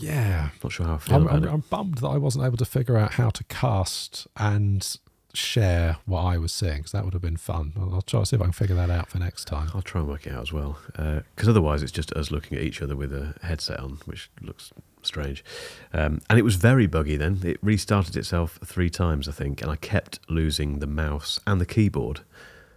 Yeah. 0.00 0.50
Not 0.62 0.72
sure 0.72 0.86
how 0.86 0.94
I 0.94 0.98
feel 0.98 1.16
I'm, 1.16 1.22
about 1.22 1.34
I'm, 1.36 1.44
it. 1.44 1.52
I'm 1.52 1.64
bummed 1.70 1.98
that 1.98 2.08
I 2.08 2.18
wasn't 2.18 2.44
able 2.44 2.56
to 2.56 2.64
figure 2.64 2.96
out 2.96 3.14
how 3.14 3.30
to 3.30 3.44
cast 3.44 4.26
and 4.36 4.98
share 5.34 5.98
what 6.06 6.22
I 6.22 6.38
was 6.38 6.52
seeing 6.52 6.78
because 6.78 6.92
that 6.92 7.04
would 7.04 7.12
have 7.12 7.22
been 7.22 7.36
fun. 7.36 7.72
I'll, 7.78 7.94
I'll 7.94 8.02
try 8.02 8.20
to 8.20 8.26
see 8.26 8.36
if 8.36 8.42
I 8.42 8.46
can 8.46 8.52
figure 8.52 8.76
that 8.76 8.90
out 8.90 9.10
for 9.10 9.18
next 9.18 9.44
time. 9.46 9.70
I'll 9.74 9.82
try 9.82 10.00
and 10.00 10.08
work 10.08 10.26
it 10.26 10.32
out 10.32 10.42
as 10.42 10.52
well, 10.52 10.78
because 10.94 11.48
otherwise 11.48 11.82
it's 11.82 11.92
just 11.92 12.12
us 12.12 12.30
looking 12.30 12.56
at 12.56 12.64
each 12.64 12.82
other 12.82 12.96
with 12.96 13.12
a 13.12 13.34
headset 13.42 13.80
on, 13.80 13.98
which 14.06 14.30
looks 14.40 14.72
strange. 15.02 15.44
Um, 15.92 16.20
and 16.28 16.38
it 16.38 16.42
was 16.42 16.56
very 16.56 16.86
buggy. 16.86 17.16
Then 17.16 17.40
it 17.44 17.58
restarted 17.62 18.16
itself 18.16 18.58
three 18.64 18.90
times, 18.90 19.28
I 19.28 19.32
think, 19.32 19.62
and 19.62 19.70
I 19.70 19.76
kept 19.76 20.18
losing 20.28 20.78
the 20.78 20.86
mouse 20.86 21.40
and 21.46 21.60
the 21.60 21.66
keyboard 21.66 22.20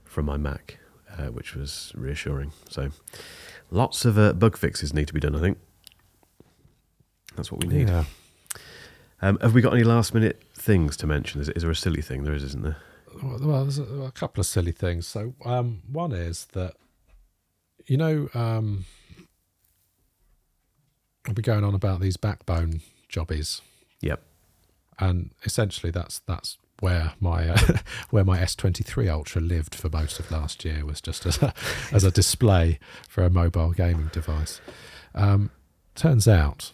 from 0.03 0.25
my 0.25 0.37
Mac, 0.37 0.77
uh, 1.17 1.27
which 1.27 1.55
was 1.55 1.91
reassuring. 1.95 2.51
So, 2.69 2.91
lots 3.69 4.05
of 4.05 4.17
uh, 4.17 4.33
bug 4.33 4.57
fixes 4.57 4.93
need 4.93 5.07
to 5.07 5.13
be 5.13 5.19
done. 5.19 5.35
I 5.35 5.39
think 5.39 5.57
that's 7.35 7.51
what 7.51 7.63
we 7.63 7.73
need. 7.73 7.87
Yeah. 7.89 8.05
Um, 9.21 9.37
have 9.39 9.53
we 9.53 9.61
got 9.61 9.73
any 9.73 9.83
last 9.83 10.13
minute 10.13 10.41
things 10.55 10.97
to 10.97 11.07
mention? 11.07 11.41
Is, 11.41 11.49
is 11.49 11.61
there 11.61 11.71
a 11.71 11.75
silly 11.75 12.01
thing? 12.01 12.23
There 12.23 12.33
is, 12.33 12.43
isn't 12.43 12.63
there? 12.63 12.77
Well, 13.21 13.63
there's 13.63 13.77
a, 13.77 13.83
a 13.83 14.11
couple 14.11 14.41
of 14.41 14.47
silly 14.47 14.71
things. 14.71 15.05
So, 15.07 15.35
um, 15.45 15.81
one 15.91 16.11
is 16.11 16.45
that, 16.53 16.73
you 17.85 17.97
know, 17.97 18.29
um, 18.33 18.85
I'll 21.27 21.33
be 21.33 21.41
going 21.41 21.63
on 21.63 21.75
about 21.75 21.99
these 22.01 22.17
backbone 22.17 22.81
jobbies, 23.09 23.61
Yep. 24.01 24.21
and 24.99 25.31
essentially 25.43 25.91
that's 25.91 26.19
that's 26.19 26.57
where 26.79 27.13
my 27.19 27.49
uh, 27.49 27.77
where 28.09 28.23
my 28.23 28.39
S23 28.39 29.07
Ultra 29.11 29.41
lived 29.41 29.75
for 29.75 29.89
most 29.89 30.19
of 30.19 30.31
last 30.31 30.65
year 30.65 30.83
was 30.83 30.99
just 30.99 31.25
as 31.27 31.41
a, 31.43 31.53
as 31.91 32.03
a 32.03 32.09
display 32.11 32.79
for 33.07 33.23
a 33.23 33.29
mobile 33.29 33.71
gaming 33.71 34.09
device. 34.11 34.61
Um, 35.13 35.51
turns 35.93 36.27
out, 36.27 36.71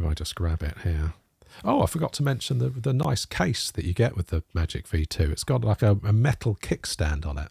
if 0.00 0.10
I 0.10 0.14
just 0.14 0.34
grab 0.34 0.62
it 0.62 0.78
here. 0.82 1.14
Oh, 1.64 1.82
I 1.82 1.86
forgot 1.86 2.12
to 2.14 2.22
mention 2.22 2.58
the 2.58 2.70
the 2.70 2.92
nice 2.92 3.24
case 3.24 3.70
that 3.72 3.84
you 3.84 3.92
get 3.92 4.16
with 4.16 4.28
the 4.28 4.42
Magic 4.54 4.86
V2. 4.88 5.30
It's 5.30 5.44
got 5.44 5.62
like 5.62 5.82
a, 5.82 5.98
a 6.04 6.12
metal 6.12 6.56
kickstand 6.60 7.26
on 7.26 7.38
it. 7.38 7.48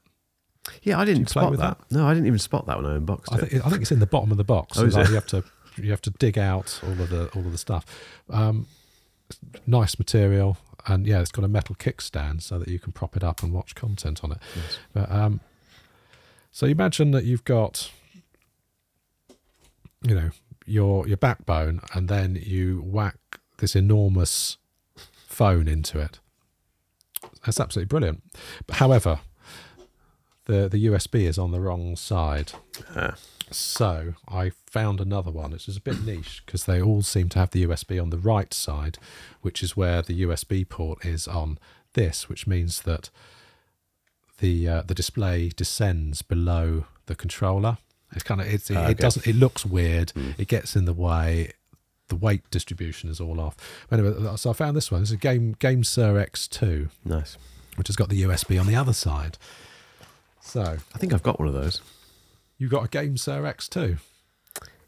Yeah, 0.84 1.00
I 1.00 1.06
didn't 1.06 1.26
play 1.26 1.42
spot 1.42 1.52
with 1.52 1.60
that. 1.60 1.80
No, 1.92 2.06
I 2.06 2.14
didn't 2.14 2.28
even 2.28 2.40
spot 2.40 2.66
that 2.68 2.78
when 2.78 2.86
I 2.86 2.96
unboxed 2.96 3.32
I 3.34 3.38
it. 3.38 3.50
think 3.50 3.66
I 3.66 3.70
think 3.70 3.82
it's 3.82 3.92
in 3.92 4.00
the 4.00 4.06
bottom 4.08 4.32
of 4.32 4.38
the 4.38 4.44
box. 4.44 4.78
Oh, 4.78 4.84
Like? 4.86 5.10
You 5.10 5.16
have 5.16 5.28
to 5.28 5.44
you 5.78 5.92
have 5.92 6.02
to 6.02 6.12
dig 6.12 6.38
out 6.38 6.80
all 6.84 6.92
of 6.92 7.10
the 7.10 7.30
all 7.36 7.46
of 7.46 7.52
the 7.52 7.58
stuff. 7.58 7.86
Um, 8.30 8.68
nice 9.68 9.98
material, 10.00 10.58
and 10.88 11.06
yeah, 11.06 11.22
it's 11.22 11.32
got 11.32 11.46
a 11.46 11.48
metal 11.48 11.76
kickstand 11.76 12.42
so 12.42 12.60
that 12.60 12.68
you 12.68 12.80
can 12.80 12.92
prop 12.92 13.16
it 13.16 13.24
up 13.24 13.44
and 13.44 13.54
watch 13.54 13.76
content 13.76 14.24
on 14.24 14.32
it. 14.32 14.38
Yes. 14.56 14.80
But 14.94 15.12
um, 15.12 15.40
so 16.52 16.66
imagine 16.66 17.12
that 17.12 17.26
you've 17.26 17.44
got, 17.46 17.92
you 20.04 20.16
know, 20.16 20.30
your 20.70 21.08
your 21.08 21.18
backbone, 21.18 21.82
and 21.94 22.08
then 22.08 22.40
you 22.42 22.82
whack 22.86 23.18
this 23.58 23.76
enormous 23.76 24.58
phone 25.28 25.68
into 25.68 26.00
it. 26.00 26.20
That's 27.46 27.60
absolutely 27.60 27.88
brilliant. 27.88 28.24
But 28.68 28.78
however, 28.78 29.20
the 30.46 30.68
the 30.70 30.86
USB 30.86 31.22
is 31.28 31.38
on 31.38 31.52
the 31.52 31.60
wrong 31.62 31.96
side. 31.96 32.54
Ah, 32.96 33.16
So 33.52 34.14
I 34.28 34.52
found 34.68 35.02
another 35.02 35.32
one. 35.32 35.54
It's 35.54 35.66
just 35.66 35.80
a 35.80 35.82
bit 35.82 36.04
niche 36.04 36.44
because 36.46 36.66
they 36.66 36.82
all 36.82 37.02
seem 37.02 37.30
to 37.30 37.40
have 37.40 37.52
the 37.52 37.66
USB 37.66 38.02
on 38.02 38.10
the 38.10 38.18
right 38.18 38.54
side, 38.54 38.98
which 39.42 39.64
is 39.64 39.76
where 39.78 40.02
the 40.02 40.22
USB 40.24 40.68
port 40.68 41.04
is 41.06 41.28
on 41.28 41.58
this, 41.94 42.30
which 42.30 42.46
means 42.48 42.82
that 42.84 43.10
the 44.40 44.68
uh, 44.68 44.82
the 44.84 44.94
display 44.96 45.50
descends 45.50 46.22
below 46.22 46.86
the 47.08 47.16
controller. 47.16 47.78
It's 48.14 48.24
kind 48.24 48.42
of 48.42 48.48
it's, 48.48 48.70
it, 48.72 48.78
Ah, 48.78 48.88
it 48.88 48.98
doesn't 48.98 49.28
it 49.28 49.36
looks 49.36 49.66
weird. 49.66 50.12
It 50.38 50.48
gets 50.48 50.76
in 50.76 50.86
the 50.86 50.94
way. 50.94 51.52
The 52.08 52.16
weight 52.16 52.42
distribution 52.50 53.08
is 53.12 53.20
all 53.22 53.40
off. 53.40 53.56
Anyway, 53.92 54.36
so 54.36 54.50
I 54.50 54.54
found 54.54 54.76
this 54.76 54.92
one. 54.92 55.02
This 55.02 55.10
is 55.10 55.14
a 55.16 55.18
Game 55.18 55.54
GameSir 55.60 56.28
X2, 56.28 56.90
nice. 57.06 57.38
which 57.76 57.88
has 57.88 57.96
got 57.96 58.10
the 58.10 58.24
USB 58.24 58.60
on 58.60 58.66
the 58.66 58.76
other 58.76 58.94
side. 58.94 59.38
So 60.42 60.78
I 60.94 60.98
think 60.98 61.14
I've 61.14 61.22
got 61.22 61.38
one 61.40 61.48
of 61.48 61.54
those. 61.54 61.82
you've 62.58 62.72
got 62.72 62.84
a 62.86 62.88
GameSir 62.88 63.42
X2. 63.54 64.00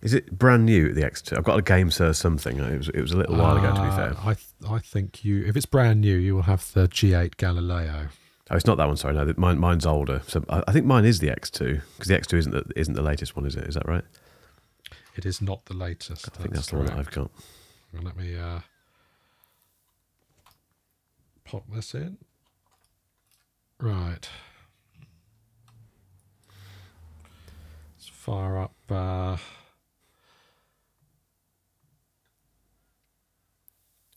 Is 0.02 0.16
it 0.16 0.40
brand 0.40 0.66
new? 0.66 0.92
The 0.94 1.02
X2. 1.02 1.38
I've 1.38 1.44
got 1.44 1.60
a 1.60 1.62
GameSir 1.62 2.16
something. 2.16 2.58
It 2.58 2.78
was. 2.80 2.90
It 2.90 3.02
was 3.02 3.12
a 3.12 3.18
little 3.18 3.36
while 3.38 3.56
ago. 3.58 3.68
To 3.68 3.82
be 3.82 3.88
Uh, 3.88 3.96
fair. 3.96 4.16
I 4.20 4.34
th- 4.34 4.48
I 4.68 4.80
think 4.80 5.24
you 5.24 5.46
if 5.46 5.56
it's 5.56 5.68
brand 5.68 6.02
new, 6.02 6.18
you 6.18 6.34
will 6.34 6.42
have 6.44 6.74
the 6.74 6.88
G8 6.88 7.38
Galileo. 7.38 8.08
Oh, 8.52 8.58
it's 8.58 8.66
not 8.66 8.78
that 8.78 8.88
one. 8.88 8.98
Sorry, 8.98 9.14
no. 9.14 9.34
Mine, 9.38 9.58
mine's 9.58 9.86
older. 9.86 10.22
So 10.28 10.44
I, 10.50 10.62
I 10.68 10.74
think 10.74 10.86
mine 10.86 11.06
is 11.06 11.20
the 11.20 11.30
X2 11.30 11.82
because 11.96 12.08
the 12.10 12.20
X2 12.20 12.38
isn't 12.38 12.52
the, 12.52 12.66
isn't 12.76 12.94
the 12.94 13.02
latest 13.02 13.34
one, 13.36 13.46
is 13.46 13.56
it? 13.56 13.64
Is 13.64 13.76
that 13.76 13.88
right? 13.88 14.04
It 15.16 15.26
is 15.26 15.42
not 15.42 15.66
the 15.66 15.74
latest. 15.74 16.28
I 16.28 16.42
think 16.42 16.54
that's 16.54 16.68
the 16.68 16.76
one 16.76 16.86
that 16.88 16.98
I've 16.98 17.12
got. 17.12 17.32
Well, 17.94 18.04
Let 18.04 18.18
me 18.18 18.36
uh, 18.38 18.60
pop 21.46 21.64
this 21.74 21.96
in. 21.96 22.18
Right. 23.80 24.28
Let's 27.98 28.10
fire 28.10 28.58
up. 28.58 28.76
Uh, 28.90 29.38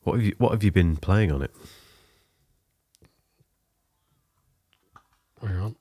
What 0.03 0.16
have 0.16 0.22
you 0.22 0.35
What 0.37 0.53
have 0.53 0.62
you 0.62 0.70
been 0.70 0.97
playing 0.97 1.32
on 1.32 1.41
it? 1.41 1.51
Hang 5.47 5.59
on. 5.61 5.76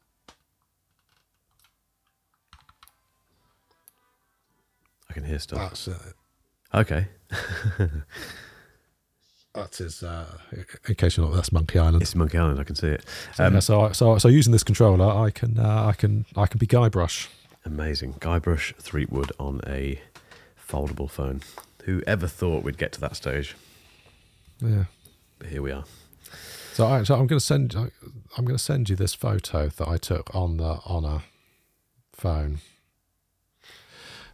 I 5.09 5.13
can 5.13 5.23
hear 5.23 5.39
stuff. 5.39 5.59
That's 5.59 5.87
uh, 5.87 5.99
Okay. 6.75 7.07
that 9.53 9.79
is. 9.79 10.01
Uh, 10.01 10.25
in 10.87 10.95
case 10.95 11.17
you're 11.17 11.27
not, 11.27 11.35
that's 11.35 11.51
Monkey 11.51 11.77
Island. 11.77 12.01
It's 12.01 12.15
Monkey 12.15 12.37
Island. 12.39 12.59
I 12.59 12.63
can 12.63 12.75
see 12.75 12.87
it. 12.87 13.05
So, 13.35 13.45
Um, 13.45 13.53
yeah, 13.53 13.59
so, 13.59 13.91
so, 13.91 14.17
so 14.17 14.27
using 14.27 14.51
this 14.51 14.63
controller, 14.63 15.05
I 15.05 15.29
can, 15.29 15.59
uh, 15.59 15.85
I 15.85 15.93
can, 15.93 16.25
I 16.35 16.47
can 16.47 16.57
be 16.57 16.65
Guybrush. 16.65 17.27
Amazing. 17.63 18.13
Guybrush 18.13 18.75
Threepwood 18.77 19.31
on 19.39 19.61
a 19.67 20.01
foldable 20.67 21.09
phone. 21.09 21.41
Who 21.83 22.01
ever 22.07 22.27
thought 22.27 22.63
we'd 22.63 22.77
get 22.79 22.91
to 22.93 23.01
that 23.01 23.15
stage? 23.15 23.55
Yeah. 24.59 24.85
But 25.37 25.49
here 25.49 25.61
we 25.61 25.71
are. 25.71 25.83
So, 26.73 26.87
I, 26.87 27.03
so 27.03 27.13
I'm 27.15 27.27
going 27.27 27.39
to 27.39 27.45
send, 27.45 27.75
I- 27.77 27.91
I'm 28.37 28.45
going 28.45 28.57
to 28.57 28.63
send 28.63 28.89
you 28.89 28.95
this 28.95 29.13
photo 29.13 29.67
that 29.69 29.87
I 29.87 29.97
took 29.97 30.33
on 30.35 30.57
the 30.57 30.79
on 30.85 31.05
a 31.05 31.23
phone. 32.13 32.59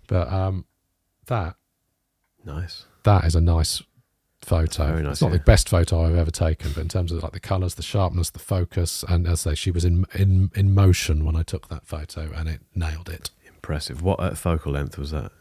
But 0.08 0.32
um, 0.32 0.66
that 1.28 1.56
Nice. 2.44 2.86
that 3.04 3.26
is 3.26 3.36
a 3.36 3.42
nice 3.42 3.84
photo. 4.42 4.88
Very 4.88 5.04
nice, 5.04 5.12
it's 5.14 5.22
not 5.22 5.32
yeah. 5.32 5.38
the 5.38 5.44
best 5.44 5.70
photo 5.70 6.04
I've 6.06 6.16
ever 6.16 6.32
taken, 6.32 6.72
but 6.72 6.82
in 6.82 6.88
terms 6.88 7.12
of 7.12 7.22
like 7.22 7.34
the 7.34 7.40
colours, 7.40 7.76
the 7.76 7.84
sharpness, 7.84 8.30
the 8.32 8.40
focus, 8.40 9.04
and 9.08 9.28
as 9.28 9.46
I 9.46 9.52
say, 9.52 9.56
she 9.56 9.72
was 9.72 9.86
in 9.86 10.06
in 10.16 10.50
in 10.56 10.74
motion 10.74 11.26
when 11.26 11.36
I 11.36 11.44
took 11.44 11.68
that 11.68 11.86
photo, 11.86 12.32
and 12.36 12.50
it 12.50 12.62
nailed 12.74 13.10
it. 13.10 13.30
Impressive. 13.48 14.02
What 14.02 14.20
uh, 14.20 14.34
focal 14.34 14.72
length 14.72 14.98
was 14.98 15.12
that? 15.12 15.32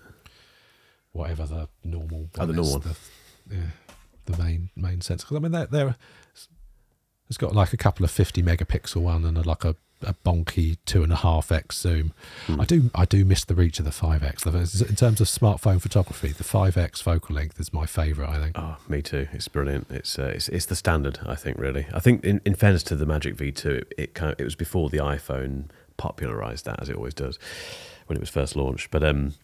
Whatever 1.12 1.46
the 1.46 1.68
normal, 1.84 2.28
Oh, 2.38 2.44
the 2.44 2.53
normal 2.53 2.78
is, 2.78 2.99
The, 3.46 3.55
yeah, 3.57 3.61
the 4.26 4.36
main 4.36 4.68
main 4.76 5.01
sensor. 5.01 5.24
Because 5.24 5.36
I 5.36 5.40
mean, 5.40 5.53
they're, 5.53 5.66
they're 5.66 5.96
it's 7.29 7.39
got 7.39 7.55
like 7.55 7.72
a 7.72 7.76
couple 7.76 8.05
of 8.05 8.11
fifty 8.11 8.43
megapixel 8.43 9.03
one 9.03 9.24
and 9.24 9.37
a, 9.37 9.43
like 9.43 9.64
a 9.64 9.76
a 10.03 10.14
bonky 10.24 10.76
two 10.87 11.03
and 11.03 11.12
a 11.12 11.16
half 11.16 11.51
x 11.51 11.79
zoom. 11.79 12.12
I 12.49 12.64
do 12.64 12.91
I 12.95 13.05
do 13.05 13.24
miss 13.24 13.45
the 13.45 13.55
reach 13.55 13.79
of 13.79 13.85
the 13.85 13.93
five 13.93 14.22
x. 14.22 14.47
In 14.47 14.95
terms 14.97 15.20
of 15.20 15.26
smartphone 15.26 15.81
photography, 15.81 16.29
the 16.29 16.45
five 16.45 16.76
x 16.76 17.01
focal 17.01 17.35
length 17.35 17.59
is 17.59 17.72
my 17.72 17.87
favourite. 17.87 18.31
I 18.31 18.41
think. 18.41 18.59
Oh, 18.59 18.76
me 18.89 19.03
too. 19.03 19.29
It's 19.33 19.49
brilliant. 19.49 19.89
It's 19.91 20.18
uh, 20.18 20.33
it's 20.35 20.49
it's 20.49 20.66
the 20.66 20.76
standard. 20.76 21.18
I 21.26 21.35
think 21.35 21.59
really. 21.59 21.87
I 21.93 22.01
think 22.01 22.24
in, 22.24 22.41
in 22.45 22.55
fairness 22.55 22.83
to 22.85 22.97
the 22.97 23.07
Magic 23.07 23.37
V2, 23.37 23.64
it, 23.66 23.95
it 23.99 24.14
kind 24.14 24.33
of, 24.33 24.41
it 24.41 24.45
was 24.45 24.55
before 24.55 24.89
the 24.89 24.99
iPhone 24.99 25.64
popularized 25.97 26.64
that 26.66 26.81
as 26.81 26.89
it 26.89 26.97
always 26.97 27.14
does 27.14 27.39
when 28.07 28.16
it 28.16 28.20
was 28.20 28.31
first 28.31 28.55
launched. 28.55 28.91
But 28.91 29.03
um, 29.03 29.35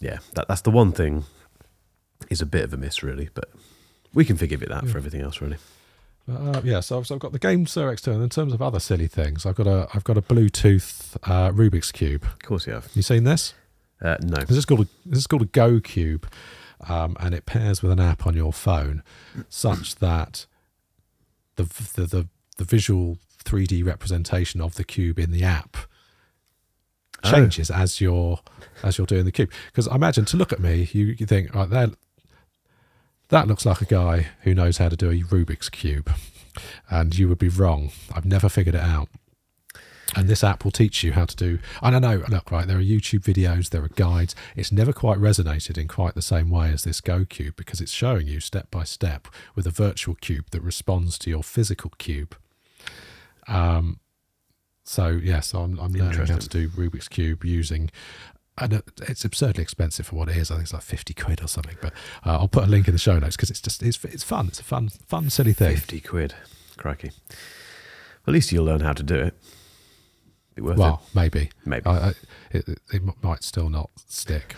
yeah, 0.00 0.18
that 0.34 0.46
that's 0.46 0.62
the 0.62 0.70
one 0.70 0.92
thing 0.92 1.24
is 2.28 2.42
a 2.42 2.46
bit 2.46 2.64
of 2.64 2.74
a 2.74 2.76
miss 2.76 3.02
really. 3.02 3.30
But 3.32 3.48
we 4.12 4.26
can 4.26 4.36
forgive 4.36 4.62
it 4.62 4.68
that 4.68 4.86
for 4.88 4.98
everything 4.98 5.22
else 5.22 5.40
really. 5.40 5.56
Uh, 6.30 6.60
yeah, 6.64 6.80
so, 6.80 7.02
so 7.02 7.14
I've 7.14 7.20
got 7.20 7.32
the 7.32 7.38
GameSir 7.38 7.92
external. 7.92 8.22
In 8.22 8.28
terms 8.28 8.52
of 8.52 8.62
other 8.62 8.78
silly 8.80 9.08
things, 9.08 9.44
I've 9.44 9.56
got 9.56 9.66
a 9.66 9.88
I've 9.94 10.04
got 10.04 10.16
a 10.16 10.22
Bluetooth 10.22 11.16
uh, 11.24 11.50
Rubik's 11.50 11.90
cube. 11.92 12.24
Of 12.24 12.38
course 12.40 12.66
you 12.66 12.72
have. 12.74 12.88
You 12.94 13.02
seen 13.02 13.24
this? 13.24 13.54
Uh, 14.00 14.16
no. 14.22 14.42
This 14.44 14.56
is 14.56 14.64
called 14.64 14.82
a, 14.82 14.88
this 15.04 15.18
is 15.18 15.26
called 15.26 15.42
a 15.42 15.46
GoCube, 15.46 16.24
um, 16.88 17.16
and 17.20 17.34
it 17.34 17.46
pairs 17.46 17.82
with 17.82 17.92
an 17.92 18.00
app 18.00 18.26
on 18.26 18.34
your 18.34 18.52
phone, 18.52 19.02
such 19.48 19.94
that 19.96 20.46
the 21.56 21.64
the 21.94 22.06
the, 22.06 22.28
the 22.58 22.64
visual 22.64 23.18
3D 23.44 23.84
representation 23.84 24.60
of 24.60 24.74
the 24.76 24.84
cube 24.84 25.18
in 25.18 25.30
the 25.32 25.42
app 25.42 25.76
Oh. 27.22 27.30
changes 27.30 27.70
as 27.70 28.00
you're 28.00 28.40
as 28.82 28.96
you're 28.96 29.06
doing 29.06 29.26
the 29.26 29.32
cube. 29.32 29.50
Because 29.66 29.86
I 29.88 29.94
imagine 29.94 30.24
to 30.26 30.36
look 30.38 30.52
at 30.54 30.60
me, 30.60 30.88
you, 30.92 31.14
you 31.18 31.26
think 31.26 31.54
right 31.54 31.68
there. 31.68 31.90
That 33.30 33.46
looks 33.46 33.64
like 33.64 33.80
a 33.80 33.84
guy 33.86 34.26
who 34.42 34.54
knows 34.54 34.78
how 34.78 34.88
to 34.88 34.96
do 34.96 35.10
a 35.10 35.14
Rubik's 35.22 35.68
cube, 35.68 36.12
and 36.90 37.16
you 37.16 37.28
would 37.28 37.38
be 37.38 37.48
wrong. 37.48 37.92
I've 38.12 38.26
never 38.26 38.48
figured 38.48 38.74
it 38.74 38.82
out. 38.82 39.08
And 40.16 40.26
this 40.26 40.42
app 40.42 40.64
will 40.64 40.72
teach 40.72 41.04
you 41.04 41.12
how 41.12 41.24
to 41.26 41.36
do. 41.36 41.60
I 41.80 41.90
don't 41.90 42.02
know. 42.02 42.24
Look, 42.28 42.50
right. 42.50 42.66
There 42.66 42.78
are 42.78 42.82
YouTube 42.82 43.20
videos. 43.20 43.70
There 43.70 43.84
are 43.84 43.88
guides. 43.88 44.34
It's 44.56 44.72
never 44.72 44.92
quite 44.92 45.18
resonated 45.18 45.78
in 45.78 45.86
quite 45.86 46.16
the 46.16 46.22
same 46.22 46.50
way 46.50 46.72
as 46.72 46.82
this 46.82 47.00
GoCube 47.00 47.54
because 47.54 47.80
it's 47.80 47.92
showing 47.92 48.26
you 48.26 48.40
step 48.40 48.68
by 48.72 48.82
step 48.82 49.28
with 49.54 49.68
a 49.68 49.70
virtual 49.70 50.16
cube 50.16 50.46
that 50.50 50.62
responds 50.62 51.16
to 51.20 51.30
your 51.30 51.44
physical 51.44 51.90
cube. 51.98 52.36
Um. 53.46 54.00
So 54.82 55.06
yes, 55.10 55.54
I'm, 55.54 55.78
I'm 55.78 55.92
learning 55.92 56.26
how 56.26 56.38
to 56.38 56.48
do 56.48 56.68
Rubik's 56.68 57.06
cube 57.06 57.44
using. 57.44 57.92
And 58.60 58.82
it's 59.08 59.24
absurdly 59.24 59.62
expensive 59.62 60.06
for 60.06 60.16
what 60.16 60.28
it 60.28 60.36
is. 60.36 60.50
I 60.50 60.54
think 60.54 60.64
it's 60.64 60.72
like 60.74 60.82
fifty 60.82 61.14
quid 61.14 61.42
or 61.42 61.48
something. 61.48 61.76
But 61.80 61.92
uh, 62.24 62.38
I'll 62.38 62.48
put 62.48 62.64
a 62.64 62.66
link 62.66 62.86
in 62.88 62.92
the 62.94 62.98
show 62.98 63.18
notes 63.18 63.34
because 63.36 63.50
it's 63.50 63.60
just 63.60 63.82
it's 63.82 64.04
it's 64.04 64.22
fun. 64.22 64.48
It's 64.48 64.60
a 64.60 64.64
fun 64.64 64.90
fun 65.06 65.30
silly 65.30 65.52
thing. 65.54 65.74
Fifty 65.74 66.00
quid. 66.00 66.34
Crikey. 66.76 67.10
At 68.26 68.34
least 68.34 68.52
you'll 68.52 68.66
learn 68.66 68.80
how 68.80 68.92
to 68.92 69.02
do 69.02 69.14
it. 69.16 69.34
Be 70.54 70.62
worth 70.62 70.78
Well, 70.78 71.02
maybe. 71.14 71.42
it. 71.42 71.52
Maybe. 71.64 71.86
I, 71.86 72.08
I, 72.08 72.12
it, 72.50 72.80
it 72.92 73.02
might 73.22 73.42
still 73.44 73.70
not 73.70 73.88
stick. 74.08 74.54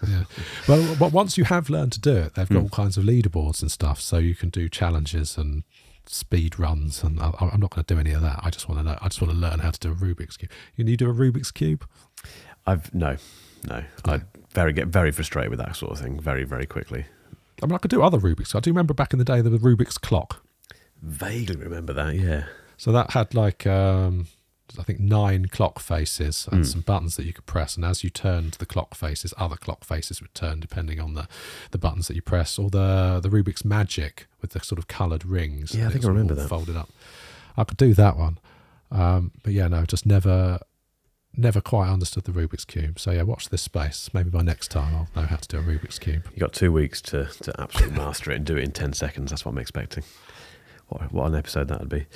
But, 0.00 0.08
yeah. 0.08 0.24
Well, 0.68 0.96
but 0.98 1.12
once 1.12 1.36
you 1.36 1.44
have 1.44 1.68
learned 1.68 1.92
to 1.92 2.00
do 2.00 2.14
it, 2.16 2.34
they've 2.34 2.48
got 2.48 2.56
Hmm. 2.58 2.62
all 2.64 2.68
kinds 2.70 2.96
of 2.96 3.04
leaderboards 3.04 3.60
and 3.60 3.70
stuff, 3.70 4.00
so 4.00 4.18
you 4.18 4.34
can 4.34 4.48
do 4.50 4.68
challenges 4.68 5.36
and 5.36 5.64
speed 6.06 6.58
runs. 6.58 7.02
And 7.02 7.20
I, 7.20 7.32
I'm 7.40 7.60
not 7.60 7.70
going 7.70 7.84
to 7.84 7.94
do 7.94 8.00
any 8.00 8.12
of 8.12 8.22
that. 8.22 8.40
I 8.42 8.50
just 8.50 8.68
want 8.68 8.80
to 8.80 8.84
know. 8.84 8.98
I 9.02 9.08
just 9.08 9.20
want 9.20 9.32
to 9.32 9.38
learn 9.38 9.58
how 9.58 9.70
to 9.72 9.78
do 9.80 9.90
a 9.92 9.94
Rubik's 9.94 10.36
cube. 10.36 10.50
Can 10.76 10.86
you 10.86 10.96
do 10.96 11.10
a 11.10 11.14
Rubik's 11.14 11.50
cube? 11.50 11.86
I've 12.66 12.94
no, 12.94 13.16
no. 13.68 13.82
I 14.04 14.20
very 14.52 14.72
get 14.72 14.88
very 14.88 15.12
frustrated 15.12 15.50
with 15.50 15.58
that 15.58 15.76
sort 15.76 15.92
of 15.92 15.98
thing 16.00 16.20
very 16.20 16.44
very 16.44 16.66
quickly. 16.66 17.06
I 17.62 17.66
mean, 17.66 17.74
I 17.74 17.78
could 17.78 17.90
do 17.90 18.02
other 18.02 18.18
Rubik's. 18.18 18.54
I 18.54 18.60
do 18.60 18.70
remember 18.70 18.92
back 18.94 19.12
in 19.12 19.18
the 19.18 19.24
day 19.24 19.40
there 19.40 19.52
was 19.52 19.60
Rubik's 19.62 19.98
clock. 19.98 20.44
Vaguely 21.00 21.56
remember 21.56 21.92
that. 21.92 22.14
Yeah. 22.14 22.44
So 22.76 22.90
that 22.92 23.12
had 23.12 23.34
like 23.34 23.66
um, 23.66 24.26
I 24.78 24.82
think 24.82 24.98
nine 25.00 25.46
clock 25.46 25.78
faces 25.78 26.48
and 26.50 26.60
Hmm. 26.60 26.64
some 26.64 26.80
buttons 26.80 27.16
that 27.16 27.24
you 27.24 27.32
could 27.32 27.46
press, 27.46 27.76
and 27.76 27.84
as 27.84 28.02
you 28.02 28.10
turned 28.10 28.52
the 28.54 28.66
clock 28.66 28.94
faces, 28.94 29.32
other 29.36 29.56
clock 29.56 29.84
faces 29.84 30.20
would 30.20 30.34
turn 30.34 30.60
depending 30.60 30.98
on 31.00 31.14
the, 31.14 31.28
the 31.70 31.78
buttons 31.78 32.08
that 32.08 32.14
you 32.16 32.22
press, 32.22 32.58
or 32.58 32.70
the 32.70 33.20
the 33.22 33.28
Rubik's 33.28 33.64
Magic 33.64 34.26
with 34.40 34.50
the 34.52 34.60
sort 34.60 34.78
of 34.78 34.88
coloured 34.88 35.24
rings. 35.24 35.74
Yeah, 35.74 35.88
I 35.88 35.92
think 35.92 36.04
I 36.04 36.08
remember 36.08 36.34
that. 36.34 36.48
Folded 36.48 36.76
up. 36.76 36.88
I 37.56 37.64
could 37.64 37.76
do 37.76 37.94
that 37.94 38.16
one, 38.16 38.38
um, 38.90 39.30
but 39.42 39.52
yeah, 39.52 39.68
no, 39.68 39.84
just 39.84 40.06
never 40.06 40.58
never 41.36 41.60
quite 41.60 41.88
understood 41.88 42.24
the 42.24 42.32
Rubik's 42.32 42.64
cube. 42.64 42.98
So 42.98 43.10
yeah, 43.10 43.22
watch 43.22 43.48
this 43.48 43.62
space. 43.62 44.10
Maybe 44.12 44.30
by 44.30 44.42
next 44.42 44.70
time 44.70 44.94
I'll 44.94 45.08
know 45.22 45.26
how 45.26 45.36
to 45.36 45.48
do 45.48 45.58
a 45.58 45.62
Rubik's 45.62 45.98
cube. 45.98 46.24
You've 46.30 46.40
got 46.40 46.52
two 46.52 46.72
weeks 46.72 47.00
to 47.02 47.26
to 47.42 47.60
absolutely 47.60 47.96
master 47.96 48.32
it 48.32 48.36
and 48.36 48.44
do 48.44 48.56
it 48.56 48.64
in 48.64 48.72
ten 48.72 48.92
seconds. 48.92 49.30
That's 49.30 49.44
what 49.44 49.52
I'm 49.52 49.58
expecting. 49.58 50.04
What, 50.88 51.12
what 51.12 51.26
an 51.26 51.34
episode 51.34 51.68
that 51.68 51.80
would 51.80 51.88
be. 51.88 52.06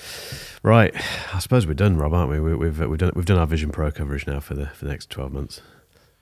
Right, 0.62 0.94
I 1.34 1.38
suppose 1.38 1.66
we're 1.66 1.74
done, 1.74 1.96
Rob, 1.96 2.12
aren't 2.12 2.30
we? 2.30 2.40
we 2.40 2.54
we've 2.54 2.82
uh, 2.82 2.88
we've 2.88 2.98
done 2.98 3.12
we've 3.14 3.24
done 3.24 3.38
our 3.38 3.46
Vision 3.46 3.70
Pro 3.70 3.90
coverage 3.90 4.26
now 4.26 4.40
for 4.40 4.54
the 4.54 4.66
for 4.66 4.84
the 4.84 4.90
next 4.90 5.08
twelve 5.10 5.32
months. 5.32 5.62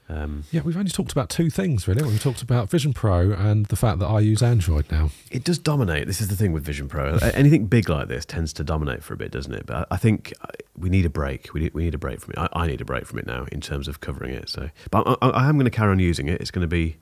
Um, 0.08 0.44
Yeah, 0.50 0.60
we've 0.62 0.76
only 0.76 0.90
talked 0.90 1.12
about 1.12 1.30
two 1.30 1.48
things 1.48 1.88
really. 1.88 2.02
We've 2.02 2.22
talked 2.22 2.42
about 2.42 2.68
Vision 2.68 2.92
Pro 2.92 3.32
and 3.32 3.66
the 3.66 3.76
fact 3.76 3.98
that 4.00 4.06
I 4.06 4.20
use 4.20 4.42
Android 4.42 4.84
now. 4.90 5.10
it 5.30 5.44
does 5.44 5.58
dominate. 5.58 6.06
This 6.06 6.20
is 6.20 6.28
the 6.28 6.36
thing 6.36 6.52
with 6.52 6.62
Vision 6.64 6.88
Pro. 6.88 7.14
Anything 7.32 7.66
big 7.66 7.88
like 7.88 8.08
this 8.08 8.26
tends 8.26 8.52
to 8.54 8.64
dominate 8.64 9.02
for 9.02 9.14
a 9.14 9.16
bit, 9.16 9.30
doesn't 9.30 9.54
it? 9.54 9.64
But 9.64 9.88
I 9.90 9.96
think 9.96 10.32
uh, 10.42 10.48
we 10.76 10.90
need 10.90 11.06
a 11.06 11.10
break. 11.10 11.54
We 11.54 11.60
need, 11.62 11.74
we 11.74 11.84
need 11.84 11.94
a 11.94 11.98
break 11.98 12.20
from 12.20 12.32
it. 12.32 12.38
I, 12.38 12.48
I 12.64 12.66
need 12.66 12.80
a 12.82 12.84
break 12.84 13.06
from 13.06 13.18
it 13.18 13.26
now 13.26 13.46
in 13.50 13.60
terms 13.62 13.88
of 13.88 14.00
covering 14.00 14.34
it. 14.34 14.48
So, 14.50 14.68
but 14.90 15.06
I, 15.06 15.26
I, 15.26 15.30
I 15.30 15.48
am 15.48 15.54
going 15.56 15.64
to 15.64 15.70
carry 15.70 15.90
on 15.90 15.98
using 15.98 16.28
it. 16.28 16.38
It's 16.40 16.50
going 16.50 16.62
to 16.62 16.68
be, 16.68 16.98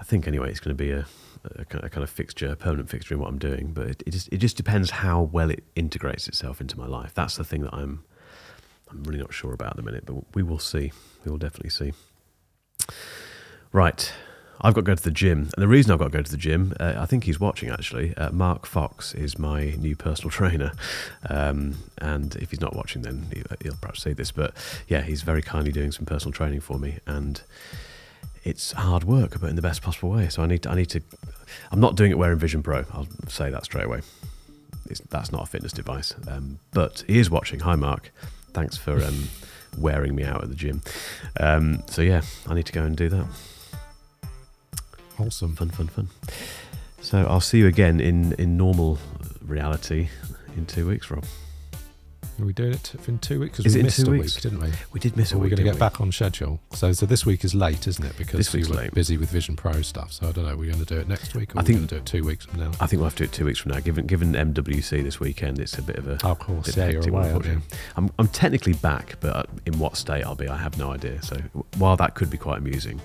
I 0.00 0.02
think 0.02 0.26
anyway, 0.26 0.50
it's 0.50 0.60
going 0.60 0.76
to 0.76 0.82
be 0.82 0.90
a, 0.90 1.06
a, 1.56 1.84
a 1.84 1.88
kind 1.88 2.02
of 2.02 2.10
fixture, 2.10 2.48
a 2.50 2.56
permanent 2.56 2.90
fixture 2.90 3.14
in 3.14 3.20
what 3.20 3.28
I'm 3.28 3.38
doing. 3.38 3.72
But 3.72 3.86
it, 3.86 4.02
it 4.06 4.10
just 4.10 4.28
it 4.32 4.38
just 4.38 4.56
depends 4.56 4.90
how 4.90 5.22
well 5.22 5.50
it 5.50 5.62
integrates 5.76 6.26
itself 6.26 6.60
into 6.60 6.76
my 6.76 6.86
life. 6.86 7.14
That's 7.14 7.36
the 7.36 7.44
thing 7.44 7.62
that 7.62 7.74
I'm 7.74 8.02
I'm 8.90 9.04
really 9.04 9.20
not 9.20 9.32
sure 9.32 9.52
about 9.52 9.70
at 9.70 9.76
the 9.76 9.82
minute. 9.82 10.04
But 10.04 10.34
we 10.34 10.42
will 10.42 10.58
see. 10.58 10.90
We 11.24 11.30
will 11.30 11.38
definitely 11.38 11.70
see. 11.70 11.92
Right. 13.72 14.12
I've 14.60 14.74
got 14.74 14.80
to 14.80 14.86
go 14.86 14.94
to 14.96 15.02
the 15.02 15.12
gym. 15.12 15.50
And 15.54 15.62
the 15.62 15.68
reason 15.68 15.92
I've 15.92 15.98
got 16.00 16.06
to 16.06 16.18
go 16.18 16.22
to 16.22 16.30
the 16.30 16.36
gym, 16.36 16.74
uh, 16.80 16.94
I 16.98 17.06
think 17.06 17.24
he's 17.24 17.38
watching 17.38 17.68
actually. 17.70 18.16
Uh, 18.16 18.30
Mark 18.32 18.66
Fox 18.66 19.14
is 19.14 19.38
my 19.38 19.74
new 19.78 19.94
personal 19.94 20.30
trainer. 20.38 20.72
Um, 21.30 21.76
and 21.98 22.34
if 22.36 22.50
he's 22.50 22.60
not 22.60 22.74
watching, 22.74 23.02
then 23.02 23.26
he- 23.32 23.42
he'll 23.62 23.76
perhaps 23.80 24.02
see 24.02 24.12
this. 24.12 24.32
But 24.32 24.54
yeah, 24.88 25.02
he's 25.02 25.22
very 25.22 25.42
kindly 25.42 25.70
doing 25.70 25.92
some 25.92 26.06
personal 26.06 26.32
training 26.32 26.60
for 26.60 26.78
me. 26.78 26.98
And 27.06 27.40
it's 28.42 28.72
hard 28.72 29.04
work, 29.04 29.40
but 29.40 29.48
in 29.48 29.56
the 29.56 29.62
best 29.62 29.80
possible 29.82 30.10
way. 30.10 30.28
So 30.28 30.42
I 30.42 30.46
need 30.46 30.62
to, 30.64 30.70
I 30.70 30.74
need 30.74 30.90
to, 30.90 31.02
I'm 31.70 31.80
not 31.80 31.94
doing 31.94 32.10
it 32.10 32.18
wearing 32.18 32.38
Vision 32.38 32.62
Pro. 32.62 32.84
I'll 32.92 33.06
say 33.28 33.50
that 33.50 33.64
straight 33.64 33.84
away. 33.86 34.00
It's, 34.90 35.00
that's 35.10 35.30
not 35.30 35.42
a 35.42 35.46
fitness 35.46 35.72
device. 35.72 36.14
Um, 36.26 36.58
but 36.72 37.04
he 37.06 37.18
is 37.20 37.30
watching. 37.30 37.60
Hi, 37.60 37.76
Mark. 37.76 38.10
Thanks 38.54 38.76
for 38.76 39.04
um, 39.04 39.28
wearing 39.76 40.14
me 40.14 40.24
out 40.24 40.42
at 40.42 40.48
the 40.48 40.54
gym. 40.54 40.82
Um, 41.38 41.82
so 41.86 42.02
yeah, 42.02 42.22
I 42.46 42.54
need 42.54 42.66
to 42.66 42.72
go 42.72 42.82
and 42.82 42.96
do 42.96 43.08
that. 43.08 43.26
Awesome. 45.18 45.56
Fun, 45.56 45.70
fun, 45.70 45.88
fun. 45.88 46.08
So 47.00 47.18
I'll 47.28 47.40
see 47.40 47.58
you 47.58 47.66
again 47.66 48.00
in, 48.00 48.32
in 48.34 48.56
normal 48.56 48.98
reality 49.42 50.08
in 50.56 50.66
two 50.66 50.86
weeks, 50.86 51.10
Rob. 51.10 51.24
Are 52.40 52.44
we 52.44 52.52
doing 52.52 52.72
it 52.74 52.94
in 53.08 53.18
two 53.18 53.40
weeks? 53.40 53.56
'Cause 53.56 53.66
Is 53.66 53.74
we 53.74 53.82
missed 53.82 54.04
two 54.04 54.06
a 54.06 54.10
weeks? 54.12 54.36
week, 54.36 54.42
didn't 54.42 54.60
we? 54.60 54.68
We 54.92 55.00
did 55.00 55.16
miss 55.16 55.30
So 55.30 55.36
a 55.36 55.38
we're 55.40 55.46
going 55.46 55.56
to 55.56 55.62
get 55.64 55.70
didn't 55.72 55.80
back 55.80 56.00
on 56.00 56.12
schedule. 56.12 56.60
So, 56.72 56.92
so 56.92 57.04
this 57.04 57.26
week 57.26 57.44
is 57.44 57.52
late, 57.52 57.88
isn't 57.88 58.04
it? 58.04 58.16
Because 58.16 58.54
you 58.54 58.68
were 58.68 58.76
late. 58.76 58.94
busy 58.94 59.16
with 59.16 59.28
Vision 59.30 59.56
Pro 59.56 59.82
stuff. 59.82 60.12
So 60.12 60.28
I 60.28 60.32
don't 60.32 60.44
know. 60.46 60.56
We're 60.56 60.70
going 60.72 60.84
to 60.84 60.94
do 60.94 61.00
it 61.00 61.08
next 61.08 61.34
week, 61.34 61.54
or 61.54 61.58
I 61.58 61.62
we're 61.62 61.66
think- 61.66 61.78
going 61.78 61.88
to 61.88 61.94
do 61.96 61.98
it 62.00 62.06
two 62.06 62.24
weeks 62.24 62.44
from 62.46 62.60
now. 62.60 62.68
we? 62.70 62.76
I 62.80 62.86
think 62.86 63.00
we'll 63.00 63.04
have 63.08 63.16
to 63.16 63.24
do 63.24 63.28
it 63.28 63.32
two 63.32 63.44
weeks 63.44 63.58
from 63.58 63.72
now. 63.72 63.80
Given 63.80 64.06
given 64.06 64.32
MWC 64.34 65.02
this 65.02 65.18
weekend, 65.18 65.58
it's 65.58 65.76
a 65.78 65.82
bit 65.82 65.96
of 65.96 66.06
a. 66.06 66.18
Oh, 66.22 66.30
of 66.30 66.38
course, 66.38 66.76
yeah, 66.76 66.88
you're 66.90 67.08
away, 67.08 67.32
you? 67.44 67.62
I'm, 67.96 68.08
I'm 68.20 68.28
technically 68.28 68.74
back, 68.74 69.16
but 69.20 69.34
uh, 69.36 69.42
in 69.66 69.78
what 69.80 69.96
state 69.96 70.22
I'll 70.24 70.36
be, 70.36 70.46
I 70.48 70.56
have 70.58 70.78
no 70.78 70.92
idea. 70.92 71.20
So 71.22 71.36
while 71.76 71.96
that 71.96 72.14
could 72.14 72.30
be 72.30 72.38
quite 72.38 72.58
amusing, 72.58 73.00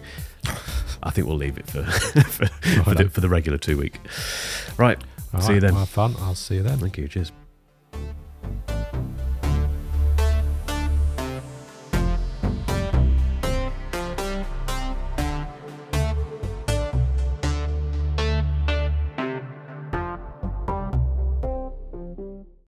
I 1.01 1.09
think 1.09 1.25
we'll 1.27 1.37
leave 1.37 1.57
it 1.57 1.65
for 1.67 1.83
for, 1.85 2.45
for, 2.83 2.93
the, 2.93 3.09
for 3.09 3.21
the 3.21 3.29
regular 3.29 3.57
two 3.57 3.77
week. 3.77 3.99
Right. 4.77 5.01
All 5.33 5.41
see 5.41 5.55
you 5.55 5.59
then. 5.59 5.73
Have 5.73 5.89
fun. 5.89 6.15
I'll 6.19 6.35
see 6.35 6.55
you 6.55 6.61
then. 6.63 6.77
Thank 6.77 6.99
you. 6.99 7.07
Cheers. 7.07 7.31